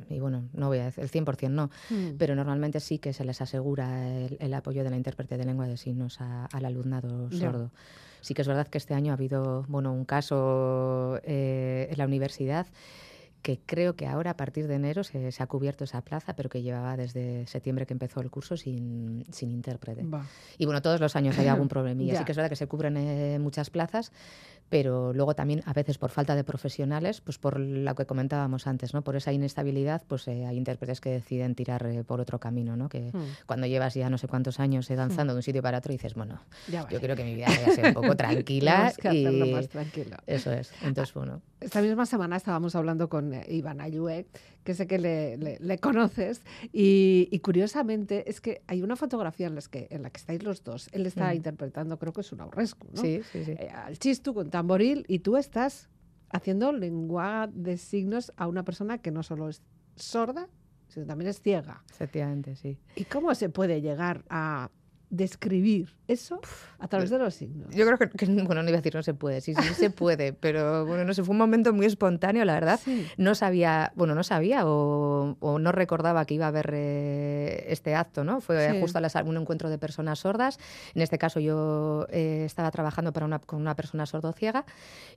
y 0.10 0.20
bueno, 0.20 0.50
no 0.54 0.68
voy 0.68 0.80
a 0.80 0.86
decir 0.86 1.04
el 1.04 1.10
100% 1.12 1.50
no, 1.50 1.70
Mm. 1.92 2.18
pero 2.18 2.34
normalmente 2.36 2.80
sí 2.80 2.98
que 2.98 3.14
se 3.14 3.24
les 3.24 3.40
asegura 3.42 4.08
el, 4.18 4.38
el 4.40 4.54
apoyo 4.56 4.84
de 4.84 4.90
la 4.90 4.98
intérprete 4.98 5.38
de 5.38 5.46
lengua 5.46 5.68
de 5.68 5.78
signos 5.78 6.22
a- 6.22 6.46
al 6.48 6.66
alumnado 6.66 7.30
sordo. 7.32 7.72
Sí 8.22 8.34
que 8.34 8.42
es 8.42 8.48
verdad 8.48 8.68
que 8.68 8.80
este 8.80 8.94
año 8.96 9.12
ha 9.12 9.16
habido 9.16 9.64
bueno, 9.70 9.94
un 9.94 10.04
caso 10.06 11.20
eh, 11.24 11.88
en 11.92 11.98
la 12.00 12.06
universidad 12.06 12.66
que 13.42 13.60
creo 13.66 13.96
que 13.96 14.06
ahora 14.06 14.32
a 14.32 14.38
partir 14.38 14.68
de 14.68 14.76
enero 14.76 15.04
se, 15.04 15.32
se 15.32 15.44
ha 15.44 15.48
cubierto 15.48 15.84
esa 15.86 16.02
plaza, 16.02 16.36
pero 16.36 16.50
que 16.50 16.62
llevaba 16.62 16.98
desde 16.98 17.46
septiembre 17.48 17.86
que 17.86 17.94
empezó 17.94 18.20
el 18.22 18.30
curso 18.30 18.58
sin, 18.58 19.26
sin 19.32 19.52
intérprete. 19.52 20.04
Va. 20.04 20.26
Y 20.58 20.66
bueno, 20.66 20.82
todos 20.82 21.00
los 21.00 21.16
años 21.16 21.38
hay 21.40 21.48
algún 21.48 21.68
problemilla. 21.70 22.14
Ya. 22.14 22.20
Sí 22.20 22.26
que 22.26 22.32
es 22.34 22.38
verdad 22.38 22.50
que 22.50 22.56
se 22.58 22.68
cubren 22.68 22.98
eh, 22.98 23.40
muchas 23.40 23.70
plazas, 23.70 24.12
pero 24.70 25.14
luego 25.14 25.34
también 25.36 25.64
a 25.66 25.74
veces 25.74 25.98
por 25.98 26.12
falta 26.12 26.36
de 26.36 26.44
profesionales, 26.44 27.22
pues 27.22 27.38
por 27.40 27.60
lo 27.60 27.96
que 27.96 28.06
comentábamos 28.06 28.68
antes, 28.68 28.94
¿no? 28.94 29.02
Por 29.04 29.16
esa 29.16 29.32
inestabilidad, 29.34 30.04
pues 30.08 30.28
eh, 30.28 30.46
hay 30.46 30.58
intérpretes 30.58 31.02
que 31.02 31.10
deciden 31.10 31.56
tirar 31.56 31.86
eh, 31.88 32.04
por 32.04 32.20
otro 32.22 32.40
camino, 32.40 32.76
¿no? 32.76 32.88
Que 32.90 33.10
Mm. 33.14 33.24
cuando 33.48 33.66
llevas 33.66 33.94
ya 33.96 34.10
no 34.10 34.18
sé 34.20 34.28
cuántos 34.28 34.60
años 34.60 34.90
eh, 34.92 34.96
danzando 34.96 35.34
de 35.34 35.38
un 35.38 35.44
sitio 35.44 35.64
para 35.64 35.80
otro 35.80 35.92
dices, 35.92 36.14
bueno, 36.14 36.40
Ya 36.70 36.88
yo 36.90 37.00
quiero 37.00 37.16
que 37.16 37.24
mi 37.24 37.34
vida 37.34 37.48
vaya 37.48 37.68
a 37.68 37.72
ser 37.72 37.86
un 37.88 37.94
poco 37.94 38.16
tranquila 38.18 38.94
que 39.02 39.14
y 39.14 39.52
más 39.54 39.70
tranquilo. 39.70 40.18
eso 40.28 40.52
es. 40.52 40.72
Entonces, 40.84 41.14
bueno, 41.16 41.42
Esta 41.60 41.82
misma 41.82 42.06
semana 42.06 42.36
estábamos 42.36 42.76
hablando 42.76 43.10
con 43.10 43.29
Iván 43.48 43.82
Ayue, 43.82 44.26
que 44.64 44.74
sé 44.74 44.88
que 44.88 44.98
le, 45.00 45.38
le- 45.38 45.58
le 45.60 45.78
conoces, 45.80 46.42
y, 46.72 47.28
y 47.32 47.40
curiosamente 47.40 48.30
es 48.30 48.42
que 48.42 48.62
hay 48.68 48.82
una 48.82 48.96
fotografía 48.96 49.48
en, 49.48 49.56
las 49.56 49.68
que, 49.68 49.88
en 49.92 50.04
la 50.04 50.10
que 50.10 50.18
estáis 50.18 50.44
los 50.44 50.64
dos. 50.64 50.90
Él 50.92 51.06
está 51.06 51.32
Mm. 51.32 51.36
interpretando, 51.36 51.98
creo 52.00 52.14
que 52.14 52.22
es 52.22 52.32
un 52.32 52.42
aurrescu, 52.42 52.88
¿no? 52.94 53.02
sí, 53.02 53.22
sí, 53.32 53.44
sí. 53.46 53.52
Eh, 53.52 53.70
al 53.70 53.98
chistu 53.98 54.34
con 54.34 54.50
tamboril, 54.50 55.06
y 55.08 55.20
tú 55.20 55.38
estás 55.38 55.90
haciendo 56.32 56.72
lengua 56.74 57.50
de 57.54 57.78
signos 57.78 58.32
a 58.38 58.48
una 58.48 58.64
persona 58.64 59.00
que 59.00 59.12
no 59.12 59.24
solo 59.24 59.50
es 59.50 59.62
sorda, 59.96 60.48
sino 60.88 61.06
también 61.06 61.30
es 61.30 61.42
ciega. 61.42 61.84
Efectivamente, 61.92 62.56
sí. 62.56 62.78
¿Y 62.96 63.06
cómo 63.06 63.34
se 63.36 63.50
puede 63.50 63.82
llegar 63.82 64.24
a 64.30 64.70
describir 65.10 65.96
eso 66.08 66.40
a 66.80 66.88
través 66.88 67.10
de 67.10 67.18
los 67.18 67.34
signos? 67.36 67.74
Yo 67.76 67.86
creo 67.86 67.98
que, 67.98 68.10
que, 68.10 68.26
bueno, 68.44 68.64
no 68.64 68.70
iba 68.70 68.78
a 68.78 68.82
decir 68.82 68.96
no 68.96 69.04
se 69.04 69.14
puede, 69.14 69.42
sí, 69.42 69.54
sí 69.56 69.74
se 69.74 69.90
puede, 69.90 70.34
pero 70.40 70.86
bueno, 70.86 71.04
no 71.06 71.14
sé, 71.14 71.24
fue 71.24 71.32
un 71.34 71.38
momento 71.40 71.74
muy 71.74 71.86
espontáneo, 71.86 72.46
la 72.46 72.54
verdad. 72.54 72.80
Sí. 72.84 73.08
No 73.18 73.36
sabía, 73.36 73.92
bueno, 73.96 74.16
no 74.16 74.24
sabía 74.24 74.66
o, 74.68 75.36
o 75.40 75.60
no 75.60 75.72
recordaba 75.72 76.26
que 76.26 76.34
iba 76.36 76.46
a 76.46 76.50
haber 76.50 76.72
eh, 76.74 77.66
este 77.70 77.96
acto, 77.96 78.24
¿no? 78.24 78.42
Fue 78.42 78.72
Sí. 78.72 78.80
justo 78.82 78.98
a 78.98 79.02
las- 79.02 79.16
un 79.16 79.38
encuentro 79.38 79.70
de 79.70 79.78
personas 79.78 80.20
sordas. 80.20 80.60
En 80.94 81.02
este 81.02 81.18
caso 81.18 81.40
yo 81.40 82.06
eh, 82.10 82.44
estaba 82.46 82.72
trabajando 82.72 83.12
para 83.14 83.26
una, 83.26 83.40
con 83.40 83.60
una 83.62 83.76
persona 83.76 84.06
sordociega 84.06 84.66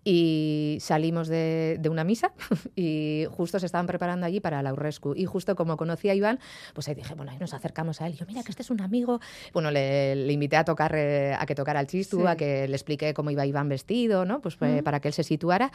y 0.04 0.78
salimos 0.80 1.28
de, 1.28 1.76
de 1.80 1.88
una 1.88 2.04
misa 2.04 2.32
y 2.76 3.26
justo 3.30 3.58
se 3.58 3.66
estaban 3.66 3.86
preparando 3.86 4.26
allí 4.26 4.40
para 4.40 4.62
la 4.62 4.72
Urrescu. 4.72 5.14
Y 5.16 5.24
justo 5.26 5.54
como 5.56 5.76
conocí 5.76 6.08
a 6.08 6.14
Iván, 6.14 6.38
pues 6.74 6.88
ahí 6.88 6.94
dije, 6.94 7.14
bueno, 7.14 7.30
ahí 7.32 7.38
nos 7.38 7.54
acercamos 7.54 8.00
a 8.00 8.06
él. 8.06 8.14
Y 8.14 8.16
yo, 8.16 8.26
mira, 8.26 8.42
que 8.42 8.50
este 8.50 8.62
es 8.62 8.70
un 8.70 8.80
amigo. 8.80 9.20
Bueno, 9.52 9.70
le, 9.70 9.81
le 10.16 10.32
invité 10.32 10.56
a 10.56 10.64
tocar, 10.64 10.94
eh, 10.94 11.34
a 11.38 11.44
que 11.46 11.54
tocara 11.54 11.80
el 11.80 11.86
chistu, 11.86 12.20
Sí. 12.20 12.26
a 12.26 12.36
que 12.36 12.66
le 12.68 12.74
expliqué 12.74 13.14
cómo 13.14 13.30
iba 13.30 13.44
Iván 13.46 13.68
vestido, 13.68 14.24
¿no? 14.24 14.40
Pues 14.40 14.56
eh, 14.60 14.80
Mm. 14.80 14.84
para 14.84 15.00
que 15.00 15.08
él 15.08 15.14
se 15.14 15.22
situara. 15.24 15.70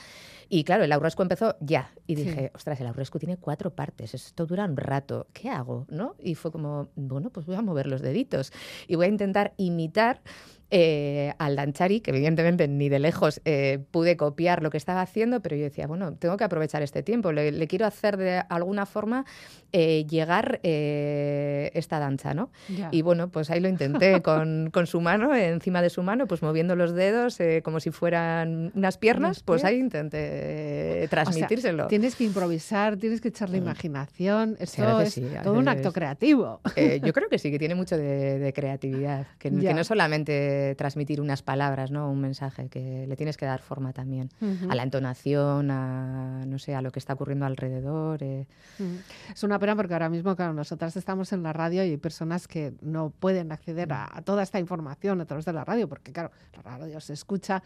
Y 0.50 0.64
claro, 0.64 0.84
el 0.84 0.92
Aurrescu 0.92 1.22
empezó 1.22 1.56
ya. 1.60 1.92
Y 2.08 2.16
Sí. 2.16 2.24
dije, 2.24 2.52
ostras, 2.56 2.80
el 2.82 2.88
Aurrescu 2.88 3.20
tiene 3.20 3.38
cuatro 3.38 3.72
partes, 3.76 4.14
esto 4.14 4.46
dura 4.46 4.66
un 4.66 4.78
rato, 4.78 5.28
¿qué 5.34 5.50
hago? 5.50 5.86
¿no? 5.90 6.16
Y 6.20 6.36
fue 6.36 6.52
como, 6.52 6.90
bueno, 6.96 7.30
pues 7.30 7.46
voy 7.46 7.56
a 7.56 7.62
mover 7.62 7.88
los 7.88 8.02
deditos 8.02 8.52
y 8.88 8.96
voy 8.96 9.06
a 9.06 9.10
intentar 9.10 9.54
imitar 9.58 10.22
eh, 10.70 11.34
al 11.38 11.56
Danchari, 11.56 12.02
que 12.02 12.12
evidentemente 12.12 12.68
ni 12.68 12.90
de 12.90 13.00
lejos 13.00 13.40
eh, 13.46 13.80
pude 13.92 14.18
copiar 14.18 14.62
lo 14.62 14.70
que 14.70 14.76
estaba 14.78 15.02
haciendo, 15.02 15.42
pero 15.42 15.56
yo 15.56 15.64
decía, 15.64 15.88
bueno, 15.88 16.16
tengo 16.16 16.36
que 16.36 16.44
aprovechar 16.44 16.82
este 16.84 17.04
tiempo, 17.04 17.32
le, 17.32 17.54
le 17.54 17.68
quiero 17.68 17.86
hacer 17.86 18.18
de 18.18 18.40
alguna 18.50 18.86
forma 18.86 19.26
eh, 19.72 20.06
llegar 20.10 20.60
esta 20.64 22.00
danza, 22.00 22.34
¿no? 22.34 22.52
Ya. 22.68 22.90
Y 22.92 23.02
bueno, 23.02 23.30
pues 23.30 23.50
ahí 23.50 23.60
lo 23.60 23.70
intenté 23.70 24.22
con, 24.22 24.70
con 24.72 24.88
su 24.88 25.00
mano, 25.00 25.34
encima 25.36 25.82
de 25.82 25.90
su 25.90 26.04
mano, 26.04 26.28
pues 26.28 26.42
moviendo 26.42 26.76
los 26.76 26.94
dedos 26.94 27.38
como 27.64 27.80
si 27.80 27.92
fueran 27.92 28.72
unas 28.76 28.98
piernas, 28.98 29.44
pues 29.44 29.64
ahí 29.64 29.78
intenté 29.78 30.96
O 30.96 31.00
sea, 31.00 31.10
transmitírselo. 31.10 31.88
tienes 31.88 32.16
que 32.16 32.24
improvisar, 32.26 32.98
tienes 32.98 33.22
que 33.22 33.30
echarle 33.30 33.58
imaginación. 33.58 34.58
a 34.60 34.64
Esto 34.64 34.98
veces 34.98 35.18
es 35.18 35.30
sí, 35.32 35.38
todo 35.44 35.54
un 35.54 35.68
acto 35.70 35.94
creativo. 35.94 36.60
Yo 37.04 37.14
creo 37.14 37.30
que 37.30 37.40
sí, 37.40 37.52
que 37.52 37.60
tiene 37.60 37.76
mucho 37.76 37.98
de, 37.98 38.40
de 38.40 38.54
creatividad, 38.54 39.28
que, 39.40 39.50
no 39.52 39.84
solamente 39.84 40.57
transmitir 40.78 41.22
unas 41.22 41.42
palabras, 41.42 41.92
¿no? 41.92 42.10
un 42.12 42.20
mensaje, 42.22 42.70
que 42.70 43.06
le 43.08 43.16
tienes 43.16 43.38
que 43.38 43.46
dar 43.46 43.62
forma 43.62 43.94
también 43.94 44.30
Ujú. 44.42 44.70
a 44.72 44.76
la 44.76 44.84
entonación, 44.84 45.72
a 45.72 46.44
no 46.46 46.60
sé, 46.60 46.76
a 46.76 46.82
lo 46.82 46.92
que 46.92 47.00
está 47.00 47.14
ocurriendo 47.14 47.46
alrededor. 47.46 48.22
eh. 48.24 48.48
Mm. 48.80 49.32
Es 49.34 49.44
una 49.44 49.60
pena 49.60 49.76
porque 49.76 49.94
ahora 49.94 50.10
mismo, 50.10 50.36
claro, 50.36 50.54
nosotras 50.54 50.96
estamos 50.98 51.34
en 51.34 51.44
la 51.44 51.54
radio 51.54 51.84
y 51.84 51.90
hay 51.92 51.98
personas 51.98 52.48
que 52.48 52.74
no 52.82 53.10
pueden 53.10 53.52
acceder 53.52 53.92
a, 53.94 54.08
a 54.12 54.22
toda 54.22 54.44
esta 54.44 54.60
información 54.60 55.20
a 55.22 55.26
través 55.26 55.46
de 55.46 55.54
la 55.54 55.64
radio, 55.66 55.88
porque 55.88 56.12
claro, 56.12 56.32
la 56.56 56.62
radio 56.62 57.00
se 57.00 57.14
escucha 57.14 57.62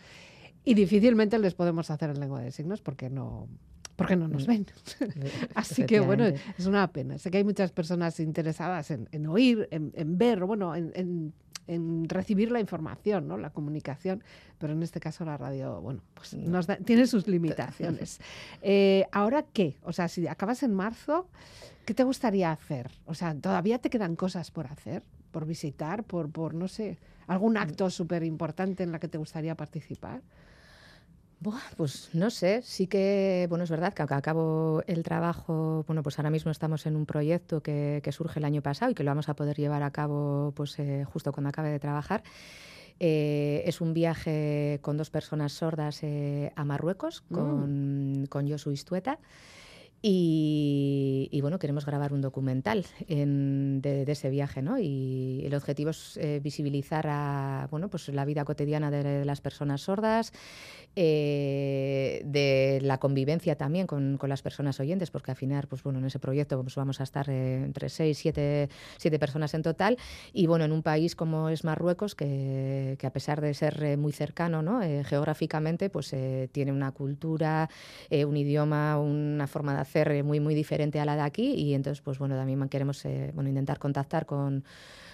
y 0.64 0.74
difícilmente 0.74 1.40
les 1.40 1.56
podemos 1.56 1.90
hacer 1.90 2.12
en 2.12 2.20
lengua 2.20 2.42
de 2.42 2.52
signos 2.52 2.82
porque 2.82 3.10
no 3.10 3.48
porque 3.96 4.16
no 4.16 4.28
nos 4.28 4.48
ven. 4.48 4.66
Así 5.56 5.86
que 5.86 6.00
bueno, 6.00 6.26
es 6.26 6.66
una 6.66 6.92
pena. 6.92 7.20
Sé 7.20 7.30
que 7.30 7.38
hay 7.38 7.44
muchas 7.44 7.72
personas 7.72 8.20
interesadas 8.20 8.90
en, 8.90 9.08
en 9.12 9.28
oír, 9.28 9.68
en, 9.70 9.92
en 9.96 10.18
ver, 10.18 10.44
bueno, 10.46 10.74
en, 10.76 10.92
en- 10.96 11.34
en 11.68 12.08
recibir 12.10 12.52
la 12.52 12.60
información, 12.60 13.28
¿no? 13.28 13.38
la 13.38 13.50
comunicación, 13.52 14.24
pero 14.58 14.74
en 14.74 14.84
este 14.84 15.00
caso 15.00 15.24
la 15.26 15.38
radio, 15.38 15.80
bueno, 15.82 16.02
pues 16.14 16.34
nos 16.34 16.68
da- 16.68 16.78
tiene 16.78 17.08
sus 17.08 17.28
limitaciones. 17.28 18.20
Eh, 18.62 19.06
¿Ahora 19.12 19.44
qué? 19.54 19.78
O 19.84 19.94
sea, 19.94 20.08
si 20.08 20.28
acabas 20.28 20.64
en 20.64 20.74
marzo, 20.74 21.28
¿qué 21.86 21.94
te 21.94 22.04
gustaría 22.04 22.52
hacer? 22.52 22.92
O 23.06 23.14
sea, 23.14 23.34
¿todavía 23.36 23.80
te 23.80 23.90
quedan 23.90 24.16
cosas 24.16 24.52
por 24.52 24.68
hacer? 24.68 25.04
¿Por 25.32 25.46
visitar? 25.46 26.04
¿Por, 26.04 26.30
por 26.30 26.54
no 26.54 26.68
sé, 26.68 26.98
algún 27.28 27.58
acto 27.58 27.90
súper 27.90 28.24
importante 28.24 28.84
en 28.84 28.92
la 28.92 29.00
que 29.00 29.08
te 29.08 29.18
gustaría 29.18 29.56
participar? 29.56 30.22
Pues 31.76 32.10
no 32.14 32.30
sé, 32.30 32.62
sí 32.64 32.86
que, 32.86 33.48
bueno, 33.50 33.64
es 33.64 33.72
verdad 33.72 33.94
que 33.94 34.04
acabo 34.04 34.84
el 34.86 35.02
trabajo, 35.02 35.84
bueno, 35.88 36.04
pues 36.04 36.20
ahora 36.20 36.30
mismo 36.30 36.52
estamos 36.52 36.86
en 36.86 36.96
un 36.96 37.08
proyecto 37.08 37.62
que, 37.62 38.00
que 38.04 38.12
surge 38.12 38.40
el 38.40 38.46
año 38.46 38.62
pasado 38.62 38.92
y 38.92 38.94
que 38.94 39.04
lo 39.04 39.10
vamos 39.10 39.28
a 39.28 39.34
poder 39.34 39.58
llevar 39.58 39.82
a 39.82 39.90
cabo 39.92 40.54
pues 40.56 40.78
eh, 40.78 41.04
justo 41.12 41.32
cuando 41.32 41.50
acabe 41.50 41.70
de 41.72 41.80
trabajar. 41.80 42.22
Eh, 43.00 43.64
es 43.66 43.82
un 43.82 43.94
viaje 43.96 44.78
con 44.84 44.98
dos 44.98 45.10
personas 45.10 45.54
sordas 45.54 46.04
eh, 46.04 46.52
a 46.56 46.64
Marruecos, 46.64 47.24
Mm. 47.30 47.34
con, 47.34 48.26
con 48.30 48.48
Josu 48.50 48.72
Istueta. 48.72 49.18
Y, 50.04 51.30
y, 51.32 51.42
bueno, 51.42 51.60
queremos 51.60 51.86
grabar 51.86 52.12
un 52.12 52.22
documental 52.22 52.88
en- 53.08 53.82
de, 53.84 54.04
de 54.04 54.12
ese 54.14 54.32
viaje, 54.32 54.64
¿no? 54.64 54.80
Y 54.80 55.44
el 55.46 55.54
objetivo 55.54 55.92
es 55.92 56.18
eh, 56.18 56.40
visibilizar 56.44 57.06
a, 57.08 57.68
bueno, 57.70 57.88
pues 57.88 58.08
la 58.10 58.26
vida 58.26 58.44
cotidiana 58.44 58.90
de, 58.90 59.04
de 59.04 59.26
las 59.26 59.42
personas 59.42 59.82
sordas, 59.82 60.34
eh, 60.96 62.22
de 62.26 62.80
la 62.82 62.98
convivencia 63.00 63.56
también 63.58 63.86
con, 63.88 64.18
con 64.18 64.30
las 64.30 64.42
personas 64.42 64.80
oyentes, 64.80 65.12
porque 65.12 65.32
al 65.32 65.38
final, 65.38 65.68
pues 65.68 65.84
bueno, 65.84 66.00
en 66.00 66.06
ese 66.06 66.20
proyecto 66.20 66.60
pues 66.64 66.76
vamos 66.76 67.00
a 67.00 67.04
estar 67.04 67.30
eh, 67.30 67.64
entre 67.64 67.90
seis, 67.90 68.18
siete, 68.18 68.70
siete 68.98 69.20
personas 69.20 69.54
en 69.54 69.62
total, 69.62 69.98
y 70.34 70.48
bueno, 70.48 70.66
en 70.66 70.72
un 70.72 70.82
país 70.84 71.16
como 71.16 71.50
es 71.50 71.64
Marruecos, 71.64 72.16
que, 72.16 72.96
que 73.00 73.08
a 73.08 73.14
pesar 73.14 73.40
de 73.40 73.54
ser 73.54 73.84
eh, 73.84 73.98
muy 73.98 74.14
cercano, 74.14 74.64
¿no? 74.64 74.82
Eh, 74.82 75.04
geográficamente, 75.04 75.90
pues 75.92 76.12
eh, 76.14 76.50
tiene 76.52 76.72
una 76.72 76.92
cultura, 76.92 77.70
un 78.10 78.38
idioma, 78.38 79.00
una 79.00 79.48
forma 79.48 79.74
de 79.74 79.80
hacer 79.92 80.10
eh, 80.12 80.24
muy, 80.24 80.40
muy 80.40 80.56
diferente 80.56 81.00
a 81.02 81.06
la 81.06 81.16
de 81.16 81.22
aquí, 81.22 81.54
y 81.54 81.74
entonces, 81.74 82.02
pues 82.02 82.18
bueno, 82.18 82.36
también 82.36 82.68
queremos 82.70 83.04
eh, 83.06 83.32
bueno, 83.36 83.50
intentar 83.50 83.78
contactar 83.78 84.26
con 84.26 84.64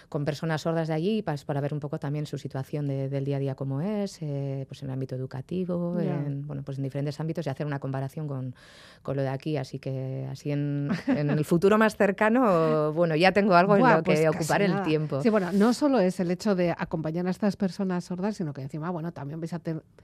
con 0.10 0.24
personas 0.24 0.62
sordas 0.62 0.88
de 0.88 0.94
allí 0.94 1.22
pues, 1.22 1.44
para 1.44 1.60
ver 1.60 1.74
un 1.74 1.82
poco 1.82 2.00
también 2.00 2.26
su 2.26 2.38
situación 2.38 2.88
de- 2.88 3.10
del 3.10 3.26
día 3.26 3.36
a 3.36 3.40
día 3.40 3.56
como 3.56 3.82
es, 3.82 4.20
eh, 4.22 4.64
pues 4.66 4.82
en 4.82 4.88
el 4.88 4.94
ámbito 4.94 5.16
educativo, 5.16 6.00
en, 6.00 6.48
bueno, 6.48 6.64
pues 6.64 6.78
en 6.78 6.86
diferentes 6.86 7.20
ámbitos 7.20 7.46
y 7.46 7.50
hacer 7.50 7.66
una 7.68 7.80
comparación 7.80 8.26
con, 8.26 8.56
con 9.02 9.18
lo 9.18 9.22
de 9.22 9.28
aquí. 9.28 9.58
Así 9.58 9.80
que 9.80 10.26
así 10.32 10.54
en, 10.54 10.88
en 11.08 11.30
el 11.30 11.44
futuro 11.44 11.78
más 11.78 11.98
cercano, 11.98 12.94
bueno, 12.94 13.18
ya 13.18 13.34
tengo 13.34 13.54
algo 13.56 13.76
Buah, 13.78 13.92
en 13.92 13.98
lo 13.98 14.04
que 14.04 14.12
pues 14.14 14.28
ocupar 14.30 14.62
el 14.62 14.82
tiempo. 14.82 15.22
Sí, 15.22 15.28
bueno, 15.30 15.52
no 15.52 15.74
solo 15.74 16.00
es 16.00 16.22
el 16.22 16.32
hecho 16.32 16.56
de 16.56 16.72
acompañar 16.72 17.28
a 17.28 17.30
estas 17.32 17.58
personas 17.58 18.06
sordas, 18.06 18.38
sino 18.38 18.54
que 18.54 18.62
encima, 18.62 18.90
bueno, 18.92 19.12
también 19.12 19.42
vais 19.42 19.52
a 19.52 19.62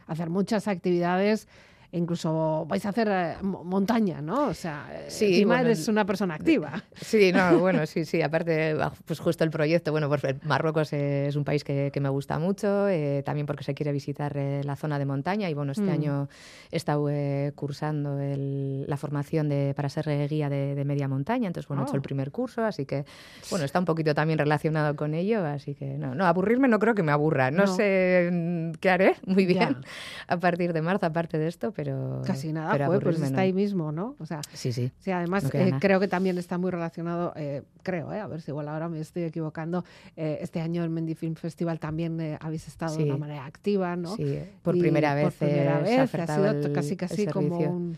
hacer 0.07 0.29
muchas 0.29 0.67
actividades, 0.67 1.47
incluso 1.93 2.65
vais 2.67 2.85
a 2.85 2.89
hacer 2.89 3.07
eh, 3.09 3.35
mo- 3.41 3.63
montaña, 3.63 4.21
¿no? 4.21 4.47
O 4.47 4.53
sea, 4.53 4.87
eh, 4.91 5.05
Sí, 5.09 5.27
encima 5.27 5.55
bueno, 5.55 5.65
eres 5.69 5.87
una 5.87 6.05
persona 6.05 6.35
activa. 6.35 6.83
Sí, 7.01 7.31
no, 7.31 7.59
bueno, 7.59 7.85
sí, 7.85 8.03
sí. 8.05 8.21
Aparte, 8.21 8.75
pues 9.05 9.19
justo 9.19 9.43
el 9.43 9.49
proyecto, 9.51 9.91
bueno, 9.91 10.09
pues 10.09 10.23
eh, 10.25 10.35
Marruecos 10.43 10.91
es 10.93 11.35
un 11.35 11.43
país 11.43 11.63
que, 11.63 11.89
que 11.93 11.99
me 11.99 12.09
gusta 12.09 12.39
mucho, 12.39 12.87
eh, 12.89 13.23
también 13.25 13.45
porque 13.47 13.63
se 13.63 13.73
quiere 13.73 13.91
visitar 13.91 14.35
eh, 14.37 14.61
la 14.63 14.75
zona 14.75 14.99
de 14.99 15.05
montaña 15.05 15.49
y 15.49 15.53
bueno, 15.53 15.71
este 15.71 15.83
Mm. 15.83 15.89
año 15.89 16.29
he 16.71 16.75
estado 16.77 17.07
cursando 17.55 18.19
el- 18.19 18.85
la 18.87 18.97
formación 18.97 19.49
de, 19.49 19.73
para 19.75 19.89
ser 19.89 20.27
guía 20.27 20.49
de, 20.49 20.75
de 20.75 20.85
media 20.85 21.07
montaña, 21.07 21.47
entonces 21.47 21.67
bueno, 21.67 21.83
he 21.83 21.85
hecho 21.85 21.93
Oh. 21.93 21.97
el 21.97 22.01
primer 22.01 22.31
curso, 22.31 22.63
así 22.63 22.85
que 22.85 23.05
bueno, 23.49 23.65
está 23.65 23.79
un 23.79 23.85
poquito 23.85 24.13
también 24.15 24.39
relacionado 24.39 24.95
con 24.95 25.13
ello, 25.13 25.45
así 25.45 25.75
que 25.75 25.97
no, 25.97 26.15
no, 26.15 26.25
aburrirme 26.25 26.67
no 26.67 26.79
creo 26.79 26.95
que 26.95 27.03
me 27.03 27.11
aburra, 27.11 27.51
no, 27.51 27.65
No. 27.65 27.75
sé 27.75 28.29
mm, 28.31 28.71
qué 28.79 28.89
haré 28.89 29.15
muy 29.25 29.45
bien 29.45 29.59
Ya. 29.59 29.81
a 30.27 30.37
partir 30.39 30.73
de 30.73 30.81
marzo, 30.81 31.05
aparte 31.05 31.37
de 31.37 31.47
esto, 31.47 31.71
pero... 31.71 31.82
Casi 32.25 32.53
nada, 32.53 32.71
pero 32.71 32.85
joder, 32.87 33.03
pues 33.03 33.21
está 33.21 33.37
no. 33.37 33.39
ahí 33.39 33.53
mismo, 33.53 33.91
¿no? 33.91 34.15
O 34.19 34.25
sea, 34.25 34.41
Sí, 34.53 34.71
sí. 34.71 34.91
sí, 34.99 35.11
además 35.11 35.43
No 35.43 35.49
eh, 35.53 35.71
creo 35.79 35.99
que 35.99 36.07
también 36.07 36.37
está 36.37 36.57
muy 36.57 36.71
relacionado, 36.71 37.33
eh, 37.35 37.63
creo, 37.83 38.11
eh, 38.13 38.19
a 38.19 38.27
ver 38.27 38.41
si 38.41 38.51
igual 38.51 38.67
ahora 38.67 38.89
me 38.89 38.99
estoy 38.99 39.23
equivocando, 39.23 39.83
eh, 40.15 40.37
este 40.41 40.61
año 40.61 40.83
el 40.83 40.89
Mendy 40.89 41.15
Film 41.15 41.35
Festival 41.35 41.79
también 41.79 42.37
habéis 42.39 42.67
estado 42.67 42.97
de 42.97 43.03
una 43.03 43.17
manera 43.17 43.45
activa, 43.45 43.95
¿no? 43.95 44.15
Sí, 44.15 44.39
por 44.61 44.75
Y 44.75 44.79
primera 44.79 45.13
vez, 45.15 45.23
Por 45.25 45.33
primera 45.33 45.77
ha 45.77 45.81
vez, 45.81 45.99
ha 45.99 46.03
ofertado 46.03 46.51
sido 46.51 46.65
el- 46.67 46.73
casi 46.73 46.95
casi 46.95 47.27
como 47.27 47.57
un, 47.59 47.97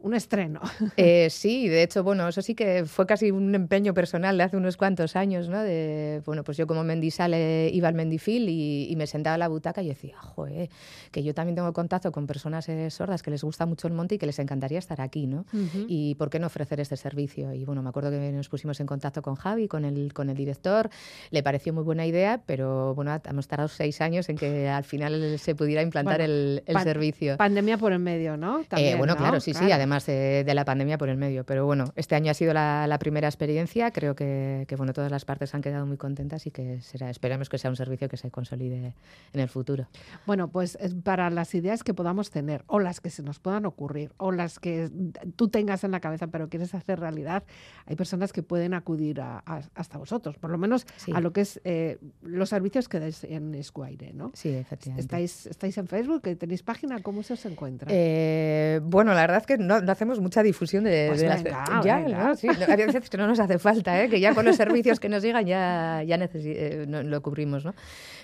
un 0.00 0.14
estreno. 0.14 0.60
Eh, 0.96 1.28
sí, 1.30 1.68
de 1.68 1.82
hecho, 1.82 2.02
bueno, 2.04 2.26
eso 2.28 2.40
sí 2.42 2.54
que 2.54 2.84
fue 2.86 3.06
casi 3.06 3.30
un 3.30 3.54
empeño 3.54 3.92
personal 3.92 4.36
de 4.38 4.44
hace 4.44 4.56
unos 4.56 4.76
cuantos 4.76 5.14
años, 5.16 5.48
¿no? 5.48 5.60
De, 5.62 6.22
bueno, 6.24 6.42
pues 6.44 6.56
yo 6.56 6.66
como 6.66 6.84
mendisale 6.84 7.70
iba 7.72 7.88
al 7.88 7.94
Mendifil 7.94 8.48
y, 8.48 8.86
y 8.90 8.96
me 8.96 9.06
sentaba 9.06 9.34
en 9.34 9.40
la 9.40 9.48
butaca 9.48 9.82
y 9.82 9.88
decía, 9.88 10.16
joder, 10.20 10.68
que 11.10 11.22
yo 11.22 11.34
también 11.34 11.54
tengo 11.56 11.72
contacto 11.72 12.12
con 12.12 12.26
personas 12.26 12.68
eh, 12.68 12.90
sordas 12.90 13.22
que 13.22 13.30
les 13.30 13.42
gusta 13.42 13.66
mucho 13.66 13.88
el 13.88 13.94
monte 13.94 14.14
y 14.14 14.18
que 14.18 14.26
les 14.26 14.38
encantaría 14.38 14.78
estar 14.78 15.00
aquí, 15.00 15.26
¿no? 15.26 15.40
Ujú. 15.52 15.84
Y 15.88 16.14
por 16.16 16.30
qué 16.30 16.38
no 16.38 16.46
ofrecer 16.46 16.80
este 16.80 16.96
servicio. 16.96 17.52
Y 17.52 17.64
bueno, 17.64 17.82
me 17.82 17.88
acuerdo 17.88 18.10
que 18.10 18.32
nos 18.32 18.48
pusimos 18.48 18.80
en 18.80 18.86
contacto 18.86 19.22
con 19.22 19.34
Javi, 19.34 19.68
con 19.68 19.84
el, 19.84 20.12
con 20.12 20.30
el 20.30 20.36
director, 20.36 20.88
le 21.30 21.42
pareció 21.42 21.72
muy 21.72 21.82
buena 21.82 22.06
idea, 22.06 22.40
pero 22.46 22.94
bueno, 22.94 23.20
hemos 23.28 23.48
tardado 23.48 23.68
seis 23.68 24.00
años 24.00 24.28
en 24.28 24.36
que 24.36 24.68
al 24.68 24.84
final 24.84 25.38
se 25.38 25.54
pudiera 25.54 25.82
implantar 25.82 26.18
Bueno, 26.18 26.32
el, 26.32 26.62
el 26.66 26.74
pan- 26.74 26.84
servicio. 26.84 27.36
Pandemia 27.36 27.76
por 27.78 27.92
en 27.92 28.02
medio, 28.02 28.36
¿no? 28.36 28.60
Eh, 28.60 28.64
También, 28.68 28.98
bueno, 28.98 29.14
¿no? 29.14 29.18
claro, 29.18 29.40
sí, 29.40 29.52
sí, 29.54 29.70
además 29.72 29.85
de, 30.06 30.42
de 30.44 30.54
la 30.54 30.64
pandemia 30.64 30.98
por 30.98 31.08
el 31.08 31.16
medio. 31.16 31.44
Pero 31.44 31.64
bueno, 31.66 31.92
este 31.96 32.14
año 32.14 32.30
ha 32.30 32.34
sido 32.34 32.52
la, 32.52 32.86
la 32.86 32.98
primera 32.98 33.28
experiencia. 33.28 33.90
Creo 33.90 34.14
que, 34.14 34.64
que, 34.68 34.76
bueno, 34.76 34.92
todas 34.92 35.10
las 35.10 35.24
partes 35.24 35.54
han 35.54 35.62
quedado 35.62 35.86
muy 35.86 35.96
contentas 35.96 36.46
y 36.46 36.50
que 36.50 36.80
será, 36.80 37.08
esperemos 37.10 37.48
que 37.48 37.58
sea 37.58 37.70
un 37.70 37.76
servicio 37.76 38.08
que 38.08 38.16
se 38.16 38.30
consolide 38.30 38.94
en 39.32 39.40
el 39.40 39.48
futuro. 39.48 39.86
Bueno, 40.26 40.48
pues 40.48 40.76
eh, 40.80 40.90
para 41.02 41.30
las 41.30 41.54
ideas 41.54 41.82
que 41.84 41.94
podamos 41.94 42.30
tener, 42.30 42.64
o 42.66 42.78
las 42.80 43.00
que 43.00 43.10
se 43.10 43.22
nos 43.22 43.38
puedan 43.38 43.64
ocurrir, 43.66 44.12
o 44.16 44.32
las 44.32 44.58
que 44.58 44.90
tú 45.36 45.48
tengas 45.48 45.84
en 45.84 45.90
la 45.92 46.00
cabeza 46.00 46.26
pero 46.26 46.48
quieres 46.48 46.74
hacer 46.74 46.98
realidad, 47.00 47.44
hay 47.86 47.96
personas 47.96 48.32
que 48.32 48.42
pueden 48.42 48.74
acudir 48.74 49.20
a, 49.20 49.42
a- 49.46 49.62
hasta 49.74 49.98
vosotros, 49.98 50.36
por 50.38 50.50
lo 50.50 50.58
menos 50.58 50.86
Sí. 50.96 51.12
a 51.14 51.20
lo 51.20 51.32
que 51.32 51.42
es 51.42 51.60
eh, 51.64 51.98
los 52.22 52.48
servicios 52.48 52.88
que 52.88 52.98
dais 53.00 53.22
en 53.24 53.54
Esquire, 53.54 54.12
¿no? 54.12 54.32
Sí, 54.34 54.48
efectivamente. 54.50 55.00
¿Estáis, 55.02 55.46
¿Estáis 55.46 55.78
en 55.78 55.86
Facebook? 55.86 56.22
¿Tenéis 56.38 56.62
página? 56.62 57.00
¿Cómo 57.02 57.22
se 57.22 57.34
os 57.34 57.44
encuentra? 57.46 57.88
Eh, 57.90 58.80
bueno, 58.82 59.12
la 59.14 59.20
verdad 59.20 59.38
es 59.38 59.46
que 59.46 59.58
no, 59.58 59.75
no 59.80 59.92
hacemos 59.92 60.20
mucha 60.20 60.42
difusión 60.42 60.84
de, 60.84 61.06
Pues 61.08 61.20
de 61.20 61.28
las- 61.28 61.42
venga, 61.42 61.80
ya, 61.84 61.96
venga. 61.98 62.24
¿no? 62.28 62.34
Sí, 62.36 62.46
no, 62.48 62.54
hay 62.68 62.86
veces 62.86 63.08
que 63.10 63.16
no 63.16 63.26
nos 63.26 63.38
hace 63.40 63.58
falta, 63.58 64.02
¿eh? 64.02 64.08
que 64.08 64.20
ya 64.20 64.34
con 64.34 64.44
los 64.44 64.56
servicios 64.56 65.00
que 65.00 65.08
nos 65.08 65.22
llegan 65.22 65.46
ya, 65.46 66.02
ya 66.06 66.16
eh, 66.34 66.84
no- 66.88 67.02
lo 67.02 67.20
cubrimos, 67.22 67.64
¿no? 67.64 67.74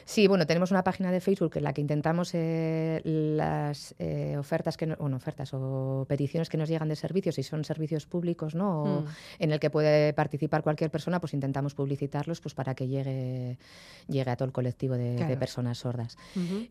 Sí, 0.05 0.27
bueno, 0.27 0.47
tenemos 0.47 0.71
una 0.71 0.83
página 0.85 1.11
de 1.13 1.21
Facebook 1.21 1.53
en 1.57 1.65
la 1.65 1.73
que 1.73 1.81
intentamos 1.81 2.31
eh, 2.35 3.01
las 3.05 3.95
eh, 3.99 4.37
ofertas 4.39 4.77
que 4.77 4.87
no- 4.87 4.97
bueno, 4.97 5.17
ofertas 5.17 5.51
o 5.55 6.05
peticiones 6.09 6.49
que 6.49 6.57
nos 6.57 6.69
llegan 6.69 6.89
de 6.89 6.97
servicios, 6.97 7.35
si 7.37 7.43
son 7.43 7.65
servicios 7.65 8.07
públicos, 8.07 8.55
¿no? 8.55 8.83
O 8.83 9.01
Mm. 9.03 9.07
en 9.39 9.53
el 9.53 9.61
que 9.61 9.71
puede 9.71 10.13
participar 10.13 10.63
cualquier 10.63 10.91
persona, 10.91 11.21
pues 11.21 11.35
intentamos 11.35 11.75
publicitarlos 11.75 12.41
pues 12.41 12.55
para 12.55 12.75
que 12.75 12.89
llegue, 12.89 13.59
llegue 14.09 14.31
a 14.31 14.37
todo 14.37 14.47
el 14.47 14.53
colectivo 14.53 14.95
de, 14.97 15.37
personas 15.39 15.79
sordas. 15.79 16.17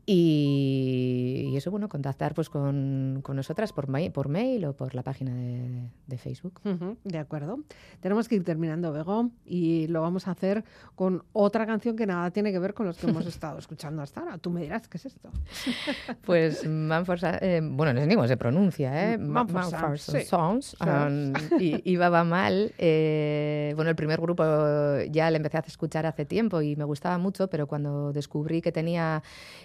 Y, 0.06 1.50
y 1.52 1.58
eso, 1.58 1.72
bueno, 1.72 1.90
contactar 1.90 2.34
pues 2.34 2.50
con, 2.50 3.20
con 3.24 3.36
nosotras 3.36 3.74
por, 3.74 3.88
mail, 3.88 4.12
por 4.12 4.30
mail 4.30 4.66
o, 4.66 4.74
por 4.74 4.94
la 4.96 5.04
página 5.04 5.34
de, 5.34 5.90
de 6.08 6.18
Facebook. 6.18 6.60
De 7.04 7.18
acuerdo. 7.18 7.60
Tenemos 8.00 8.28
que 8.28 8.36
ir 8.36 8.44
terminando, 8.44 8.92
Bego, 8.92 9.30
y 9.46 9.88
lo 9.88 10.02
vamos 10.02 10.28
a 10.28 10.32
hacer 10.32 10.64
con 10.96 11.24
otra 11.34 11.66
canción 11.66 11.96
que 11.96 12.06
nada 12.06 12.32
tiene 12.32 12.52
que 12.52 12.60
ver 12.60 12.74
con 12.74 12.86
los 12.86 12.98
que 12.98 13.08
hemos 13.08 13.21
estado 13.28 13.60
escuchando 13.60 14.02
hasta 14.02 14.20
ahora. 14.22 14.38
Tú 14.38 14.50
me 14.50 14.62
dirás 14.62 14.88
qué 14.88 14.98
es 14.98 15.06
esto. 15.08 15.30
Pues 16.26 16.66
Manford, 16.68 17.20
eh, 17.42 17.62
bueno, 17.64 17.94
no 17.94 18.00
sé 18.02 18.08
ni 18.08 18.16
cómo 18.16 18.28
se 18.28 18.38
pronuncia, 18.38 19.14
¿eh? 19.14 19.18
Ma- 19.18 19.44
Mumford 19.44 19.64
Mumford 19.64 19.98
Sons, 20.26 20.76
sí. 20.80 20.86
Um, 20.88 21.34
y, 21.60 21.82
y 21.92 21.96
Baba 21.98 22.24
Mal. 22.24 22.74
eh, 22.78 23.74
bueno, 23.76 23.90
el 23.90 23.96
primer 23.96 24.20
grupo 24.22 24.44
ya 25.10 25.30
le 25.32 25.38
empecé 25.38 25.58
a 25.58 25.62
escuchar 25.62 26.06
hace 26.06 26.26
tiempo 26.26 26.62
y 26.62 26.76
me 26.76 26.84
gustaba 26.84 27.18
mucho, 27.18 27.48
pero 27.50 27.68
cuando 27.68 28.12
descubrí 28.14 28.62
que 28.62 28.72
tenía 28.72 29.24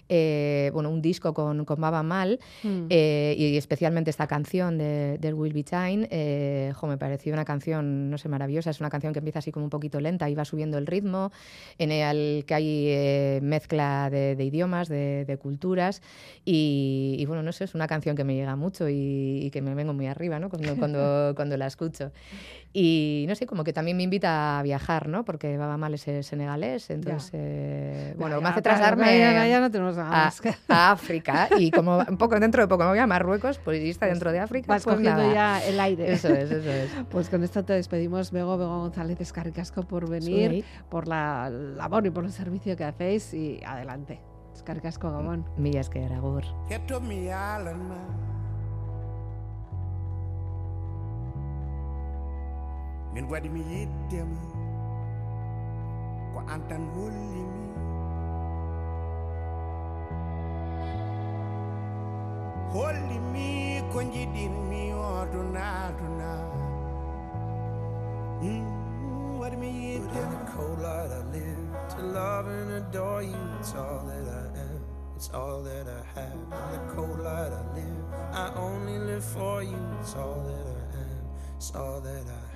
eh, 0.09 0.71
bueno, 0.73 0.91
un 0.91 1.03
disco 1.03 1.35
con, 1.35 1.65
con 1.65 1.81
Baba 1.81 2.03
Mal, 2.03 2.39
Mm. 2.63 2.87
eh, 2.91 3.35
y 3.37 3.57
especialmente 3.57 4.11
esta 4.11 4.27
canción 4.27 4.79
de 4.79 5.19
There 5.21 5.35
Will 5.35 5.53
Be 5.53 5.63
Time, 5.65 6.73
jo, 6.75 6.87
me 6.87 6.97
pareció 6.99 7.33
una 7.33 7.45
canción, 7.45 8.11
no 8.11 8.19
sé, 8.19 8.29
maravillosa. 8.29 8.71
Es 8.71 8.81
una 8.81 8.91
canción 8.91 9.13
que 9.13 9.19
empieza 9.19 9.39
así 9.41 9.53
como 9.53 9.65
un 9.67 9.71
poquito 9.71 10.01
lenta 10.01 10.29
y 10.31 10.35
va 10.35 10.45
subiendo 10.45 10.79
el 10.79 10.87
ritmo, 10.87 11.33
en 11.79 11.93
el 11.93 12.45
que 12.47 12.55
hay 12.55 12.87
eh, 12.89 13.41
mezcla 13.47 14.11
de, 14.11 14.37
de 14.37 14.45
idiomas, 14.45 14.89
de, 14.89 15.25
de 15.25 15.37
culturas. 15.39 16.03
Y, 16.45 17.17
y, 17.19 17.25
bueno, 17.27 17.43
no 17.43 17.53
sé, 17.53 17.65
es 17.65 17.75
una 17.75 17.87
canción 17.87 18.17
que 18.17 18.25
me 18.25 18.35
llega 18.35 18.57
mucho 18.57 18.89
y, 18.89 19.41
y 19.43 19.51
que 19.51 19.63
me 19.63 19.75
vengo 19.75 19.95
muy 19.95 20.07
arriba 20.07 20.39
¿no? 20.39 20.51
cuando, 20.51 20.77
cuando, 20.77 21.33
cuando 21.37 21.57
la 21.57 21.67
escucho. 21.67 22.13
Y 22.79 23.25
no 23.27 23.35
sé, 23.35 23.47
como 23.47 23.65
que 23.65 23.73
también 23.73 23.97
me 23.97 24.03
invita 24.03 24.59
a 24.59 24.63
viajar, 24.63 25.09
¿no? 25.09 25.25
Porque 25.25 25.57
Baba 25.57 25.79
Mal 25.79 25.95
es 25.95 26.03
senegalés, 26.27 26.91
entonces, 26.91 27.31
eh, 27.33 28.15
bueno, 28.19 28.37
Ya, 28.37 28.43
me 28.43 28.49
hace 28.51 28.61
trasladarme 28.61 29.19
ya, 29.19 29.33
ya, 29.33 29.47
ya 29.47 29.61
no 29.61 29.71
tenemos 29.71 29.97
nada 29.97 30.09
a, 30.11 30.25
más 30.27 30.43
que- 30.43 30.55
a 30.69 30.91
África 30.91 31.49
y 31.59 31.71
como 31.71 31.97
un 32.09 32.19
poco 32.19 32.39
dentro 32.39 32.61
de 32.61 32.69
poco 32.69 32.83
me 32.85 32.91
voy 32.91 32.99
a 32.99 33.07
Marruecos, 33.07 33.59
pues 33.65 33.81
si 33.81 33.89
está 33.89 34.05
dentro 34.05 34.31
de 34.31 34.41
África, 34.41 34.67
Vas 34.69 34.85
pues 34.85 34.97
cogiendo 34.97 35.23
nada. 35.23 35.33
ya 35.61 35.65
el 35.67 35.81
aire. 35.81 36.13
Eso 36.13 36.29
es, 36.29 36.51
eso 36.51 36.71
es. 36.71 36.91
Pues 37.11 37.31
con 37.31 37.43
esto 37.45 37.65
te 37.65 37.73
despedimos, 37.73 38.31
Bego, 38.31 38.59
Bego 38.59 38.81
González 38.81 39.23
Escarricasco, 39.23 39.83
por 39.85 40.07
venir, 40.11 40.51
Zuei. 40.51 40.65
por 40.91 41.09
la 41.09 41.49
labor 41.49 42.05
y 42.07 42.11
por 42.11 42.25
el 42.27 42.33
servicio 42.33 42.77
que 42.77 42.85
hacéis 42.85 43.33
y 43.33 43.59
adelante. 43.65 44.21
Escarricasco 44.55 45.11
Gabón. 45.11 45.47
Mila 45.57 45.81
esker, 45.81 46.13
agur. 46.13 46.45
Min 53.17 53.27
waɗi 53.33 53.49
mi 53.49 53.63
yiddema 53.73 54.41
ko 56.33 56.39
an 56.53 56.61
tan 56.69 56.83
hollimi 56.95 57.45
hollimi 62.73 63.49
ko 63.93 63.99
jiɗinmi 64.13 64.83
odunaduna 65.09 66.31
waɗi 69.41 69.57
mi 69.63 69.69
hmm, 69.71 69.81
yiddema 69.83 70.39
cold 70.53 70.79
light 70.85 71.11
I 71.19 71.23
live 71.33 71.65
to 71.93 71.99
love 72.17 72.47
and 72.49 72.71
adore 72.81 73.23
you 73.23 73.43
it's 73.59 73.73
all 73.75 74.05
that 74.09 74.27
I 74.41 74.45
am 74.61 74.81
it's 75.17 75.31
all 75.33 75.63
that 75.63 75.87
I 75.89 76.03
have. 76.15 76.35
In 76.35 76.69
the 76.73 76.81
cold 76.93 77.19
light 77.27 77.53
I 77.61 77.65
live 77.77 78.05
I 78.43 78.47
only 78.67 78.99
live 79.09 79.25
for 79.25 79.63
you 79.63 79.83
it's 80.01 80.15
all 80.15 80.41
that 80.49 80.67
I 80.77 80.85
am 81.01 81.25
it's 81.57 81.73
all 81.75 82.01
that 82.03 82.27
I 82.29 82.41
have 82.51 82.56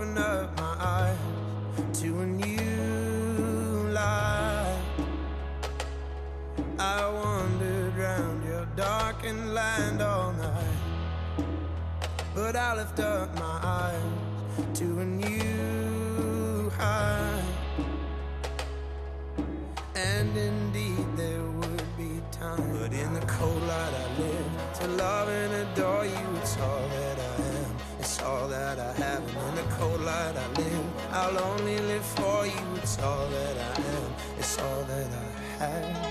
open 0.00 0.16
up 0.16 0.59
哎 35.70 36.09